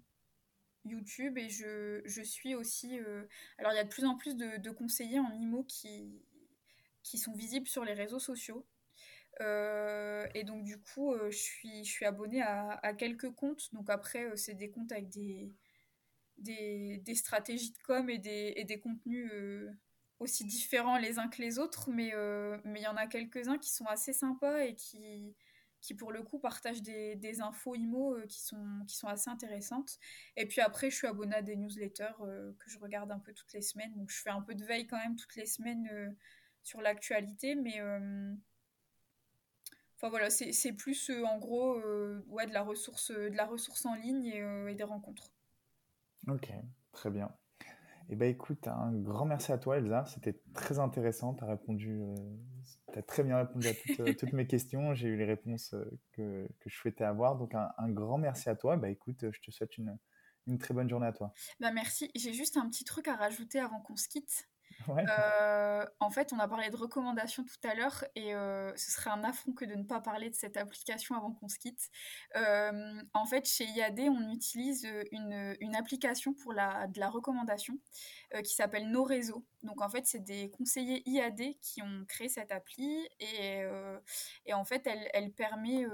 YouTube 0.84 1.38
et 1.38 1.48
je, 1.48 2.02
je 2.04 2.22
suis 2.22 2.54
aussi... 2.54 2.98
Euh, 2.98 3.24
alors 3.58 3.72
il 3.72 3.76
y 3.76 3.80
a 3.80 3.84
de 3.84 3.88
plus 3.88 4.04
en 4.04 4.16
plus 4.16 4.36
de, 4.36 4.70
conseillers 4.70 5.20
en 5.20 5.30
IMO 5.32 5.64
qui, 5.64 6.22
qui 7.02 7.18
sont 7.18 7.34
visibles 7.34 7.68
sur 7.68 7.84
les 7.84 7.94
réseaux 7.94 8.20
sociaux. 8.20 8.66
et 9.40 10.44
donc 10.44 10.64
du 10.64 10.78
coup, 10.78 11.14
je, 11.30 11.36
suis, 11.36 11.84
je 11.84 11.90
suis 11.90 12.04
abonnée 12.04 12.42
à, 12.42 12.80
à 12.82 12.94
quelques 12.94 13.30
comptes. 13.30 13.72
Donc 13.74 13.90
après, 13.90 14.36
c'est 14.36 14.54
des 14.54 14.70
comptes 14.70 14.90
avec 14.92 15.08
des, 15.08 15.52
des, 16.38 16.98
des, 16.98 17.14
stratégies 17.14 17.72
de 17.72 17.78
com 17.78 18.08
et 18.10 18.18
des, 18.18 18.54
et 18.56 18.64
des 18.64 18.80
contenus 18.80 19.30
aussi 20.20 20.44
différents 20.44 20.98
les 20.98 21.18
uns 21.18 21.28
que 21.28 21.42
les 21.42 21.58
autres, 21.58 21.90
mais 21.90 22.12
euh, 22.14 22.58
mais 22.64 22.80
il 22.80 22.84
y 22.84 22.88
en 22.88 22.96
a 22.96 23.06
quelques-uns 23.06 23.58
qui 23.58 23.70
sont 23.70 23.86
assez 23.86 24.12
sympas 24.12 24.64
et 24.64 24.74
qui, 24.74 25.34
qui 25.80 25.94
pour 25.94 26.12
le 26.12 26.22
coup 26.22 26.38
partagent 26.38 26.82
des, 26.82 27.40
infos 27.40 27.74
IMO 27.74 28.16
qui, 28.28 28.40
sont, 28.40 28.84
qui 28.86 28.96
sont 28.96 29.08
assez 29.08 29.30
intéressantes. 29.30 29.98
Et 30.36 30.46
puis 30.46 30.60
après, 30.60 30.90
je 30.90 30.96
suis 30.96 31.06
abonnée 31.06 31.36
à 31.36 31.42
des 31.42 31.56
newsletters 31.56 32.14
que 32.58 32.70
je 32.70 32.78
regarde 32.78 33.10
un 33.12 33.18
peu 33.20 33.32
toutes 33.32 33.52
les 33.52 33.62
semaines. 33.62 33.94
Donc 33.94 34.10
je 34.10 34.20
fais 34.20 34.30
un 34.30 34.42
peu 34.42 34.54
de 34.54 34.64
veille 34.64 34.86
quand 34.86 34.98
même 34.98 35.16
toutes 35.16 35.36
les 35.36 35.46
semaines 35.46 36.16
sur 36.62 36.80
l'actualité, 36.80 37.54
mais 37.54 37.80
Enfin 39.98 40.10
voilà, 40.10 40.30
c'est 40.30 40.72
plus 40.74 41.10
euh, 41.10 41.24
en 41.24 41.38
gros 41.38 41.74
euh, 41.74 42.24
ouais, 42.28 42.46
de, 42.46 42.52
la 42.52 42.62
ressource, 42.62 43.10
de 43.10 43.36
la 43.36 43.46
ressource 43.46 43.84
en 43.84 43.94
ligne 43.94 44.26
et, 44.26 44.40
euh, 44.40 44.72
des 44.72 44.84
rencontres. 44.84 45.32
Ok, 46.28 46.52
très 46.92 47.10
bien. 47.10 47.34
Eh 48.10 48.16
ben 48.16 48.30
écoute, 48.30 48.66
un 48.68 48.92
grand 48.92 49.26
merci 49.26 49.52
à 49.52 49.58
toi 49.58 49.76
Elsa, 49.76 50.06
c'était 50.06 50.40
très 50.54 50.78
intéressant, 50.78 51.34
tu 51.34 51.44
as 51.44 51.46
répondu, 51.46 52.00
as 52.96 53.02
très 53.02 53.22
bien 53.22 53.36
répondu 53.36 53.68
à 53.68 54.14
toutes, 54.14 54.32
mes 54.32 54.46
questions, 54.46 54.94
j'ai 54.94 55.08
eu 55.08 55.16
les 55.16 55.26
réponses 55.26 55.74
que, 56.12 56.48
que, 56.58 56.70
je 56.70 56.76
souhaitais 56.76 57.04
avoir, 57.04 57.36
donc 57.36 57.54
un, 57.54 57.90
grand 57.90 58.16
merci 58.16 58.48
à 58.48 58.56
toi, 58.56 58.76
bah 58.78 58.88
écoute, 58.88 59.30
je 59.30 59.40
te 59.40 59.50
souhaite 59.50 59.76
une, 59.76 59.98
une 60.46 60.58
très 60.58 60.72
bonne 60.72 60.88
journée 60.88 61.06
à 61.06 61.12
toi. 61.12 61.34
Bah 61.60 61.70
merci, 61.70 62.10
j'ai 62.14 62.32
juste 62.32 62.56
un 62.56 62.68
petit 62.70 62.84
truc 62.84 63.08
à 63.08 63.16
rajouter 63.16 63.60
avant 63.60 63.80
qu'on 63.80 63.96
se 63.96 64.08
quitte. 64.08 64.48
Euh, 64.88 65.84
en 66.00 66.10
fait, 66.10 66.32
on 66.32 66.38
a 66.38 66.48
parlé 66.48 66.70
de 66.70 66.76
recommandations 66.76 67.44
tout 67.44 67.68
à 67.68 67.74
l'heure 67.74 68.04
et 68.14 68.34
euh, 68.34 68.74
ce 68.76 68.90
serait 68.90 69.10
un 69.10 69.24
affront 69.24 69.52
que 69.52 69.64
de 69.64 69.74
ne 69.74 69.82
pas 69.82 70.00
parler 70.00 70.30
de 70.30 70.34
cette 70.34 70.56
application 70.56 71.16
avant 71.16 71.32
qu'on 71.32 71.48
se 71.48 71.58
quitte. 71.58 71.90
Euh, 72.36 73.02
en 73.12 73.26
fait, 73.26 73.46
chez 73.46 73.64
IAD, 73.64 74.00
on 74.00 74.30
utilise 74.30 74.88
une, 75.12 75.74
application 75.76 76.34
pour 76.34 76.52
la, 76.52 76.86
de 76.88 76.98
la 76.98 77.08
recommandation 77.08 77.78
qui 78.42 78.54
s'appelle 78.54 78.90
Nos 78.90 79.04
Réseaux. 79.04 79.44
Donc, 79.62 79.80
en 79.80 79.88
fait, 79.88 80.06
c'est 80.06 80.24
des 80.24 80.50
conseillers 80.50 81.02
IAD 81.06 81.58
qui 81.60 81.82
ont 81.82 82.04
créé 82.08 82.28
cette 82.28 82.50
appli 82.50 83.08
et, 83.20 83.62
et 84.46 84.54
en 84.54 84.64
fait, 84.64 84.86
elle, 84.86 85.08
elle 85.14 85.32
permet, 85.32 85.86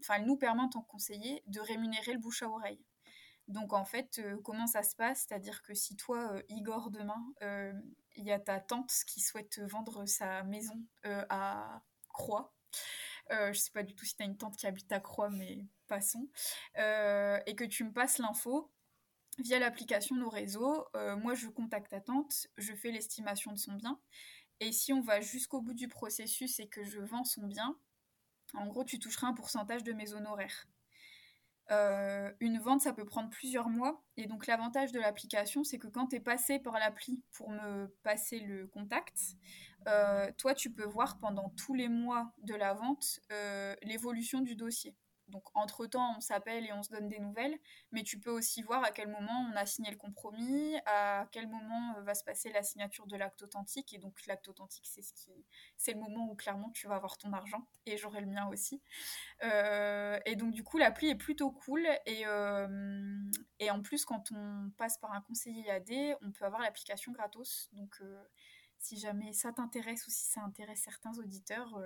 enfin, 0.00 0.14
elle 0.16 0.26
nous 0.26 0.36
permet 0.36 0.62
en 0.62 0.68
tant 0.68 0.82
que 0.82 0.88
conseiller 0.88 1.42
de 1.46 1.60
rémunérer 1.60 2.12
le 2.12 2.18
bouche 2.18 2.42
à 2.42 2.48
oreille. 2.48 2.84
Donc 3.48 3.72
en 3.72 3.84
fait, 3.84 4.20
comment 4.44 4.66
ça 4.66 4.82
se 4.82 4.94
passe? 4.94 5.26
C'est-à-dire 5.26 5.62
que 5.62 5.74
si 5.74 5.96
toi, 5.96 6.40
Igor, 6.48 6.90
demain, 6.90 7.24
il 8.16 8.24
y 8.24 8.32
a 8.32 8.38
ta 8.38 8.60
tante 8.60 8.92
qui 9.06 9.20
souhaite 9.20 9.58
vendre 9.60 10.06
sa 10.06 10.42
maison 10.44 10.82
euh, 11.04 11.24
à 11.28 11.82
Croix. 12.08 12.54
Euh, 13.30 13.52
je 13.52 13.58
sais 13.58 13.72
pas 13.72 13.82
du 13.82 13.94
tout 13.94 14.04
si 14.04 14.16
tu 14.16 14.22
as 14.22 14.26
une 14.26 14.36
tante 14.36 14.56
qui 14.56 14.66
habite 14.66 14.90
à 14.92 15.00
Croix, 15.00 15.30
mais 15.30 15.66
passons. 15.86 16.28
Euh, 16.78 17.38
et 17.46 17.54
que 17.54 17.64
tu 17.64 17.84
me 17.84 17.92
passes 17.92 18.18
l'info 18.18 18.70
via 19.38 19.58
l'application 19.58 20.16
Nos 20.16 20.30
Réseaux. 20.30 20.86
Moi, 21.18 21.34
je 21.34 21.48
contacte 21.48 21.90
ta 21.90 22.00
tante, 22.00 22.46
je 22.56 22.74
fais 22.74 22.90
l'estimation 22.90 23.52
de 23.52 23.58
son 23.58 23.74
bien. 23.74 24.00
Et 24.60 24.72
si 24.72 24.92
on 24.94 25.02
va 25.02 25.20
jusqu'au 25.20 25.60
bout 25.60 25.74
du 25.74 25.88
processus 25.88 26.58
et 26.58 26.68
que 26.68 26.82
je 26.84 27.00
vends 27.00 27.24
son 27.24 27.46
bien, 27.46 27.76
en 28.54 28.66
gros, 28.66 28.84
tu 28.84 28.98
toucheras 28.98 29.26
un 29.26 29.34
pourcentage 29.34 29.84
de 29.84 29.92
mes 29.92 30.14
honoraires. 30.14 30.66
Euh, 31.70 32.30
une 32.40 32.58
vente, 32.58 32.80
ça 32.80 32.92
peut 32.92 33.04
prendre 33.04 33.30
plusieurs 33.30 33.68
mois. 33.68 34.02
Et 34.16 34.26
donc 34.26 34.46
l'avantage 34.46 34.92
de 34.92 35.00
l'application, 35.00 35.64
c'est 35.64 35.78
que 35.78 35.88
quand 35.88 36.08
tu 36.08 36.16
es 36.16 36.20
passé 36.20 36.58
par 36.58 36.74
l'appli 36.74 37.22
pour 37.32 37.50
me 37.50 37.86
passer 38.02 38.40
le 38.40 38.66
contact, 38.66 39.18
euh, 39.88 40.30
toi, 40.38 40.54
tu 40.54 40.70
peux 40.72 40.84
voir 40.84 41.18
pendant 41.18 41.50
tous 41.50 41.74
les 41.74 41.88
mois 41.88 42.32
de 42.42 42.54
la 42.54 42.74
vente 42.74 43.20
euh, 43.32 43.74
l'évolution 43.82 44.40
du 44.40 44.56
dossier. 44.56 44.94
Donc, 45.28 45.44
entre-temps, 45.54 46.14
on 46.16 46.20
s'appelle 46.20 46.66
et 46.66 46.72
on 46.72 46.82
se 46.82 46.90
donne 46.90 47.08
des 47.08 47.18
nouvelles, 47.18 47.58
mais 47.90 48.04
tu 48.04 48.20
peux 48.20 48.30
aussi 48.30 48.62
voir 48.62 48.84
à 48.84 48.92
quel 48.92 49.08
moment 49.08 49.50
on 49.52 49.56
a 49.56 49.66
signé 49.66 49.90
le 49.90 49.96
compromis, 49.96 50.76
à 50.86 51.26
quel 51.32 51.48
moment 51.48 51.96
euh, 51.96 52.02
va 52.02 52.14
se 52.14 52.22
passer 52.22 52.52
la 52.52 52.62
signature 52.62 53.06
de 53.06 53.16
l'acte 53.16 53.42
authentique. 53.42 53.92
Et 53.92 53.98
donc, 53.98 54.24
l'acte 54.26 54.46
authentique, 54.48 54.86
c'est 54.86 55.02
ce 55.02 55.12
qui, 55.14 55.32
c'est 55.76 55.94
le 55.94 56.00
moment 56.00 56.28
où 56.30 56.36
clairement 56.36 56.70
tu 56.70 56.86
vas 56.86 56.94
avoir 56.94 57.18
ton 57.18 57.32
argent, 57.32 57.66
et 57.86 57.96
j'aurai 57.96 58.20
le 58.20 58.28
mien 58.28 58.46
aussi. 58.48 58.80
Euh, 59.42 60.18
et 60.26 60.36
donc, 60.36 60.52
du 60.52 60.62
coup, 60.62 60.78
l'appli 60.78 61.08
est 61.08 61.16
plutôt 61.16 61.50
cool. 61.50 61.86
Et, 62.06 62.24
euh, 62.26 63.18
et 63.58 63.70
en 63.70 63.82
plus, 63.82 64.04
quand 64.04 64.30
on 64.32 64.70
passe 64.76 64.98
par 64.98 65.12
un 65.12 65.22
conseiller 65.22 65.68
AD, 65.70 65.90
on 66.22 66.30
peut 66.30 66.44
avoir 66.44 66.62
l'application 66.62 67.10
gratos. 67.10 67.68
Donc, 67.72 68.00
si 68.78 68.96
jamais 68.96 69.32
ça 69.32 69.52
t'intéresse 69.52 70.06
ou 70.06 70.10
si 70.10 70.24
ça 70.26 70.42
intéresse 70.42 70.82
certains 70.82 71.18
auditeurs, 71.18 71.76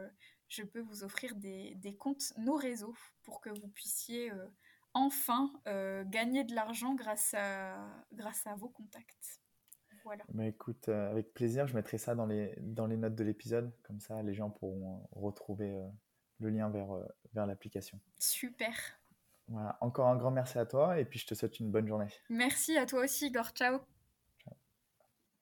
je 0.50 0.62
peux 0.64 0.80
vous 0.80 1.04
offrir 1.04 1.34
des, 1.36 1.96
comptes 1.98 2.32
nos 2.36 2.56
réseaux 2.56 2.94
pour 3.22 3.40
que 3.40 3.48
vous 3.48 3.68
puissiez 3.68 4.30
euh, 4.30 4.46
enfin 4.92 5.50
euh, 5.66 6.04
gagner 6.04 6.44
de 6.44 6.54
l'argent 6.54 6.94
grâce 6.94 7.34
à, 7.34 7.78
grâce 8.12 8.46
à 8.46 8.54
vos 8.56 8.68
contacts. 8.68 9.40
Voilà. 10.04 10.24
Mais 10.32 10.48
écoute, 10.48 10.88
euh, 10.88 11.10
avec 11.10 11.32
plaisir, 11.32 11.66
je 11.66 11.74
mettrai 11.74 11.98
ça 11.98 12.14
dans 12.14 12.26
les, 12.26 12.54
dans 12.58 12.86
les 12.86 12.96
notes 12.96 13.14
de 13.14 13.24
l'épisode, 13.24 13.72
comme 13.82 14.00
ça 14.00 14.22
les 14.22 14.34
gens 14.34 14.50
pourront 14.50 15.08
retrouver 15.12 15.78
le 16.38 16.50
lien 16.50 16.68
vers, 16.68 16.88
vers 17.32 17.46
l'application. 17.46 18.00
Super. 18.18 18.74
Voilà, 19.48 19.76
encore 19.80 20.08
un 20.08 20.16
grand 20.16 20.30
merci 20.30 20.58
à 20.58 20.66
toi 20.66 20.98
et 20.98 21.04
puis 21.04 21.18
je 21.18 21.26
te 21.26 21.34
souhaite 21.34 21.60
une 21.60 21.70
bonne 21.70 21.86
journée. 21.86 22.08
Merci 22.28 22.76
à 22.76 22.86
toi 22.86 23.04
aussi, 23.04 23.26
Igor. 23.26 23.50
Ciao. 23.50 23.80